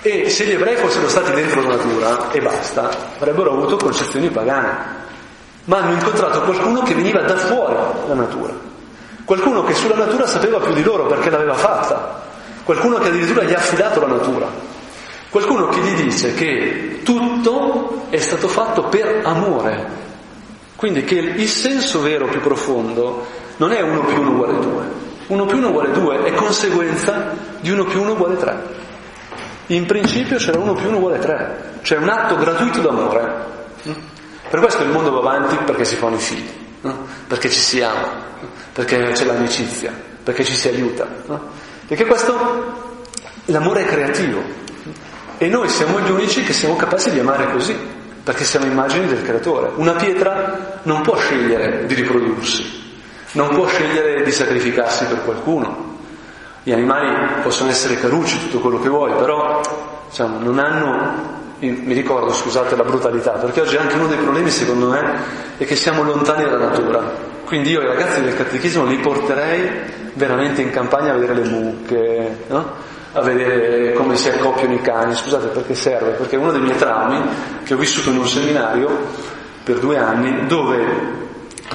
E 0.00 0.30
se 0.30 0.44
gli 0.44 0.52
ebrei 0.52 0.76
fossero 0.76 1.08
stati 1.08 1.32
dentro 1.32 1.60
la 1.62 1.74
natura 1.74 2.30
e 2.30 2.40
basta, 2.40 2.88
avrebbero 3.18 3.52
avuto 3.52 3.76
concezioni 3.76 4.28
pagane. 4.30 4.96
Ma 5.64 5.78
hanno 5.78 5.94
incontrato 5.94 6.42
qualcuno 6.42 6.82
che 6.82 6.94
veniva 6.94 7.20
da 7.22 7.36
fuori 7.36 7.74
la 8.06 8.14
natura, 8.14 8.54
qualcuno 9.24 9.64
che 9.64 9.74
sulla 9.74 9.96
natura 9.96 10.26
sapeva 10.26 10.60
più 10.60 10.72
di 10.72 10.82
loro 10.82 11.06
perché 11.06 11.28
l'aveva 11.30 11.54
fatta, 11.54 12.22
qualcuno 12.62 12.98
che 12.98 13.08
addirittura 13.08 13.42
gli 13.42 13.52
ha 13.52 13.58
affidato 13.58 14.00
la 14.00 14.06
natura, 14.06 14.46
qualcuno 15.28 15.66
che 15.68 15.80
gli 15.80 16.02
dice 16.04 16.32
che 16.32 17.00
tutto 17.02 18.06
è 18.08 18.18
stato 18.18 18.48
fatto 18.48 18.84
per 18.84 19.20
amore, 19.24 19.86
quindi 20.76 21.04
che 21.04 21.16
il 21.16 21.48
senso 21.48 22.00
vero 22.00 22.28
più 22.28 22.40
profondo 22.40 23.26
non 23.56 23.72
è 23.72 23.82
uno 23.82 24.04
più 24.04 24.20
uno 24.20 24.30
uguale 24.30 24.58
due, 24.60 24.84
uno 25.26 25.44
più 25.44 25.58
uno 25.58 25.68
uguale 25.68 25.90
due 25.90 26.22
è 26.22 26.32
conseguenza 26.32 27.34
di 27.60 27.70
uno 27.70 27.84
più 27.84 28.00
uno 28.00 28.12
uguale 28.12 28.36
tre. 28.38 28.86
In 29.70 29.84
principio 29.84 30.38
c'era 30.38 30.58
uno 30.58 30.72
più 30.72 30.88
uno 30.88 30.96
uguale 30.96 31.18
tre, 31.18 31.78
cioè 31.82 31.98
un 31.98 32.08
atto 32.08 32.36
gratuito 32.36 32.80
d'amore. 32.80 33.46
Per 34.48 34.60
questo 34.60 34.82
il 34.82 34.88
mondo 34.88 35.10
va 35.10 35.18
avanti 35.18 35.56
perché 35.64 35.84
si 35.84 35.96
fanno 35.96 36.16
i 36.16 36.20
figli, 36.20 36.50
perché 37.26 37.50
ci 37.50 37.58
si 37.58 37.82
ama, 37.82 38.08
perché 38.72 39.10
c'è 39.12 39.24
l'amicizia, 39.24 39.92
perché 40.22 40.42
ci 40.42 40.54
si 40.54 40.68
aiuta. 40.68 41.06
Perché 41.86 42.06
questo, 42.06 42.94
l'amore 43.46 43.82
è 43.82 43.86
creativo 43.86 44.42
e 45.36 45.48
noi 45.48 45.68
siamo 45.68 46.00
gli 46.00 46.10
unici 46.10 46.42
che 46.44 46.54
siamo 46.54 46.74
capaci 46.76 47.10
di 47.10 47.18
amare 47.18 47.50
così, 47.52 47.76
perché 48.24 48.44
siamo 48.44 48.64
immagini 48.64 49.06
del 49.06 49.22
creatore. 49.22 49.72
Una 49.74 49.92
pietra 49.92 50.80
non 50.84 51.02
può 51.02 51.14
scegliere 51.16 51.84
di 51.84 51.92
riprodursi, 51.92 52.96
non 53.32 53.50
può 53.50 53.66
scegliere 53.66 54.22
di 54.22 54.32
sacrificarsi 54.32 55.04
per 55.04 55.24
qualcuno. 55.24 55.87
Gli 56.68 56.72
animali 56.72 57.40
possono 57.40 57.70
essere 57.70 57.94
carucci, 57.94 58.38
tutto 58.40 58.58
quello 58.58 58.78
che 58.78 58.90
vuoi, 58.90 59.10
però 59.14 59.58
diciamo, 60.06 60.38
non 60.38 60.58
hanno 60.58 61.36
mi 61.60 61.94
ricordo, 61.94 62.30
scusate 62.30 62.76
la 62.76 62.84
brutalità, 62.84 63.30
perché 63.32 63.62
oggi 63.62 63.78
anche 63.78 63.94
uno 63.94 64.06
dei 64.06 64.18
problemi 64.18 64.50
secondo 64.50 64.88
me 64.88 65.14
è 65.56 65.64
che 65.64 65.74
siamo 65.76 66.02
lontani 66.02 66.44
dalla 66.44 66.66
natura. 66.66 67.00
Quindi 67.46 67.70
io 67.70 67.80
i 67.80 67.86
ragazzi 67.86 68.20
del 68.20 68.36
catechismo 68.36 68.84
li 68.84 68.98
porterei 68.98 69.66
veramente 70.12 70.60
in 70.60 70.68
campagna 70.68 71.12
a 71.12 71.14
vedere 71.14 71.40
le 71.40 71.48
mucche, 71.48 72.36
no? 72.48 72.72
a 73.12 73.22
vedere 73.22 73.94
come 73.94 74.16
si 74.16 74.28
accoppiano 74.28 74.74
i 74.74 74.82
cani. 74.82 75.14
Scusate 75.14 75.46
perché 75.46 75.74
serve? 75.74 76.10
Perché 76.10 76.36
uno 76.36 76.52
dei 76.52 76.60
miei 76.60 76.76
traumi 76.76 77.18
che 77.64 77.72
ho 77.72 77.78
vissuto 77.78 78.10
in 78.10 78.18
un 78.18 78.26
seminario 78.26 78.90
per 79.64 79.78
due 79.78 79.96
anni 79.96 80.46
dove 80.46 80.84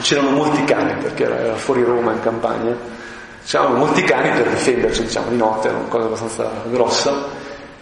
c'erano 0.01 0.29
molti 0.29 0.63
cani, 0.65 0.93
perché 1.01 1.23
era 1.23 1.55
fuori 1.55 1.83
Roma 1.83 2.11
in 2.11 2.21
campagna, 2.21 3.01
c'erano 3.45 3.75
molti 3.75 4.03
cani 4.03 4.29
per 4.31 4.47
difenderci, 4.49 5.03
diciamo, 5.03 5.29
di 5.29 5.37
notte, 5.37 5.67
era 5.67 5.77
una 5.77 5.87
cosa 5.87 6.05
abbastanza 6.05 6.49
grossa. 6.65 7.13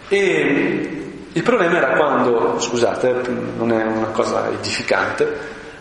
E 0.08 1.02
il 1.32 1.42
problema 1.42 1.76
era 1.76 1.96
quando, 1.96 2.58
scusate, 2.58 3.22
non 3.56 3.72
è 3.72 3.84
una 3.84 4.08
cosa 4.08 4.48
edificante, 4.50 5.24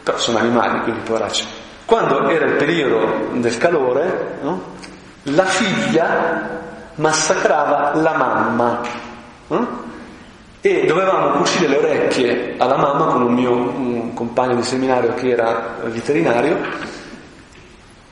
però 0.03 0.17
sono 0.17 0.37
animali, 0.37 0.81
quindi 0.81 1.01
poveracci. 1.01 1.45
Quando 1.85 2.29
era 2.29 2.45
il 2.45 2.53
periodo 2.53 3.29
del 3.33 3.57
calore, 3.57 4.37
no? 4.41 4.61
la 5.23 5.45
figlia 5.45 6.59
massacrava 6.95 7.95
la 7.95 8.13
mamma. 8.15 8.81
No? 9.47 9.89
E 10.61 10.85
dovevamo 10.85 11.37
cucire 11.37 11.67
le 11.67 11.77
orecchie 11.77 12.55
alla 12.57 12.77
mamma 12.77 13.05
con 13.05 13.23
un 13.23 13.33
mio 13.33 13.51
un 13.51 14.13
compagno 14.13 14.55
di 14.55 14.63
seminario 14.63 15.13
che 15.15 15.31
era 15.31 15.79
veterinario, 15.85 16.57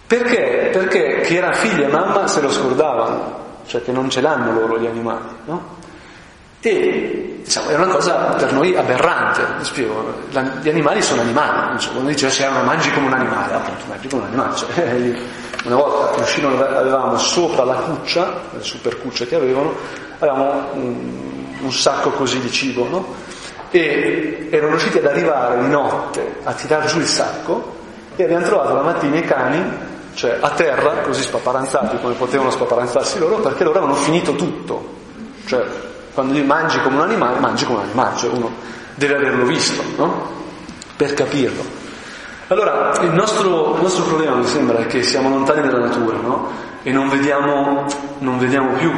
perché? 0.10 0.70
Perché 0.72 1.22
chi 1.22 1.36
era 1.36 1.54
figlia 1.54 1.86
e 1.86 1.92
mamma 1.92 2.26
se 2.26 2.42
lo 2.42 2.52
scordavano, 2.52 3.60
cioè 3.68 3.84
che 3.84 3.92
non 3.92 4.10
ce 4.10 4.22
l'hanno 4.22 4.52
loro 4.54 4.80
gli 4.80 4.88
animali, 4.88 5.28
no? 5.46 5.78
E 6.62 7.42
diciamo, 7.44 7.70
è 7.70 7.76
una 7.76 7.86
cosa 7.86 8.16
per 8.34 8.52
noi 8.52 8.76
aberrante, 8.76 9.44
spiego, 9.62 10.12
la, 10.32 10.42
gli 10.64 10.70
animali 10.70 11.04
sono 11.04 11.22
animali, 11.22 11.74
insomma, 11.74 11.94
quando 11.94 12.10
dice 12.10 12.32
se 12.32 12.44
ah, 12.44 12.64
mangi 12.64 12.92
come 12.92 13.06
un 13.06 13.14
animale, 13.14 13.54
appunto 13.54 13.84
mangi 13.88 14.08
come 14.08 14.24
un 14.24 14.28
animale, 14.30 14.56
cioè, 14.56 15.16
una 15.66 15.76
volta 15.76 16.16
che 16.16 16.22
uscino 16.22 16.48
avevamo 16.60 17.16
sopra 17.20 17.64
la 17.64 17.76
cuccia, 17.76 18.34
le 18.50 18.64
super 18.64 19.00
cucce 19.00 19.28
che 19.28 19.36
avevano, 19.36 19.76
avevamo 20.18 20.70
un, 20.74 21.46
un 21.62 21.72
sacco 21.72 22.10
così 22.10 22.40
di 22.40 22.50
cibo, 22.50 22.88
no? 22.90 23.14
E 23.70 24.48
erano 24.50 24.72
riusciti 24.72 24.98
ad 24.98 25.06
arrivare 25.06 25.60
di 25.60 25.68
notte 25.68 26.38
a 26.46 26.54
tirare 26.54 26.88
giù 26.88 26.98
il 26.98 27.06
sacco 27.06 27.78
e 28.16 28.24
abbiamo 28.24 28.44
trovato 28.44 28.74
la 28.74 28.82
mattina 28.82 29.18
i 29.18 29.24
cani, 29.24 29.88
cioè 30.20 30.38
a 30.42 30.50
terra, 30.50 30.96
così 31.02 31.22
spaparanzati 31.22 31.98
come 32.02 32.14
potevano 32.14 32.52
spaparanzarsi 32.52 33.20
loro, 33.20 33.38
perché 33.38 33.64
loro 33.64 33.78
avevano 33.78 33.98
finito 33.98 34.36
tutto. 34.36 34.98
Cioè, 35.46 35.64
quando 36.14 36.38
mangi 36.44 36.78
come 36.82 36.98
un 36.98 37.04
animale, 37.04 37.40
mangi 37.40 37.64
come 37.64 37.78
un 37.78 37.84
animale, 37.86 38.18
cioè 38.18 38.30
uno 38.34 38.52
deve 38.96 39.16
averlo 39.16 39.46
visto, 39.46 39.82
no? 39.96 40.30
Per 40.98 41.14
capirlo. 41.14 41.64
Allora, 42.48 42.92
il 43.00 43.12
nostro, 43.12 43.76
il 43.76 43.82
nostro 43.82 44.04
problema 44.04 44.36
mi 44.36 44.46
sembra 44.46 44.80
è 44.80 44.88
che 44.88 45.04
siamo 45.04 45.30
lontani 45.30 45.62
dalla 45.62 45.86
natura, 45.86 46.18
no? 46.18 46.52
E 46.84 46.92
non 46.92 47.08
vediamo, 47.08 47.86
non 48.18 48.40
vediamo 48.40 48.74
più 48.74 48.92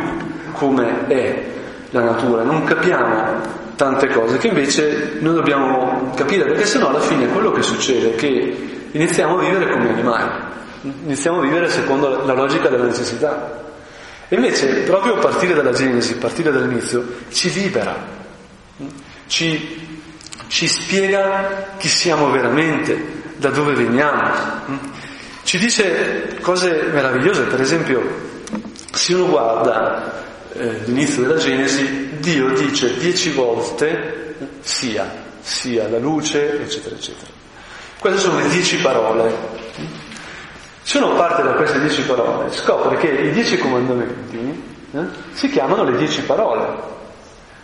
come 0.53 1.05
è 1.05 1.45
la 1.91 2.01
natura, 2.01 2.41
non 2.41 2.63
capiamo 2.63 3.59
tante 3.75 4.07
cose 4.07 4.39
che 4.39 4.47
invece 4.47 5.17
noi 5.19 5.35
dobbiamo 5.35 6.13
capire, 6.15 6.45
perché 6.45 6.65
sennò 6.65 6.89
alla 6.89 6.99
fine 6.99 7.27
quello 7.27 7.51
che 7.51 7.61
succede 7.61 8.13
è 8.13 8.15
che 8.15 8.87
iniziamo 8.89 9.37
a 9.37 9.39
vivere 9.39 9.69
come 9.71 9.89
animali, 9.89 10.49
iniziamo 10.81 11.39
a 11.39 11.41
vivere 11.41 11.69
secondo 11.69 12.25
la 12.25 12.33
logica 12.33 12.69
della 12.69 12.85
necessità. 12.85 13.59
E 14.27 14.35
invece, 14.35 14.67
proprio 14.83 15.17
partire 15.17 15.53
dalla 15.53 15.73
Genesi, 15.73 16.15
partire 16.15 16.51
dall'inizio, 16.51 17.05
ci 17.31 17.51
libera, 17.51 17.95
ci, 19.27 20.05
ci 20.47 20.67
spiega 20.67 21.75
chi 21.77 21.87
siamo 21.87 22.31
veramente, 22.31 23.19
da 23.35 23.49
dove 23.49 23.73
veniamo. 23.73 24.31
Ci 25.43 25.57
dice 25.57 26.37
cose 26.41 26.89
meravigliose, 26.93 27.43
per 27.43 27.59
esempio, 27.59 28.01
se 28.93 29.13
uno 29.15 29.27
guarda 29.27 30.23
eh, 30.53 30.79
l'inizio 30.85 31.23
della 31.23 31.37
Genesi, 31.37 32.11
Dio 32.19 32.53
dice 32.53 32.97
dieci 32.97 33.31
volte 33.31 34.35
sia, 34.61 35.11
sia 35.41 35.89
la 35.89 35.97
luce, 35.97 36.61
eccetera, 36.61 36.95
eccetera. 36.95 37.31
Queste 37.99 38.19
sono 38.19 38.39
le 38.39 38.47
dieci 38.47 38.77
parole 38.77 39.33
se 40.91 40.97
uno 40.97 41.13
parte 41.13 41.41
da 41.41 41.53
queste 41.53 41.79
dieci 41.79 42.01
parole, 42.01 42.51
scopre 42.51 42.97
che 42.97 43.07
i 43.07 43.31
dieci 43.31 43.57
comandamenti 43.57 44.61
eh, 44.91 44.99
si 45.31 45.47
chiamano 45.47 45.85
le 45.85 45.95
dieci 45.95 46.21
parole. 46.23 46.67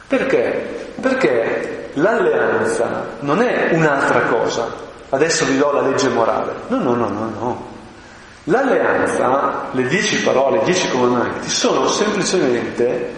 Perché? 0.07 0.93
Perché 1.01 1.89
l'alleanza 1.95 3.05
non 3.19 3.41
è 3.41 3.71
un'altra 3.73 4.21
cosa. 4.21 4.73
Adesso 5.09 5.43
vi 5.43 5.57
do 5.57 5.73
la 5.73 5.81
legge 5.81 6.07
morale. 6.07 6.53
No, 6.69 6.77
no, 6.77 6.95
no, 6.95 7.09
no, 7.09 7.33
no. 7.37 7.67
L'alleanza, 8.45 9.71
le 9.71 9.87
dieci 9.87 10.21
parole, 10.21 10.59
i 10.59 10.63
dieci 10.63 10.89
comandamenti, 10.89 11.49
sono 11.49 11.85
semplicemente 11.89 13.13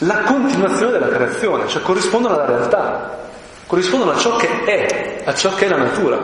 la 0.00 0.18
continuazione 0.24 0.92
della 0.92 1.08
creazione, 1.08 1.66
cioè 1.68 1.80
corrispondono 1.80 2.34
alla 2.34 2.44
realtà, 2.44 3.18
corrispondono 3.66 4.10
a 4.10 4.18
ciò 4.18 4.36
che 4.36 4.64
è, 4.64 5.22
a 5.24 5.32
ciò 5.32 5.54
che 5.54 5.64
è 5.64 5.68
la 5.70 5.78
natura. 5.78 6.18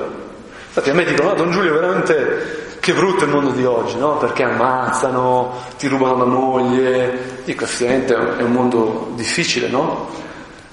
Infatti 0.66 0.90
a 0.90 0.94
me 0.94 1.04
dicono, 1.04 1.30
no, 1.30 1.34
Don 1.36 1.50
Giulio 1.52 1.72
veramente 1.72 2.70
che 2.82 2.94
brutto 2.94 3.22
il 3.22 3.30
mondo 3.30 3.50
di 3.52 3.64
oggi, 3.64 3.96
no? 3.96 4.16
Perché 4.16 4.42
ammazzano, 4.42 5.52
ti 5.78 5.86
rubano 5.86 6.16
la 6.16 6.24
moglie. 6.24 7.42
Dico, 7.44 7.62
effettivamente 7.62 8.12
è 8.12 8.42
un 8.42 8.50
mondo 8.50 9.12
difficile, 9.14 9.68
no? 9.68 10.08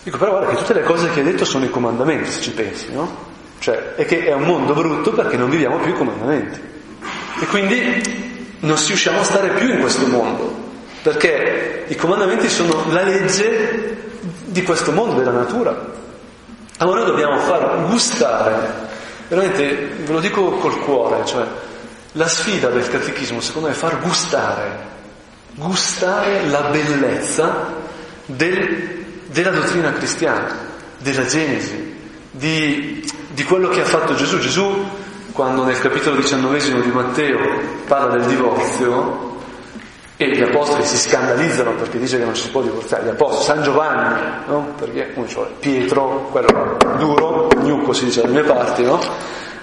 Dico, 0.01 0.17
però 0.17 0.31
guarda 0.31 0.49
che 0.49 0.55
tutte 0.55 0.73
le 0.73 0.81
cose 0.81 1.11
che 1.11 1.19
hai 1.19 1.25
detto 1.25 1.45
sono 1.45 1.65
i 1.65 1.69
comandamenti, 1.69 2.31
se 2.31 2.41
ci 2.41 2.49
pensi, 2.49 2.91
no? 2.91 3.07
Cioè, 3.59 3.93
è 3.93 4.05
che 4.05 4.25
è 4.25 4.33
un 4.33 4.41
mondo 4.41 4.73
brutto 4.73 5.11
perché 5.11 5.37
non 5.37 5.51
viviamo 5.51 5.77
più 5.77 5.91
i 5.91 5.93
comandamenti. 5.93 6.59
E 7.41 7.45
quindi 7.45 8.57
non 8.61 8.75
riusciamo 8.75 9.19
a 9.19 9.23
stare 9.23 9.49
più 9.49 9.71
in 9.71 9.79
questo 9.79 10.07
mondo, 10.07 10.51
perché 11.03 11.85
i 11.89 11.95
comandamenti 11.95 12.49
sono 12.49 12.85
la 12.89 13.03
legge 13.03 13.97
di 14.45 14.63
questo 14.63 14.91
mondo, 14.91 15.13
della 15.13 15.29
natura. 15.29 15.79
Allora 16.79 17.01
noi 17.01 17.09
dobbiamo 17.11 17.37
far 17.37 17.85
gustare, 17.87 18.87
veramente 19.27 19.91
ve 20.05 20.11
lo 20.11 20.19
dico 20.19 20.53
col 20.53 20.79
cuore, 20.79 21.23
cioè 21.25 21.45
la 22.13 22.27
sfida 22.27 22.69
del 22.69 22.87
catechismo, 22.87 23.39
secondo 23.41 23.67
me, 23.67 23.73
è 23.73 23.77
far 23.77 23.99
gustare, 23.99 24.87
gustare 25.55 26.45
la 26.47 26.61
bellezza 26.63 27.73
del, 28.25 29.05
della 29.27 29.51
dottrina 29.51 29.93
cristiana, 29.93 30.67
della 30.97 31.25
Genesi, 31.25 31.97
di, 32.31 33.11
di 33.29 33.43
quello 33.43 33.69
che 33.69 33.81
ha 33.81 33.85
fatto 33.85 34.15
Gesù. 34.15 34.39
Gesù, 34.39 34.87
quando 35.33 35.63
nel 35.63 35.79
capitolo 35.79 36.15
diciannovesimo 36.15 36.81
di 36.81 36.89
Matteo 36.89 37.37
parla 37.85 38.17
del 38.17 38.27
divorzio, 38.27 39.27
e 40.21 40.35
gli 40.35 40.41
apostoli 40.41 40.83
si 40.83 40.97
scandalizzano 40.97 41.75
perché 41.75 41.97
dice 41.97 42.17
che 42.17 42.25
non 42.25 42.35
si 42.35 42.49
può 42.49 42.61
divorziare, 42.61 43.05
gli 43.05 43.09
apostoli, 43.09 43.45
San 43.45 43.63
Giovanni, 43.63 44.19
no? 44.47 44.73
Perché 44.77 45.13
come 45.13 45.29
cioè, 45.29 45.47
Pietro, 45.59 46.27
quello 46.29 46.75
duro, 46.97 47.47
gnucco 47.55 47.93
si 47.93 48.03
dice 48.03 48.23
dalle 48.23 48.33
mie 48.33 48.43
parti, 48.43 48.83
no? 48.83 48.99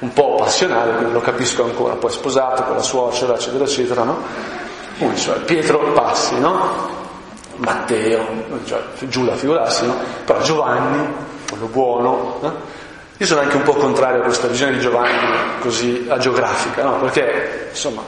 Un 0.01 0.13
po' 0.13 0.35
passionale, 0.35 0.95
quindi 0.95 1.13
lo 1.13 1.21
capisco 1.21 1.65
ancora, 1.65 1.95
poi 1.95 2.11
sposato 2.11 2.63
con 2.65 2.77
la 2.77 2.83
suocera, 2.83 3.35
eccetera, 3.35 3.65
eccetera, 3.65 4.03
no? 4.03 4.23
Uno 4.99 5.15
cioè, 5.17 5.39
Pietro 5.41 5.93
passi, 5.93 6.39
no? 6.39 6.95
Matteo, 7.57 8.27
cioè, 8.65 8.83
Giuda 9.01 9.35
figurarsi, 9.35 9.87
no? 9.87 9.95
Però 10.25 10.41
Giovanni, 10.43 11.07
quello 11.49 11.67
buono, 11.67 12.39
no? 12.41 12.55
Io 13.19 13.25
sono 13.25 13.41
anche 13.41 13.57
un 13.57 13.63
po' 13.63 13.75
contrario 13.75 14.21
a 14.21 14.25
questa 14.25 14.47
visione 14.47 14.73
di 14.73 14.81
Giovanni 14.81 15.59
così 15.61 16.07
agiografica, 16.09 16.83
no? 16.85 16.99
Perché, 16.99 17.69
insomma, 17.71 18.03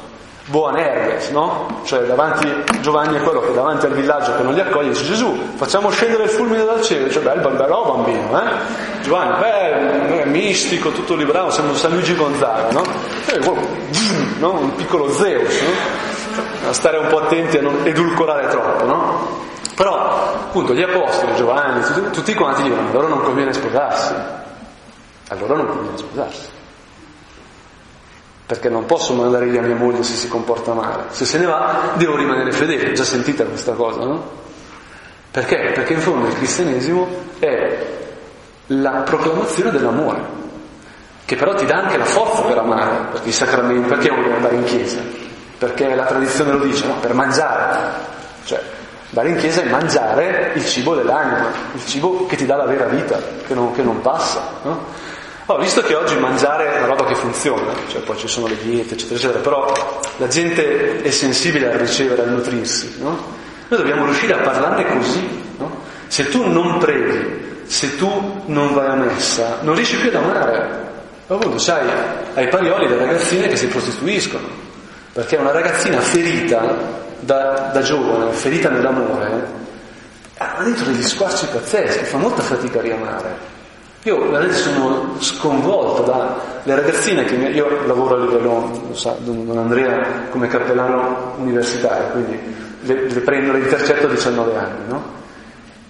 Boanerges, 0.49 1.29
no? 1.29 1.83
Cioè 1.85 2.01
davanti, 2.01 2.51
Giovanni 2.81 3.17
è 3.17 3.23
quello 3.23 3.41
che 3.41 3.53
davanti 3.53 3.85
al 3.85 3.93
villaggio 3.93 4.35
che 4.35 4.43
non 4.43 4.55
li 4.55 4.61
accoglie 4.61 4.91
dice 4.91 5.05
Gesù, 5.05 5.37
facciamo 5.57 5.91
scendere 5.91 6.25
il 6.25 6.31
fulmine 6.31 6.65
dal 6.65 6.81
cielo, 6.81 7.11
cioè 7.11 7.23
bel 7.23 7.41
bambino, 7.41 7.85
bambino, 7.85 8.43
eh? 8.43 9.03
Giovanni, 9.03 9.39
beh, 9.41 10.25
mistico, 10.25 10.91
tutto 10.91 11.15
liberato, 11.15 11.51
sembra 11.51 11.77
San 11.77 11.93
Luigi 11.93 12.15
Gonzaga, 12.15 12.71
no? 12.71 12.83
E, 13.27 13.39
no? 14.39 14.59
Un 14.61 14.75
piccolo 14.75 15.13
Zeus, 15.13 15.61
no? 15.61 15.71
Cioè, 16.63 16.73
stare 16.73 16.97
un 16.97 17.09
po' 17.09 17.19
attenti 17.19 17.59
a 17.59 17.63
non 17.63 17.81
edulcorare 17.85 18.49
troppo, 18.49 18.85
no? 18.87 19.47
Però, 19.75 19.97
appunto, 19.97 20.73
gli 20.73 20.83
apostoli, 20.83 21.35
Giovanni, 21.37 21.83
tutti, 21.83 22.11
tutti 22.11 22.35
quanti 22.35 22.63
dicono, 22.63 22.89
allora 22.89 23.09
non 23.09 23.23
conviene 23.23 23.53
sposarsi. 23.53 24.15
Allora 25.29 25.57
non 25.57 25.67
conviene 25.67 25.99
sposarsi 25.99 26.57
perché 28.49 28.71
non 28.71 28.87
posso 28.87 29.13
mandare 29.13 29.45
via 29.45 29.61
mia 29.61 29.75
moglie 29.75 30.03
se 30.03 30.15
si 30.15 30.27
comporta 30.27 30.73
male. 30.73 31.03
Se 31.11 31.27
se 31.27 31.37
ne 31.37 31.45
va 31.45 31.93
devo 31.97 32.17
rimanere 32.17 32.51
fedele, 32.51 32.95
già 32.95 33.05
sentita 33.05 33.45
questa 33.45 33.73
cosa, 33.73 34.01
no? 34.07 34.25
Perché? 35.31 35.73
Perché 35.75 35.93
in 35.93 36.01
fondo 36.01 36.29
il 36.29 36.35
cristianesimo 36.35 37.07
è 37.41 37.87
la 38.69 39.03
proclamazione 39.05 39.71
dell'amore, 39.71 40.23
che 41.27 41.37
però 41.37 41.55
ti 41.57 41.67
dà 41.67 41.77
anche 41.77 41.99
la 41.99 42.07
forza 42.07 42.41
per 42.41 42.57
amare, 42.57 43.09
perché 43.13 43.29
i 43.29 43.33
sacramenti, 43.33 43.87
perché 43.87 44.09
devi 44.09 44.31
andare 44.31 44.55
in 44.55 44.65
chiesa? 44.65 44.99
Perché 45.59 45.95
la 45.95 46.05
tradizione 46.05 46.53
lo 46.53 46.65
dice, 46.65 46.87
no? 46.87 46.95
Per 46.95 47.13
mangiare. 47.13 47.77
Cioè, 48.45 48.63
andare 49.11 49.29
in 49.29 49.37
chiesa 49.37 49.61
è 49.61 49.69
mangiare 49.69 50.53
il 50.55 50.65
cibo 50.65 50.95
dell'anima, 50.95 51.51
il 51.75 51.85
cibo 51.85 52.25
che 52.25 52.37
ti 52.37 52.47
dà 52.47 52.57
la 52.57 52.65
vera 52.65 52.87
vita, 52.87 53.21
che 53.47 53.53
non, 53.53 53.73
che 53.73 53.83
non 53.83 54.01
passa. 54.01 54.41
No? 54.63 54.87
Allora, 55.49 55.65
visto 55.65 55.81
che 55.81 55.95
oggi 55.95 56.15
mangiare 56.19 56.75
è 56.75 56.77
una 56.77 56.89
roba 56.89 57.07
che 57.07 57.15
funziona, 57.15 57.73
cioè 57.89 58.03
poi 58.03 58.19
ci 58.19 58.29
sono 58.29 58.49
le 58.49 58.57
diete, 58.63 58.93
eccetera, 58.93 59.19
eccetera, 59.19 59.39
però 59.41 59.73
la 60.19 60.29
gente 60.29 61.01
è 61.01 61.11
sensibile 61.11 61.73
a 61.73 61.77
ricevere, 61.79 62.21
a 62.21 62.27
nutrirsi, 62.27 62.97
no? 62.99 63.17
Noi 63.69 63.79
dobbiamo 63.81 64.05
riuscire 64.05 64.35
a 64.35 64.41
parlarne 64.41 64.85
così, 64.99 65.27
no? 65.57 65.85
Se 66.07 66.29
tu 66.29 66.47
non 66.47 66.77
preghi, 66.77 67.63
se 67.65 67.97
tu 67.97 68.43
non 68.45 68.75
vai 68.75 68.89
a 68.89 68.95
messa, 68.97 69.61
non 69.63 69.75
riesci 69.75 69.97
più 69.97 70.11
ad 70.11 70.17
amare. 70.17 70.87
Appunto, 71.29 71.57
sai, 71.57 71.89
ai 72.35 72.49
parioli 72.49 72.87
le 72.87 72.99
ragazzine 72.99 73.49
che 73.49 73.57
si 73.57 73.69
prostituiscono, 73.69 74.47
perché 75.15 75.37
una 75.37 75.53
ragazzina 75.53 75.99
ferita 76.01 76.77
da, 77.21 77.71
da 77.73 77.81
giovane, 77.81 78.33
ferita 78.33 78.69
nell'amore, 78.69 79.47
ha 80.37 80.63
dentro 80.63 80.85
degli 80.85 81.03
squarci 81.03 81.47
pazzeschi, 81.47 82.05
fa 82.05 82.19
molta 82.19 82.43
fatica 82.43 82.81
a 82.81 82.83
riamare. 82.83 83.57
Io 84.05 84.31
veramente 84.31 84.55
sono 84.55 85.17
sconvolto 85.19 86.03
dalle 86.03 86.81
ragazzine 86.81 87.25
che 87.25 87.37
mi, 87.37 87.49
io 87.49 87.85
lavoro 87.87 88.15
a 88.15 88.25
livello, 88.25 88.81
lo 88.89 88.95
sa, 88.95 89.17
don 89.19 89.51
Andrea 89.57 90.29
come 90.31 90.47
cappellano 90.47 91.35
universitario, 91.39 92.13
quindi 92.13 92.39
le, 92.83 93.11
le 93.11 93.21
prendo, 93.21 93.53
le 93.53 93.59
intercetto 93.59 94.07
a 94.07 94.11
19 94.11 94.57
anni, 94.57 94.89
no? 94.89 95.17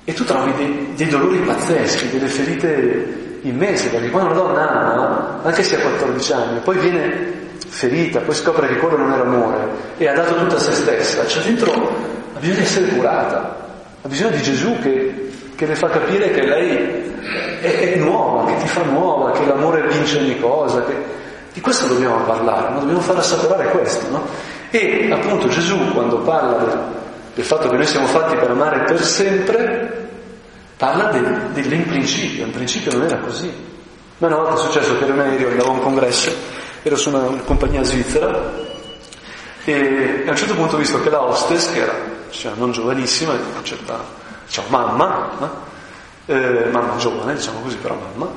E 0.05 0.15
tu 0.15 0.25
trovi 0.25 0.55
dei, 0.55 0.93
dei, 0.97 1.09
dolori 1.09 1.37
pazzeschi, 1.39 2.09
delle 2.11 2.29
ferite 2.29 3.39
immense, 3.43 3.91
perché 3.91 4.09
quando 4.09 4.31
una 4.31 4.41
donna 4.41 4.71
ama, 4.71 5.41
anche 5.43 5.63
se 5.63 5.77
ha 5.77 5.81
14 5.81 6.33
anni, 6.33 6.61
poi 6.61 6.79
viene 6.79 7.37
ferita, 7.69 8.21
poi 8.21 8.35
scopre 8.35 8.69
che 8.69 8.77
quello 8.79 8.97
non 8.97 9.13
era 9.13 9.23
amore 9.23 9.69
e 9.99 10.09
ha 10.09 10.15
dato 10.15 10.35
tutta 10.35 10.59
se 10.59 10.73
stessa, 10.73 11.25
c'è 11.25 11.43
dentro 11.43 11.73
ha 11.73 12.39
bisogno 12.39 12.57
di 12.57 12.63
essere 12.63 12.87
curata, 12.87 13.57
ha 14.01 14.09
bisogno 14.09 14.31
di 14.31 14.43
Gesù 14.43 14.79
che, 14.81 15.31
che 15.59 15.67
le 15.67 15.75
fa 15.75 15.89
capire 15.89 16.31
che 16.31 16.47
lei 16.47 17.17
è, 17.61 17.95
è, 17.95 17.97
nuova, 17.97 18.45
che 18.45 18.59
ti 18.59 18.69
fa 18.69 18.83
nuova, 18.85 19.33
che 19.33 19.45
l'amore 19.45 19.89
vince 19.89 20.19
ogni 20.19 20.39
cosa, 20.39 20.85
che... 20.85 20.95
di 21.53 21.61
questo 21.61 21.89
dobbiamo 21.89 22.23
parlare, 22.23 22.75
no? 22.75 22.79
dobbiamo 22.79 23.01
far 23.01 23.17
assaporare 23.17 23.69
questo, 23.71 24.09
no? 24.09 24.25
E 24.71 25.11
appunto 25.11 25.49
Gesù 25.49 25.77
quando 25.93 26.19
parla 26.19 26.59
del, 26.59 26.79
del 27.35 27.45
fatto 27.45 27.69
che 27.69 27.75
noi 27.75 27.87
siamo 27.87 28.07
fatti 28.07 28.37
per 28.37 28.51
amare 28.51 28.85
per 28.85 29.03
sempre, 29.03 30.09
parla 30.77 31.07
del, 31.07 31.49
del 31.51 31.83
principio, 31.83 32.45
in 32.45 32.53
principio 32.53 32.93
non 32.93 33.03
era 33.07 33.19
così. 33.19 33.53
Ma 34.19 34.29
una 34.29 34.37
volta 34.37 34.55
è 34.55 34.59
successo 34.59 34.97
che 34.97 35.05
ero 35.07 35.15
in 35.15 35.21
aereo, 35.21 35.49
andavo 35.49 35.71
a 35.71 35.73
un 35.73 35.83
congresso, 35.83 36.33
ero 36.85 36.95
su 36.95 37.09
una 37.09 37.41
compagnia 37.45 37.83
svizzera 37.83 38.53
e 39.65 40.23
a 40.25 40.31
un 40.31 40.37
certo 40.37 40.55
punto 40.55 40.77
ho 40.77 40.79
visto 40.79 41.03
che 41.03 41.11
la 41.11 41.21
hostess, 41.21 41.73
che 41.73 41.81
era 41.81 41.95
cioè, 42.31 42.53
non 42.55 42.71
giovanissima, 42.71 43.33
una 43.33 43.65
certa 43.65 44.27
diciamo, 44.49 44.69
mamma, 44.71 45.31
eh, 46.27 46.69
mamma 46.71 46.97
giovane, 46.97 47.35
diciamo 47.35 47.61
così, 47.61 47.77
però 47.77 47.95
mamma, 47.95 48.29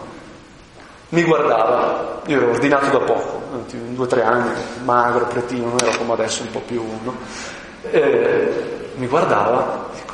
mi 1.10 1.24
guardava, 1.24 2.22
io 2.26 2.38
ero 2.38 2.52
ordinato 2.52 2.98
da 2.98 3.04
poco, 3.04 3.42
due 3.72 4.06
o 4.06 4.08
tre 4.08 4.24
anni, 4.24 4.52
magro, 4.84 5.26
pretino, 5.26 5.70
non 5.70 5.78
ero 5.82 5.98
come 5.98 6.14
adesso 6.14 6.44
un 6.44 6.52
po' 6.52 6.60
più, 6.60 6.84
no? 7.04 7.16
eh, 7.90 8.92
mi 8.96 9.08
guardava, 9.08 9.88
dico, 9.94 10.14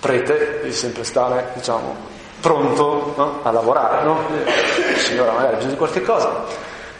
prete 0.00 0.60
devi 0.62 0.72
sempre 0.72 1.04
stare, 1.04 1.52
diciamo, 1.54 1.94
pronto 2.40 3.14
no? 3.16 3.40
a 3.42 3.50
lavorare, 3.50 4.04
no? 4.04 4.18
Eh, 4.44 4.98
signora 4.98 5.32
magari 5.32 5.64
ha 5.64 5.68
di 5.68 5.76
qualche 5.76 6.02
cosa. 6.02 6.28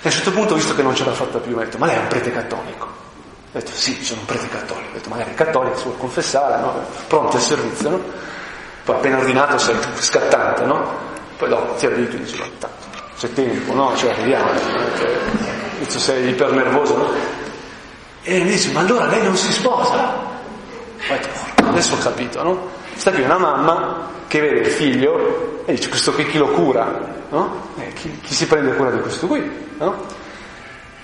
E 0.02 0.04
a 0.04 0.06
un 0.06 0.10
certo 0.10 0.30
punto, 0.30 0.54
visto 0.54 0.74
che 0.74 0.82
non 0.82 0.94
ce 0.94 1.04
l'ha 1.04 1.12
fatta 1.12 1.38
più, 1.38 1.54
mi 1.56 1.62
ha 1.62 1.64
detto, 1.64 1.78
ma 1.78 1.86
lei 1.86 1.96
è 1.96 1.98
un 1.98 2.08
prete 2.08 2.30
cattolico? 2.30 2.99
Ho 3.52 3.58
detto, 3.58 3.72
sì, 3.72 4.02
sono 4.04 4.20
un 4.20 4.26
prete 4.26 4.48
cattolico. 4.48 4.90
Ho 4.90 4.94
detto, 4.94 5.08
magari 5.08 5.34
cattolico, 5.34 5.76
si 5.76 5.82
vuole 5.84 5.98
confessare, 5.98 6.60
no? 6.60 6.84
Pronto 7.08 7.36
al 7.36 7.42
servizio, 7.42 7.90
no? 7.90 8.02
Poi 8.84 8.94
appena 8.94 9.18
ordinato 9.18 9.58
sei 9.58 9.76
scattante, 9.96 10.64
no? 10.64 11.08
Poi 11.36 11.48
dopo 11.48 11.74
ti 11.74 11.86
abitui, 11.86 12.18
dici, 12.20 12.38
tanto, 12.58 12.68
c'è 13.18 13.32
tempo, 13.32 13.72
no? 13.74 13.96
Cioè, 13.96 14.10
arriviamo, 14.10 14.50
cioè, 14.96 15.88
sei 15.88 16.28
iper 16.28 16.52
nervoso, 16.52 16.96
no? 16.96 17.10
E 18.22 18.38
mi 18.38 18.50
dice, 18.50 18.70
ma 18.72 18.80
allora 18.80 19.06
lei 19.06 19.22
non 19.22 19.36
si 19.36 19.52
sposa? 19.52 20.28
adesso 21.70 21.94
ho 21.94 21.98
capito, 21.98 22.42
no? 22.42 22.68
Sta 22.94 23.10
qui 23.10 23.22
una 23.22 23.38
mamma 23.38 24.08
che 24.28 24.40
vede 24.40 24.60
il 24.60 24.66
figlio 24.66 25.62
e 25.64 25.72
dice, 25.72 25.88
questo 25.88 26.12
qui 26.12 26.26
chi 26.26 26.38
lo 26.38 26.48
cura? 26.48 27.18
No? 27.30 27.68
Eh, 27.78 27.92
chi, 27.94 28.20
chi, 28.20 28.34
si 28.34 28.46
prende 28.46 28.74
cura 28.74 28.90
di 28.90 29.00
questo 29.00 29.26
qui? 29.26 29.50
No? 29.78 30.04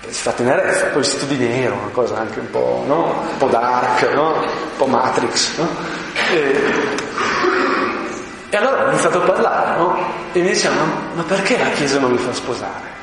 Si 0.09 0.21
fa 0.21 0.31
tenerezza, 0.31 0.85
poi 0.85 1.01
vestito 1.01 1.25
di 1.25 1.37
nero, 1.37 1.75
una 1.75 1.91
cosa 1.91 2.17
anche 2.17 2.39
un 2.39 2.49
po', 2.49 2.83
no? 2.87 3.25
un 3.29 3.37
po 3.37 3.47
dark, 3.47 4.09
no? 4.13 4.33
un 4.35 4.77
po' 4.77 4.85
Matrix. 4.85 5.57
No? 5.57 5.67
E, 6.31 6.61
e, 8.49 8.57
allora 8.57 8.85
ho 8.85 8.89
iniziato 8.89 9.21
a 9.21 9.25
parlare? 9.25 10.01
E 10.31 10.41
mi 10.41 10.49
diceva, 10.49 10.75
ma, 11.13 11.23
perché 11.23 11.57
la 11.57 11.69
Chiesa 11.71 11.99
non 11.99 12.11
mi 12.11 12.17
fa 12.17 12.31
sposare? 12.33 12.95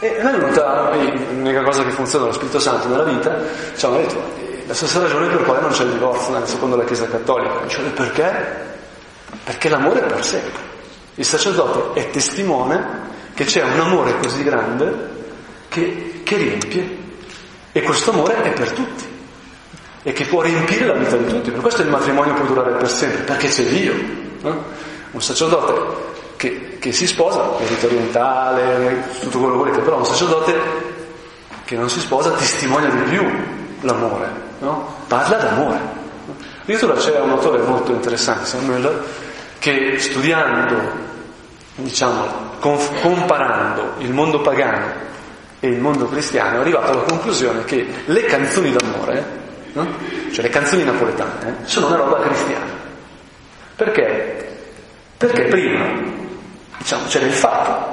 E 0.00 0.16
è 0.16 0.22
venuta 0.22 0.90
l'unica 1.30 1.62
cosa 1.62 1.82
che 1.84 1.90
funziona 1.90 2.26
lo 2.26 2.32
Spirito 2.32 2.58
Santo 2.58 2.88
nella 2.88 3.04
vita, 3.04 3.34
ci 3.76 3.86
hanno 3.86 3.96
detto, 3.98 4.20
la 4.66 4.74
stessa 4.74 5.00
ragione 5.00 5.28
per 5.28 5.44
quale 5.44 5.60
non 5.60 5.70
c'è 5.70 5.84
il 5.84 5.92
divorzio 5.92 6.46
secondo 6.46 6.76
la 6.76 6.84
Chiesa 6.84 7.06
Cattolica. 7.06 7.66
Cioè, 7.66 7.84
perché? 7.90 8.70
Perché 9.44 9.68
l'amore 9.68 10.00
è 10.00 10.06
per 10.06 10.24
sempre. 10.24 10.60
Il 11.14 11.24
sacerdote 11.24 12.00
è 12.00 12.10
testimone 12.10 13.10
che 13.34 13.44
c'è 13.44 13.62
un 13.62 13.80
amore 13.80 14.18
così 14.18 14.42
grande 14.42 15.20
che, 15.72 16.20
che 16.22 16.36
riempie. 16.36 17.00
E 17.72 17.82
questo 17.82 18.10
amore 18.12 18.42
è 18.42 18.50
per 18.52 18.70
tutti. 18.72 19.08
E 20.02 20.12
che 20.12 20.24
può 20.26 20.42
riempire 20.42 20.84
la 20.84 20.92
vita 20.94 21.16
di 21.16 21.26
tutti. 21.26 21.50
Per 21.50 21.60
questo 21.60 21.82
il 21.82 21.88
matrimonio 21.88 22.34
può 22.34 22.44
durare 22.44 22.72
per 22.72 22.88
sempre, 22.88 23.22
perché 23.22 23.48
c'è 23.48 23.64
Dio. 23.64 23.94
No? 24.42 24.64
Un 25.12 25.22
sacerdote 25.22 26.10
che, 26.36 26.76
che 26.78 26.92
si 26.92 27.06
sposa, 27.06 27.56
è 27.56 27.66
rito 27.66 27.86
orientale, 27.86 29.04
tutto 29.20 29.38
quello 29.38 29.52
che 29.52 29.58
volete, 29.58 29.78
però 29.80 29.96
un 29.98 30.04
sacerdote 30.04 30.60
che 31.64 31.76
non 31.76 31.88
si 31.88 32.00
sposa 32.00 32.30
testimonia 32.32 32.90
di 32.90 33.08
più 33.08 33.24
l'amore, 33.80 34.28
no? 34.58 34.96
parla 35.06 35.36
d'amore. 35.36 36.00
Addirittura 36.62 36.94
c'è 36.94 37.18
un 37.20 37.30
autore 37.30 37.62
molto 37.62 37.92
interessante, 37.92 38.44
Samuel, 38.44 39.02
che 39.58 39.98
studiando, 39.98 40.76
diciamo, 41.76 42.26
comparando 42.60 43.94
il 43.98 44.12
mondo 44.12 44.40
pagano 44.40 45.10
e 45.64 45.68
il 45.68 45.78
mondo 45.78 46.08
cristiano, 46.08 46.56
è 46.56 46.60
arrivato 46.60 46.90
alla 46.90 47.02
conclusione 47.02 47.62
che 47.62 47.86
le 48.06 48.24
canzoni 48.24 48.72
d'amore, 48.72 49.24
no? 49.74 49.86
cioè 50.32 50.42
le 50.42 50.50
canzoni 50.50 50.82
napoletane, 50.82 51.58
sono 51.66 51.86
una 51.86 51.94
roba 51.94 52.18
cristiana. 52.18 52.66
Perché? 53.76 54.58
Perché 55.16 55.44
prima 55.44 56.02
diciamo, 56.78 57.06
c'era 57.06 57.26
il 57.26 57.32
fatto. 57.32 57.90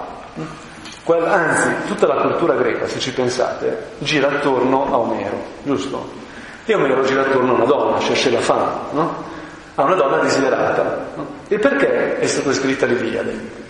Anzi, 1.05 1.69
tutta 1.85 2.07
la 2.07 2.21
cultura 2.21 2.55
greca, 2.55 2.87
se 2.87 2.99
ci 2.99 3.11
pensate, 3.11 3.91
gira 3.99 4.29
attorno 4.29 4.91
a 4.91 4.97
Omero, 4.97 5.43
giusto? 5.61 6.11
E 6.65 6.73
Omero 6.73 7.03
gira 7.03 7.21
attorno 7.21 7.51
a 7.51 7.55
una 7.55 7.65
donna, 7.65 7.99
cioè 7.99 8.31
la 8.31 8.39
fama, 8.39 8.79
no? 8.93 9.23
A 9.75 9.83
una 9.83 9.95
donna 9.95 10.17
desiderata. 10.17 11.07
No? 11.15 11.27
E 11.47 11.59
perché 11.59 12.17
è 12.17 12.25
stata 12.25 12.51
scritta 12.51 12.87
l'Iliade? 12.87 13.67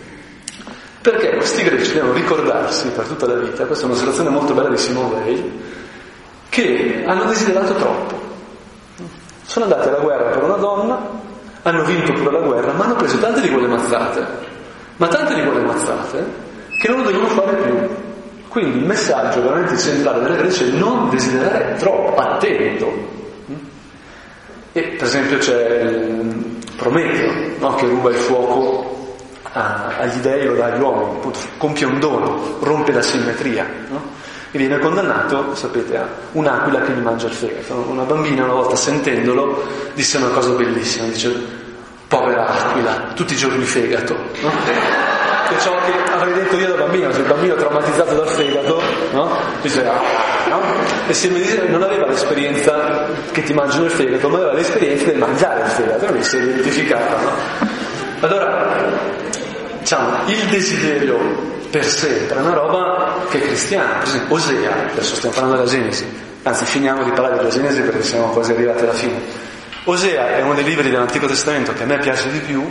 Perché 1.10 1.36
questi 1.38 1.64
greci 1.64 1.93
devono 1.93 2.14
ricordarsi 2.14 2.88
per 2.89 3.05
tutta 3.07 3.26
la 3.26 3.34
vita, 3.34 3.66
questa 3.66 3.86
è 3.86 3.88
una 3.88 3.97
situazione 3.97 4.30
molto 4.30 4.53
bella 4.53 4.70
di 4.70 4.78
Simone 4.78 5.16
Weil, 5.16 5.51
che 6.49 7.03
hanno 7.07 7.24
desiderato 7.24 7.74
troppo. 7.74 8.22
Sono 9.43 9.66
andati 9.66 9.88
alla 9.88 9.97
guerra 9.97 10.30
per 10.30 10.43
una 10.43 10.57
donna, 10.57 10.99
hanno 11.64 11.84
vinto 11.84 12.14
pure 12.14 12.32
la 12.32 12.45
guerra, 12.45 12.74
ma 12.74 12.84
hanno 12.86 12.95
preso 12.95 13.18
tante 13.18 13.41
di 13.41 13.49
quelle 13.49 13.66
mazzate 13.66 14.47
ma 14.97 15.07
tante 15.07 15.34
di 15.34 15.43
quelle 15.43 15.66
mazzate 15.66 16.26
che 16.80 16.88
non 16.89 17.01
lo 17.01 17.10
devono 17.10 17.28
fare 17.30 17.55
più. 17.55 17.89
Quindi 18.49 18.78
il 18.80 18.86
messaggio 18.86 19.41
veramente 19.41 19.78
centrale 19.78 20.22
della 20.22 20.36
Grecia 20.36 20.64
è 20.64 20.70
non 20.70 21.10
desiderare 21.10 21.76
troppo, 21.78 22.22
attento. 22.22 23.18
E 24.74 24.82
per 24.82 25.07
esempio 25.07 25.38
c'è 25.39 26.12
Prometeo 26.76 27.32
no? 27.57 27.74
che 27.76 27.88
ruba 27.88 28.10
il 28.10 28.16
fuoco 28.16 28.89
a, 29.54 29.97
agli 30.00 30.20
dei 30.20 30.47
o 30.47 30.56
dagli 30.56 30.80
uomini, 30.80 31.18
appunto, 31.18 31.39
compie 31.58 31.86
un 31.86 32.00
dono, 32.00 32.58
rompe 32.60 32.91
la 32.91 33.02
simmetria. 33.02 33.66
No? 33.89 34.18
E 34.52 34.58
viene 34.58 34.80
condannato, 34.80 35.54
sapete, 35.54 35.97
a 35.97 36.08
un'aquila 36.32 36.82
che 36.82 36.93
gli 36.93 37.02
mangia 37.02 37.28
il 37.28 37.34
fegato. 37.34 37.86
Una 37.88 38.04
bambina 38.04 38.45
una 38.45 38.54
volta 38.54 38.76
sentendolo 38.76 39.64
disse 39.93 40.18
una 40.18 40.30
cosa 40.30 40.50
bellissima, 40.52 41.06
dice 41.06 41.58
povera 42.08 42.47
aquila, 42.47 43.12
tutti 43.14 43.34
i 43.34 43.38
giorni 43.38 43.64
fegato. 43.64 44.16
No? 44.41 44.52
Che 45.50 45.60
ciò 45.60 45.76
che 45.86 46.12
avrei 46.12 46.34
detto 46.34 46.58
io 46.58 46.68
da 46.68 46.84
bambino, 46.84 47.12
se 47.12 47.20
il 47.20 47.28
bambino 47.28 47.56
traumatizzato 47.56 48.16
dal 48.16 48.28
fegato, 48.28 48.82
no? 49.12 49.38
Diceva, 49.62 50.00
no? 50.47 50.62
E 51.08 51.14
se 51.14 51.30
mi 51.30 51.39
dice 51.39 51.68
non 51.68 51.84
aveva 51.84 52.08
l'esperienza 52.08 53.06
che 53.32 53.43
ti 53.43 53.54
mangiano 53.54 53.86
il 53.86 53.91
fegato, 53.91 54.30
ma 54.30 54.38
aveva 54.38 54.54
l'esperienza 54.54 55.06
del 55.06 55.18
mangiare 55.18 55.62
il 55.62 55.70
fegato, 55.70 56.06
non 56.06 56.16
mi 56.16 56.24
si 56.24 56.38
è 56.38 56.41
identificata, 56.41 57.22
no? 57.22 57.78
Allora, 58.22 58.76
diciamo, 59.80 60.28
il 60.28 60.46
desiderio 60.48 61.18
per 61.70 61.86
sempre 61.86 62.38
è 62.38 62.42
una 62.42 62.54
roba 62.54 63.26
che 63.30 63.38
è 63.38 63.42
cristiana. 63.42 64.00
Per 64.00 64.08
esempio, 64.08 64.36
Osea, 64.36 64.90
adesso 64.92 65.16
stiamo 65.16 65.36
parlando 65.36 65.58
della 65.64 65.70
Genesi, 65.70 66.06
anzi 66.44 66.66
finiamo 66.66 67.04
di 67.04 67.12
parlare 67.12 67.38
della 67.38 67.50
Genesi 67.50 67.82
perché 67.82 68.04
siamo 68.04 68.30
quasi 68.30 68.52
arrivati 68.52 68.84
alla 68.84 68.94
fine. 68.94 69.48
Osea 69.86 70.36
è 70.36 70.42
uno 70.42 70.54
dei 70.54 70.64
libri 70.64 70.90
dell'Antico 70.90 71.28
Testamento 71.28 71.74
che 71.74 71.84
a 71.84 71.86
me 71.86 71.98
piace 72.00 72.30
di 72.30 72.40
più, 72.40 72.64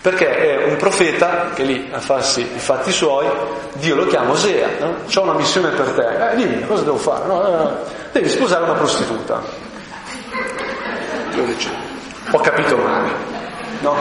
perché 0.00 0.36
è 0.36 0.70
un 0.70 0.76
profeta 0.76 1.50
che 1.54 1.62
lì 1.62 1.88
a 1.92 2.00
farsi 2.00 2.40
i 2.40 2.58
fatti 2.58 2.90
suoi, 2.92 3.26
Dio 3.74 3.94
lo 3.94 4.06
chiama 4.06 4.32
Osea, 4.32 4.68
no? 4.80 4.96
ho 5.12 5.22
una 5.22 5.34
missione 5.34 5.70
per 5.70 5.86
te, 5.90 6.32
eh, 6.32 6.36
dimmi 6.36 6.66
cosa 6.66 6.82
devo 6.82 6.96
fare? 6.96 7.26
No, 7.26 7.40
no. 7.40 7.78
Devi 8.12 8.28
sposare 8.28 8.64
una 8.64 8.74
prostituta. 8.74 9.42
Ho 12.30 12.40
capito 12.40 12.76
male, 12.76 13.10
no? 13.80 13.96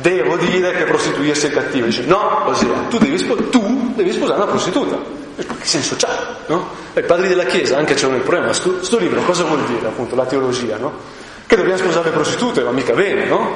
Devo 0.00 0.36
dire 0.36 0.72
che 0.72 0.84
prostituirsi 0.84 1.46
è 1.46 1.50
cattivo. 1.50 1.86
Dice, 1.86 2.04
no, 2.04 2.46
Osea, 2.46 2.86
tu 2.88 2.98
devi, 2.98 3.18
spos- 3.18 3.48
tu 3.50 3.92
devi 3.94 4.12
sposare 4.12 4.40
una 4.40 4.50
prostituta. 4.50 4.96
Che 5.36 5.46
senso 5.60 5.96
c'ha? 5.96 6.36
No? 6.46 6.68
I 6.94 7.02
padri 7.02 7.28
della 7.28 7.44
Chiesa 7.44 7.76
anche 7.76 7.94
c'erano 7.94 8.16
il 8.16 8.22
problema, 8.22 8.52
sto, 8.52 8.82
sto 8.82 8.98
libro 8.98 9.20
cosa 9.22 9.44
vuol 9.44 9.64
dire 9.66 9.86
appunto 9.86 10.16
la 10.16 10.24
teologia, 10.24 10.76
no? 10.78 10.92
Che 11.46 11.56
dobbiamo 11.56 11.78
sposare 11.78 12.06
le 12.06 12.10
prostitute, 12.10 12.62
va 12.62 12.72
mica 12.72 12.92
bene, 12.92 13.24
no? 13.26 13.52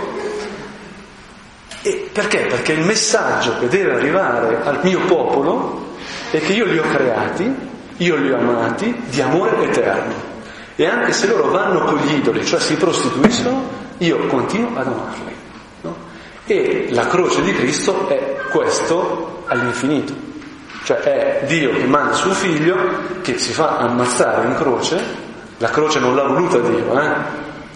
E 1.82 2.08
perché? 2.12 2.46
Perché 2.46 2.72
il 2.72 2.84
messaggio 2.84 3.58
che 3.58 3.66
deve 3.66 3.94
arrivare 3.94 4.62
al 4.62 4.78
mio 4.82 5.00
popolo 5.00 5.94
è 6.30 6.40
che 6.40 6.52
io 6.52 6.64
li 6.66 6.78
ho 6.78 6.84
creati, 6.84 7.52
io 7.96 8.16
li 8.16 8.30
ho 8.30 8.38
amati 8.38 9.02
di 9.08 9.20
amore 9.20 9.64
eterno. 9.64 10.30
E 10.76 10.86
anche 10.86 11.12
se 11.12 11.26
loro 11.26 11.50
vanno 11.50 11.82
con 11.84 11.98
gli 11.98 12.14
idoli, 12.14 12.44
cioè 12.46 12.60
si 12.60 12.74
prostituiscono, 12.74 13.68
io 13.98 14.26
continuo 14.26 14.78
ad 14.78 14.86
amarli. 14.86 15.31
E 16.52 16.88
la 16.90 17.06
croce 17.06 17.40
di 17.40 17.54
Cristo 17.54 18.08
è 18.08 18.36
questo 18.50 19.44
all'infinito. 19.46 20.12
Cioè 20.84 20.98
è 20.98 21.44
Dio 21.46 21.70
che 21.70 21.86
manda 21.86 22.12
suo 22.12 22.32
figlio, 22.32 22.76
che 23.22 23.38
si 23.38 23.54
fa 23.54 23.78
ammazzare 23.78 24.48
in 24.48 24.54
croce, 24.56 25.02
la 25.56 25.70
croce 25.70 25.98
non 25.98 26.14
l'ha 26.14 26.24
voluta 26.24 26.58
Dio, 26.58 27.00
eh? 27.00 27.10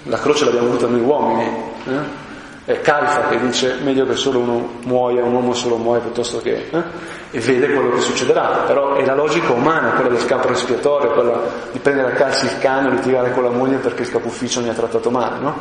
la 0.03 0.19
croce 0.19 0.45
l'abbiamo 0.45 0.67
voluta 0.67 0.89
noi 0.89 1.01
uomini. 1.01 1.45
Eh? 1.87 2.25
È 2.67 2.81
Caifa 2.83 3.29
che 3.29 3.41
dice 3.41 3.79
meglio 3.83 4.05
che 4.05 4.15
solo 4.15 4.41
uno 4.41 4.69
muoia, 4.85 5.25
un 5.25 5.33
uomo 5.33 5.55
solo 5.55 5.77
muoia 5.77 6.03
piuttosto 6.03 6.43
che... 6.43 6.69
Eh? 6.71 6.83
E 7.31 7.41
vede 7.41 7.73
quello 7.73 7.93
che 7.93 8.01
succederà, 8.01 8.65
però 8.67 8.97
è 8.97 9.07
la 9.07 9.15
logica 9.15 9.53
umana, 9.53 9.93
quella 9.93 10.11
del 10.11 10.25
campo 10.27 10.51
espiatorio, 10.51 11.13
quella 11.13 11.41
di 11.73 11.79
prendere 11.79 12.13
a 12.13 12.15
calci 12.15 12.45
il 12.45 12.59
cane 12.59 12.89
e 12.89 12.91
litigare 12.93 13.33
con 13.33 13.43
la 13.43 13.51
moglie 13.51 13.77
perché 13.77 14.03
il 14.03 14.11
capo 14.11 14.27
ufficio 14.27 14.61
mi 14.61 14.69
ha 14.69 14.75
trattato 14.75 15.11
male, 15.11 15.39
no? 15.39 15.59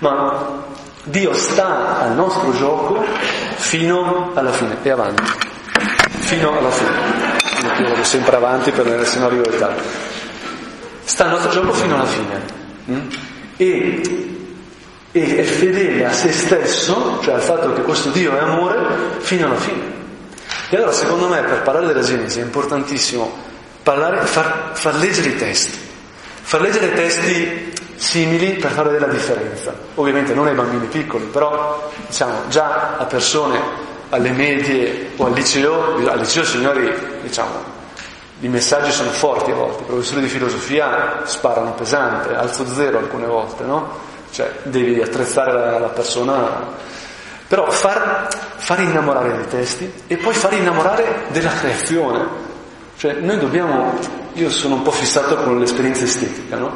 Ma 0.00 0.76
Dio 1.08 1.32
sta 1.34 2.00
al 2.00 2.14
nostro 2.14 2.52
gioco 2.52 3.04
fino 3.56 4.32
alla 4.34 4.52
fine, 4.52 4.76
e 4.82 4.90
avanti, 4.90 5.22
fino 6.18 6.58
alla 6.58 6.70
fine. 6.70 7.80
Io 7.80 7.88
vado 7.88 8.04
sempre 8.04 8.36
avanti 8.36 8.70
per 8.70 9.06
se 9.06 9.18
no 9.18 9.26
arrivo 9.26 9.44
in. 9.50 9.74
Sta 11.04 11.24
al 11.24 11.30
nostro 11.30 11.50
gioco 11.50 11.72
fino 11.72 11.94
alla 11.94 12.06
fine. 12.06 12.42
Mm? 12.90 13.08
E 13.56 14.28
e 15.10 15.38
è 15.38 15.42
fedele 15.42 16.04
a 16.04 16.12
se 16.12 16.30
stesso, 16.32 17.18
cioè 17.22 17.34
al 17.34 17.40
fatto 17.40 17.72
che 17.72 17.82
questo 17.82 18.10
Dio 18.10 18.36
è 18.36 18.40
amore, 18.40 19.18
fino 19.18 19.46
alla 19.46 19.56
fine. 19.56 19.96
E 20.68 20.76
allora 20.76 20.92
secondo 20.92 21.28
me 21.28 21.42
per 21.42 21.62
parlare 21.62 21.86
della 21.86 22.02
Genesi 22.02 22.40
è 22.40 22.42
importantissimo 22.42 23.46
parlare, 23.82 24.26
far, 24.26 24.72
far 24.74 24.94
leggere 24.96 25.30
i 25.30 25.36
testi, 25.36 25.78
far 26.42 26.60
leggere 26.60 26.92
testi 26.92 27.72
simili 27.98 28.52
per 28.54 28.70
fare 28.70 28.90
della 28.90 29.06
differenza. 29.06 29.74
Ovviamente 29.96 30.32
non 30.32 30.46
ai 30.46 30.54
bambini 30.54 30.86
piccoli, 30.86 31.24
però 31.24 31.90
diciamo 32.06 32.42
già 32.48 32.96
a 32.96 33.04
persone 33.04 33.86
alle 34.10 34.30
medie 34.30 35.10
o 35.16 35.26
al 35.26 35.32
liceo, 35.32 35.96
al 36.08 36.18
liceo 36.18 36.44
signori 36.44 36.90
diciamo 37.20 37.76
i 38.40 38.48
messaggi 38.48 38.92
sono 38.92 39.10
forti 39.10 39.50
a 39.50 39.54
volte, 39.54 39.82
i 39.82 39.86
professori 39.86 40.20
di 40.20 40.28
filosofia 40.28 41.22
sparano 41.24 41.72
pesante, 41.72 42.36
alzo 42.36 42.64
zero 42.72 42.98
alcune 42.98 43.26
volte, 43.26 43.64
no? 43.64 43.90
cioè 44.30 44.48
devi 44.62 45.00
attrezzare 45.02 45.52
la, 45.52 45.78
la 45.80 45.88
persona, 45.88 46.66
però 47.48 47.68
far, 47.70 48.28
far 48.56 48.78
innamorare 48.80 49.34
dei 49.34 49.48
testi 49.48 49.92
e 50.06 50.16
poi 50.18 50.34
far 50.34 50.52
innamorare 50.52 51.24
della 51.30 51.50
creazione. 51.50 52.46
Cioè 52.96 53.14
noi 53.14 53.38
dobbiamo, 53.38 53.98
io 54.34 54.50
sono 54.50 54.76
un 54.76 54.82
po' 54.82 54.92
fissato 54.92 55.36
con 55.36 55.58
l'esperienza 55.58 56.04
estetica, 56.04 56.56
no? 56.56 56.72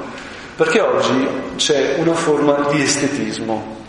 Perché 0.63 0.81
oggi 0.81 1.29
c'è 1.57 1.97
una 1.99 2.15
forma 2.15 2.69
di 2.71 2.83
estetismo. 2.83 3.81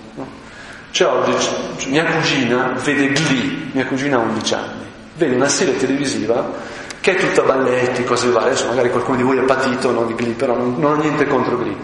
Cioè 0.89 1.07
oggi 1.07 1.89
mia 1.89 2.03
cugina 2.03 2.74
vede 2.84 3.11
Glee, 3.11 3.69
mia 3.74 3.86
cugina 3.86 4.17
ha 4.17 4.21
11 4.21 4.53
anni, 4.55 4.86
vede 5.13 5.36
una 5.36 5.47
serie 5.49 5.78
televisiva 5.78 6.51
che 6.99 7.11
è 7.11 7.15
tutta 7.15 7.43
balletti, 7.43 8.03
cose 8.03 8.32
varie, 8.32 8.49
adesso 8.49 8.65
magari 8.69 8.89
qualcuno 8.89 9.17
di 9.17 9.24
voi 9.24 9.38
è 9.38 9.43
patito 9.43 9.91
no, 9.91 10.05
di 10.05 10.15
Glee, 10.15 10.34
però 10.34 10.55
non, 10.55 10.74
non 10.80 10.93
ho 10.93 10.95
niente 10.95 11.28
contro 11.28 11.59
Glee. 11.59 11.76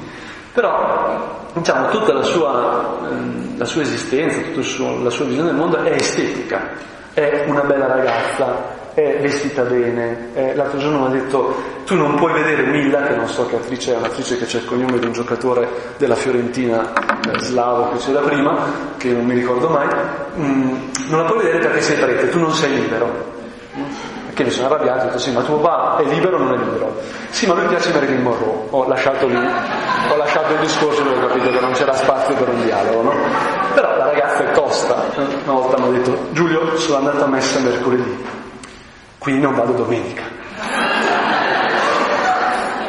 Però 0.54 1.48
diciamo, 1.54 1.90
tutta 1.90 2.14
la 2.14 2.24
sua, 2.24 2.98
ehm, 3.12 3.60
la 3.60 3.66
sua 3.66 3.84
esistenza, 3.84 4.40
tutta 4.40 5.04
la 5.04 5.10
sua 5.12 5.26
visione 5.26 5.50
del 5.50 5.56
mondo 5.56 5.84
è 5.84 5.92
estetica, 5.92 6.68
è 7.14 7.44
una 7.46 7.62
bella 7.62 7.86
ragazza, 7.86 8.79
è 9.00 9.20
vestita 9.22 9.64
bene. 9.64 10.34
È, 10.34 10.54
l'altro 10.56 10.78
giorno 10.78 11.00
mi 11.00 11.06
ha 11.08 11.10
detto, 11.10 11.56
tu 11.86 11.96
non 11.96 12.16
puoi 12.16 12.34
vedere 12.34 12.64
Milla, 12.64 13.02
che 13.04 13.16
non 13.16 13.28
so 13.28 13.46
che 13.48 13.56
attrice 13.56 13.94
è, 13.94 13.98
un'attrice 13.98 14.38
che 14.38 14.46
c'è 14.46 14.58
il 14.60 14.66
cognome 14.66 15.00
di 15.00 15.06
un 15.06 15.12
giocatore 15.12 15.68
della 15.98 16.16
Fiorentina 16.16 16.94
eh, 16.94 17.40
slavo 17.40 17.92
che 17.92 17.98
c'era 17.98 18.20
prima, 18.20 18.58
che 18.98 19.10
non 19.12 19.26
mi 19.26 19.34
ricordo 19.34 19.70
mai, 19.70 19.88
mm, 20.38 20.78
non 21.10 21.22
la 21.22 21.26
puoi 21.26 21.44
vedere 21.44 21.60
perché 21.60 21.82
sei 21.82 21.98
prete, 21.98 22.30
tu 22.30 22.40
non 22.40 22.52
sei 22.54 22.74
libero. 22.74 23.38
Che 24.34 24.44
mi 24.46 24.52
sono 24.52 24.68
arrabbiato, 24.68 25.02
ho 25.02 25.06
detto 25.08 25.18
sì, 25.18 25.32
ma 25.34 25.42
tuo 25.42 25.58
papà 25.58 26.02
è 26.02 26.06
libero 26.06 26.38
o 26.38 26.40
non 26.40 26.54
è 26.54 26.58
libero? 26.58 26.96
Sì, 27.30 27.46
ma 27.46 27.56
lui 27.56 27.68
piace 27.68 27.92
Marilyn 27.92 28.22
Monroe. 28.22 28.68
Ho 28.70 28.88
lasciato 28.88 29.28
lì, 29.28 29.36
ho 29.36 30.16
lasciato 30.16 30.54
il 30.54 30.60
discorso 30.60 31.04
perché 31.04 31.20
ho 31.20 31.28
capito 31.28 31.52
che 31.52 31.60
non 31.60 31.72
c'era 31.74 31.94
spazio 31.94 32.36
per 32.36 32.48
un 32.48 32.64
dialogo, 32.64 33.02
no? 33.02 33.14
Però 33.74 33.98
la 33.98 34.06
ragazza 34.06 34.50
è 34.50 34.52
tosta. 34.52 34.96
Una 35.16 35.54
volta 35.54 35.78
mi 35.82 35.88
ha 35.90 35.92
detto, 36.00 36.18
Giulio, 36.32 36.78
sono 36.78 37.00
andato 37.00 37.26
a 37.26 37.28
messa 37.28 37.60
mercoledì, 37.60 38.24
quindi 39.20 39.42
non 39.42 39.54
vado 39.54 39.74
domenica. 39.74 40.24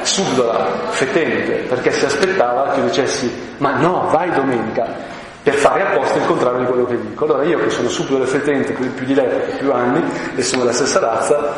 Subdola, 0.03 0.89
fetente, 0.89 1.67
perché 1.69 1.93
si 1.93 2.07
aspettava 2.07 2.71
che 2.71 2.81
io 2.81 2.87
dicessi, 2.87 3.55
ma 3.59 3.77
no, 3.77 4.09
vai 4.11 4.33
domenica 4.33 5.19
per 5.43 5.55
fare 5.55 5.83
apposta 5.83 6.19
il 6.19 6.27
contrario 6.27 6.61
di 6.61 6.67
quello 6.67 6.87
che 6.87 7.01
dico. 7.01 7.25
Allora 7.25 7.45
io 7.45 7.59
che 7.59 7.71
sono 7.71 7.89
subito 7.89 8.25
fetente, 8.25 8.73
più 8.73 9.05
di 9.05 9.15
lei 9.15 9.29
più 9.59 9.73
anni 9.73 10.03
e 10.35 10.43
sono 10.43 10.63
della 10.63 10.75
stessa 10.75 11.01
razza, 11.01 11.57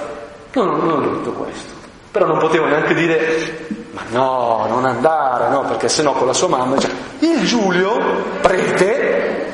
non, 0.53 0.79
non 0.87 1.05
ho 1.05 1.16
detto 1.16 1.33
questo. 1.33 1.81
Però 2.11 2.27
non 2.27 2.39
potevo 2.39 2.66
neanche 2.66 2.95
dire, 2.95 3.66
ma 3.93 4.03
no, 4.11 4.66
non 4.68 4.85
andare, 4.85 5.49
no, 5.49 5.62
perché 5.62 5.89
sennò 5.89 6.12
con 6.12 6.27
la 6.27 6.35
sua 6.35 6.49
mamma, 6.49 6.79
cioè, 6.79 6.91
il 7.20 7.45
Giulio, 7.45 7.99
prete, 8.41 9.47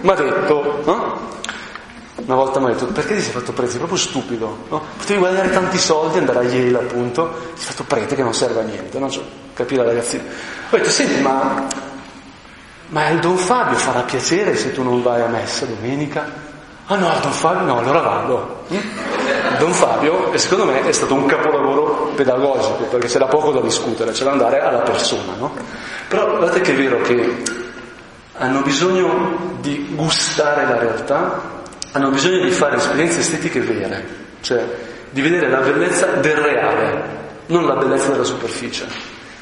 mi 0.00 0.10
ha 0.10 0.14
detto, 0.14 0.80
no? 0.84 1.28
Una 2.24 2.34
volta 2.34 2.60
mi 2.60 2.66
ha 2.66 2.68
detto, 2.70 2.86
perché 2.86 3.14
ti 3.16 3.22
sei 3.22 3.32
fatto 3.32 3.52
prete? 3.52 3.70
Sei 3.70 3.78
proprio 3.78 3.98
stupido, 3.98 4.56
no? 4.68 4.82
Potevi 4.98 5.18
guadagnare 5.18 5.50
tanti 5.50 5.78
soldi, 5.78 6.18
andare 6.18 6.40
a 6.40 6.42
Yale 6.42 6.78
appunto, 6.78 7.28
ti 7.54 7.62
sei 7.62 7.72
fatto 7.72 7.84
prete 7.84 8.14
che 8.14 8.22
non 8.22 8.34
serve 8.34 8.60
a 8.60 8.64
niente, 8.64 8.98
no? 8.98 9.10
Cioè, 9.10 9.22
capì 9.54 9.76
la 9.76 9.84
ragazzina? 9.84 10.22
Ho 10.70 10.76
detto, 10.76 10.90
senti, 10.90 11.20
ma 11.20 11.66
ma 12.90 13.06
al 13.06 13.20
Don 13.20 13.36
Fabio 13.36 13.78
farà 13.78 14.00
piacere 14.00 14.56
se 14.56 14.72
tu 14.72 14.82
non 14.82 15.00
vai 15.00 15.22
a 15.22 15.28
messa 15.28 15.64
domenica? 15.64 16.48
Ah 16.86 16.96
no, 16.96 17.08
al 17.08 17.20
Don 17.20 17.30
Fabio 17.30 17.62
no, 17.62 17.78
allora 17.78 18.00
vado. 18.00 18.64
Mm? 18.72 19.58
Don 19.58 19.72
Fabio, 19.72 20.36
secondo 20.36 20.64
me, 20.64 20.84
è 20.84 20.90
stato 20.90 21.14
un 21.14 21.24
capolavoro 21.26 22.10
pedagogico, 22.16 22.84
perché 22.90 23.06
c'era 23.06 23.26
poco 23.26 23.52
da 23.52 23.60
discutere, 23.60 24.10
c'era 24.10 24.32
andare 24.32 24.60
alla 24.60 24.80
persona, 24.80 25.34
no? 25.38 25.54
Però 26.08 26.26
guardate 26.26 26.60
che 26.62 26.72
è 26.72 26.76
vero 26.76 27.00
che 27.02 27.42
hanno 28.38 28.60
bisogno 28.62 29.58
di 29.60 29.92
gustare 29.94 30.64
la 30.64 30.78
realtà, 30.78 31.59
hanno 31.92 32.10
bisogno 32.10 32.42
di 32.42 32.50
fare 32.50 32.76
esperienze 32.76 33.20
estetiche 33.20 33.60
vere, 33.60 34.04
cioè 34.40 34.64
di 35.10 35.20
vedere 35.20 35.48
la 35.48 35.58
bellezza 35.58 36.06
del 36.06 36.36
reale, 36.36 37.02
non 37.46 37.66
la 37.66 37.74
bellezza 37.74 38.10
della 38.10 38.24
superficie. 38.24 38.86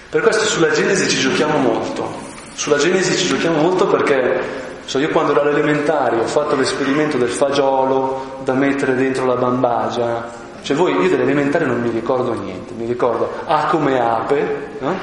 Per 0.09 0.23
questo 0.23 0.45
sulla 0.45 0.71
Genesi 0.71 1.09
ci 1.09 1.19
giochiamo 1.19 1.59
molto, 1.59 2.11
sulla 2.55 2.79
Genesi 2.79 3.17
ci 3.17 3.27
giochiamo 3.27 3.61
molto 3.61 3.87
perché 3.87 4.41
so, 4.85 4.99
io 4.99 5.11
quando 5.11 5.33
ero 5.33 5.43
all'elementare 5.43 6.19
ho 6.19 6.27
fatto 6.27 6.57
l'esperimento 6.57 7.19
del 7.19 7.29
fagiolo 7.29 8.41
da 8.45 8.55
mettere 8.55 8.95
dentro 8.95 9.27
la 9.27 9.35
bambagia. 9.35 10.47
Cioè 10.63 10.77
voi, 10.77 10.97
io 10.97 11.09
dell'elementare 11.09 11.67
non 11.67 11.81
mi 11.81 11.91
ricordo 11.91 12.33
niente, 12.33 12.73
mi 12.75 12.87
ricordo 12.87 13.31
A 13.47 13.67
come 13.67 14.01
ape, 14.01 14.69
no? 14.79 14.99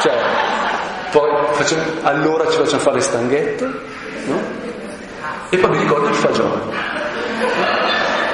Cioè, 0.00 0.14
poi 1.10 1.30
facciamo, 1.52 1.82
allora 2.02 2.48
ci 2.48 2.56
facciamo 2.56 2.80
fare 2.80 3.00
stanghette? 3.00 3.96
E 5.50 5.56
poi 5.56 5.70
mi 5.70 5.78
ricordo 5.78 6.08
il 6.08 6.14
fagiolo. 6.14 6.72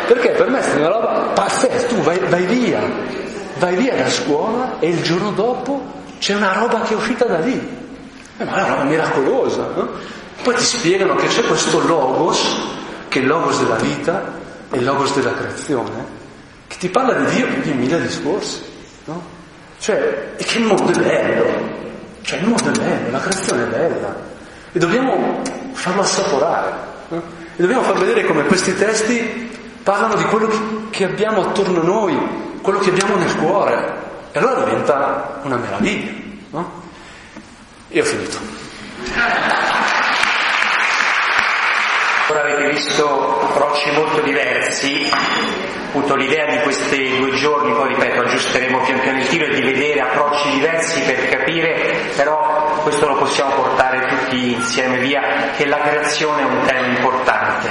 Perché 0.07 0.31
per 0.31 0.51
me 0.51 0.61
è 0.61 0.77
una 0.77 0.89
roba 0.89 1.09
pazzesca, 1.35 1.87
tu 1.87 1.97
vai, 2.03 2.19
vai 2.29 2.45
via, 2.45 2.81
vai 3.59 3.77
via 3.77 3.95
da 3.95 4.11
scuola 4.11 4.79
e 4.81 4.89
il 4.89 5.03
giorno 5.03 5.31
dopo 5.31 5.83
c'è 6.19 6.35
una 6.35 6.53
roba 6.53 6.81
che 6.83 6.95
è 6.95 6.97
uscita 6.97 7.25
da 7.25 7.39
lì. 7.39 7.83
Eh, 8.37 8.45
ma 8.45 8.57
è 8.57 8.63
una 8.63 8.69
roba 8.69 8.83
miracolosa, 8.85 9.69
no? 9.75 9.89
Poi 10.43 10.55
ti 10.57 10.65
spiegano 10.65 11.15
che 11.15 11.29
c'è 11.29 11.43
questo 11.45 11.87
logos, 11.87 12.41
che 13.09 13.21
è 13.21 13.23
il 13.23 13.29
logos 13.29 13.61
della 13.61 13.77
vita, 13.77 14.33
e 14.71 14.79
il 14.79 14.85
logos 14.85 15.15
della 15.15 15.33
creazione, 15.33 16.05
che 16.67 16.77
ti 16.77 16.89
parla 16.89 17.15
di 17.15 17.37
Dio 17.37 17.47
di 17.63 17.73
mille 17.73 18.01
discorsi, 18.03 18.61
no? 19.05 19.23
Cioè, 19.79 20.33
e 20.37 20.45
che 20.45 20.59
mondo 20.59 20.91
è 20.91 20.99
bello, 20.99 21.47
cioè 22.23 22.39
il 22.41 22.49
mondo 22.49 22.69
è 22.69 22.79
bello, 22.79 23.11
la 23.11 23.21
creazione 23.21 23.63
è 23.63 23.67
bella, 23.67 24.17
e 24.73 24.79
dobbiamo 24.79 25.43
farlo 25.73 26.01
assaporare? 26.03 26.93
E 27.09 27.21
dobbiamo 27.57 27.83
far 27.83 27.99
vedere 27.99 28.27
come 28.27 28.45
questi 28.45 28.75
testi 28.77 29.51
parlano 29.83 30.15
di 30.15 30.25
quello 30.25 30.89
che 30.91 31.05
abbiamo 31.05 31.43
attorno 31.43 31.81
a 31.81 31.85
noi, 31.85 32.19
quello 32.63 32.79
che 32.79 32.91
abbiamo 32.91 33.17
nel 33.17 33.37
cuore, 33.37 34.03
e 34.33 34.39
allora 34.39 34.65
diventa 34.65 35.41
una 35.43 35.57
meraviglia, 35.57 36.13
no? 36.51 36.83
Io 37.89 38.03
ho 38.03 38.07
finito. 38.07 39.73
Ora 42.27 42.41
avete 42.41 42.71
visto 42.71 43.41
approcci 43.43 43.91
molto 43.91 44.23
diversi, 44.23 45.11
appunto 45.89 46.15
l'idea 46.15 46.47
di 46.47 46.59
questi 46.63 47.19
due 47.19 47.33
giorni, 47.33 47.75
poi 47.75 47.89
ripeto, 47.89 48.23
aggiusteremo 48.23 48.81
pian 48.81 49.01
piano 49.01 49.19
il 49.19 49.29
tiro, 49.29 49.45
è 49.45 49.55
di 49.55 49.61
vedere 49.61 50.01
approcci 50.01 50.51
diversi 50.53 51.03
per 51.03 51.29
capire, 51.29 52.13
però 52.17 52.81
questo 52.83 53.09
lo 53.09 53.17
possiamo 53.17 53.51
portare 53.57 54.07
tutti 54.07 54.55
insieme 54.55 55.01
via, 55.01 55.51
che 55.55 55.67
la 55.67 55.81
creazione 55.81 56.41
è 56.41 56.45
un 56.47 56.63
tema 56.65 56.87
importante. 56.87 57.69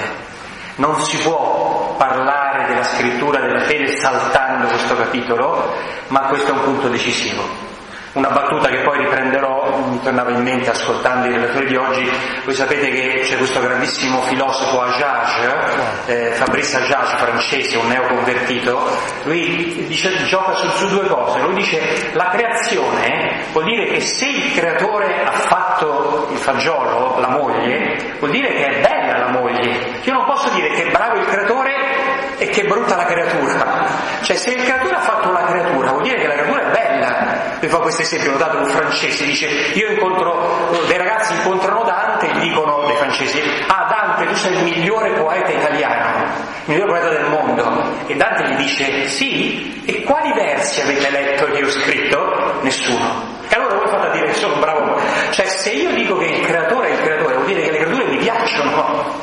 Non 0.76 1.02
si 1.02 1.18
può 1.18 1.96
parlare 1.98 2.68
della 2.68 2.84
scrittura 2.84 3.40
della 3.40 3.62
fede 3.62 3.98
saltando 3.98 4.68
questo 4.68 4.96
capitolo, 4.96 5.74
ma 6.10 6.28
questo 6.28 6.50
è 6.50 6.54
un 6.54 6.62
punto 6.62 6.90
decisivo. 6.90 7.73
Una 8.14 8.30
battuta 8.30 8.70
che 8.70 8.82
poi 8.84 9.00
riprenderò, 9.00 9.88
mi 9.90 10.00
tornava 10.02 10.30
in 10.30 10.44
mente 10.44 10.70
ascoltando 10.70 11.28
i 11.28 11.32
relatori 11.32 11.66
di 11.66 11.76
oggi, 11.76 12.12
voi 12.44 12.54
sapete 12.54 12.90
che 12.90 13.22
c'è 13.24 13.38
questo 13.38 13.60
grandissimo 13.60 14.22
filosofo 14.22 14.82
Ajage, 14.82 16.06
eh, 16.06 16.32
Fabrice 16.34 16.78
Ajage, 16.78 17.18
francese, 17.18 17.78
un 17.78 17.88
neoconvertito, 17.88 18.88
lui 19.24 19.86
dice, 19.88 20.16
gioca 20.26 20.54
su, 20.54 20.68
su 20.76 20.90
due 20.90 21.08
cose, 21.08 21.40
lui 21.40 21.56
dice 21.56 22.12
la 22.14 22.30
creazione 22.30 23.46
vuol 23.52 23.66
dire 23.66 23.86
che 23.86 24.02
se 24.02 24.28
il 24.28 24.54
creatore 24.54 25.24
ha 25.24 25.32
fatto 25.32 26.28
il 26.32 26.38
fagiolo, 26.38 27.20
la 27.20 27.30
moglie, 27.30 28.16
vuol 28.20 28.30
dire 28.30 28.48
che 28.54 28.66
è 28.66 28.82
bella 28.82 29.18
la 29.18 29.32
moglie. 29.32 30.00
Io 30.04 30.14
non 30.14 30.26
posso 30.26 30.50
dire 30.50 30.70
che 30.70 30.84
è 30.84 30.92
bravo 30.92 31.18
il 31.18 31.26
creatore 31.26 32.38
e 32.38 32.48
che 32.50 32.62
è 32.62 32.68
brutta 32.68 32.96
la 32.96 33.06
creatura. 33.06 33.88
Cioè 34.22 34.36
se 34.36 34.52
il 34.52 34.64
creatore 34.64 34.96
ha 34.96 35.02
fatto 35.02 35.30
una 35.30 35.46
creatura 35.46 35.92
vuol 35.92 36.04
dire 36.04 36.20
che 36.20 36.28
la 36.28 36.34
creatura 36.34 36.62
è 36.62 36.72
bella. 36.72 37.33
Vi 37.64 37.70
fa 37.70 37.78
questo 37.78 38.02
esempio, 38.02 38.34
ho 38.34 38.38
dato 38.38 38.58
un 38.58 38.66
francese, 38.66 39.24
dice 39.24 39.48
io 39.48 39.90
incontro, 39.92 40.68
dei 40.86 40.98
ragazzi 40.98 41.32
incontrano 41.32 41.84
Dante 41.84 42.26
e 42.26 42.34
gli 42.34 42.50
dicono, 42.50 42.84
dei 42.88 42.98
francesi, 42.98 43.42
ah 43.68 43.88
Dante 43.88 44.26
tu 44.26 44.36
sei 44.36 44.52
il 44.52 44.64
migliore 44.64 45.14
poeta 45.14 45.50
italiano, 45.50 46.26
il 46.66 46.74
migliore 46.74 46.92
poeta 46.92 47.08
del 47.08 47.30
mondo. 47.30 47.90
E 48.08 48.16
Dante 48.16 48.50
gli 48.50 48.56
dice 48.58 49.08
sì, 49.08 49.82
e 49.86 50.04
quali 50.04 50.34
versi 50.34 50.82
avete 50.82 51.10
letto 51.10 51.46
che 51.46 51.60
io 51.60 51.68
ho 51.68 51.70
scritto? 51.70 52.60
Nessuno. 52.64 53.38
E 53.48 53.56
allora 53.56 53.76
voi 53.76 53.88
fate 53.88 54.08
a 54.08 54.12
dire 54.12 54.34
sono 54.34 54.56
bravo. 54.56 55.00
Cioè 55.30 55.46
se 55.46 55.70
io 55.70 55.94
dico 55.94 56.18
che 56.18 56.26
il 56.26 56.46
creatore 56.46 56.90
è 56.90 56.92
il 56.92 57.00
creatore, 57.00 57.36
vuol 57.36 57.46
dire 57.46 57.62
che 57.62 57.72
le 57.72 57.78
creature 57.78 58.06
mi 58.08 58.18
piacciono. 58.18 59.22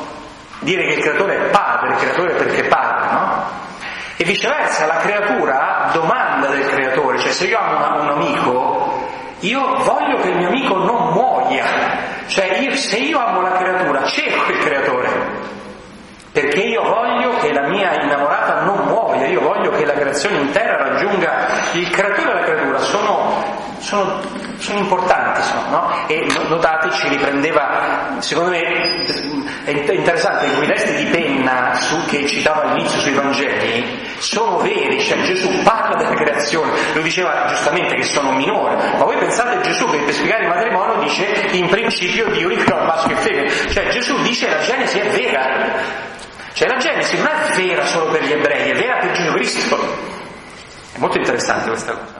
Dire 0.60 0.86
che 0.86 0.92
il 0.94 1.02
creatore 1.02 1.36
è 1.36 1.50
padre, 1.50 1.90
il 1.90 1.96
creatore 1.96 2.34
perché 2.36 2.62
padre, 2.68 3.12
no? 3.12 3.68
E 4.20 4.24
viceversa, 4.24 4.84
la 4.84 4.98
creatura 4.98 5.88
domanda 5.94 6.48
del 6.48 6.66
creatore, 6.66 7.18
cioè 7.20 7.32
se 7.32 7.46
io 7.46 7.58
amo 7.58 7.76
una, 7.78 8.02
un 8.02 8.08
amico, 8.10 9.08
io 9.38 9.60
voglio 9.82 10.18
che 10.18 10.28
il 10.28 10.36
mio 10.36 10.48
amico 10.48 10.76
non 10.76 11.14
muoia, 11.14 11.64
cioè 12.26 12.58
io, 12.58 12.74
se 12.74 12.98
io 12.98 13.18
amo 13.18 13.40
la 13.40 13.52
creatura, 13.52 14.04
cerco 14.04 14.52
il 14.52 14.58
creatore, 14.58 15.08
perché 16.32 16.60
io 16.60 16.82
voglio 16.82 17.34
che 17.38 17.50
la 17.50 17.66
mia 17.68 17.94
innamorata 17.94 18.60
non 18.60 18.88
muoia, 18.88 19.26
io 19.26 19.40
voglio 19.40 19.70
che 19.70 19.86
la 19.86 19.94
creazione 19.94 20.36
intera 20.36 20.76
raggiunga 20.76 21.46
il 21.72 21.88
creatore 21.88 22.30
e 22.30 22.34
la 22.34 22.40
creatura, 22.42 22.59
sono, 23.90 24.20
sono, 24.58 24.78
importanti, 24.78 25.42
sono, 25.42 25.68
no? 25.68 26.06
E 26.06 26.24
notate 26.46 26.92
ci 26.92 27.08
riprendeva, 27.08 28.18
secondo 28.20 28.50
me 28.50 28.60
è 29.64 29.70
interessante, 29.70 30.46
quei 30.54 30.68
testi 30.68 31.04
di 31.04 31.10
penna 31.10 31.74
su, 31.74 32.04
che 32.06 32.24
citava 32.24 32.62
all'inizio 32.62 33.00
sui 33.00 33.12
Vangeli 33.12 34.08
sono 34.18 34.58
veri, 34.58 35.00
cioè 35.00 35.20
Gesù 35.22 35.48
parla 35.64 35.96
della 35.96 36.14
creazione, 36.14 36.70
lo 36.92 37.00
diceva 37.00 37.46
giustamente 37.48 37.96
che 37.96 38.04
sono 38.04 38.30
minore, 38.30 38.76
ma 38.76 39.04
voi 39.04 39.16
pensate 39.16 39.56
a 39.56 39.60
Gesù 39.60 39.90
che 39.90 39.98
per 39.98 40.14
spiegare 40.14 40.44
il 40.44 40.48
matrimonio 40.48 41.02
dice 41.02 41.24
in 41.50 41.68
principio 41.68 42.26
Dio 42.30 42.48
ricrea 42.48 42.84
maschio 42.84 43.16
e 43.16 43.18
femmina, 43.18 43.50
cioè 43.72 43.88
Gesù 43.88 44.22
dice 44.22 44.48
la 44.48 44.60
Genesi 44.60 44.98
è 44.98 45.08
vera, 45.10 45.66
cioè 46.52 46.68
la 46.68 46.76
Genesi 46.76 47.16
non 47.16 47.26
è 47.26 47.56
vera 47.56 47.84
solo 47.86 48.12
per 48.12 48.22
gli 48.22 48.32
ebrei, 48.32 48.70
è 48.70 48.74
vera 48.74 48.98
per 48.98 49.12
Gesù 49.12 49.32
Cristo. 49.32 50.08
È 50.92 50.98
molto 50.98 51.18
interessante 51.18 51.68
questa 51.68 51.92
cosa. 51.92 52.19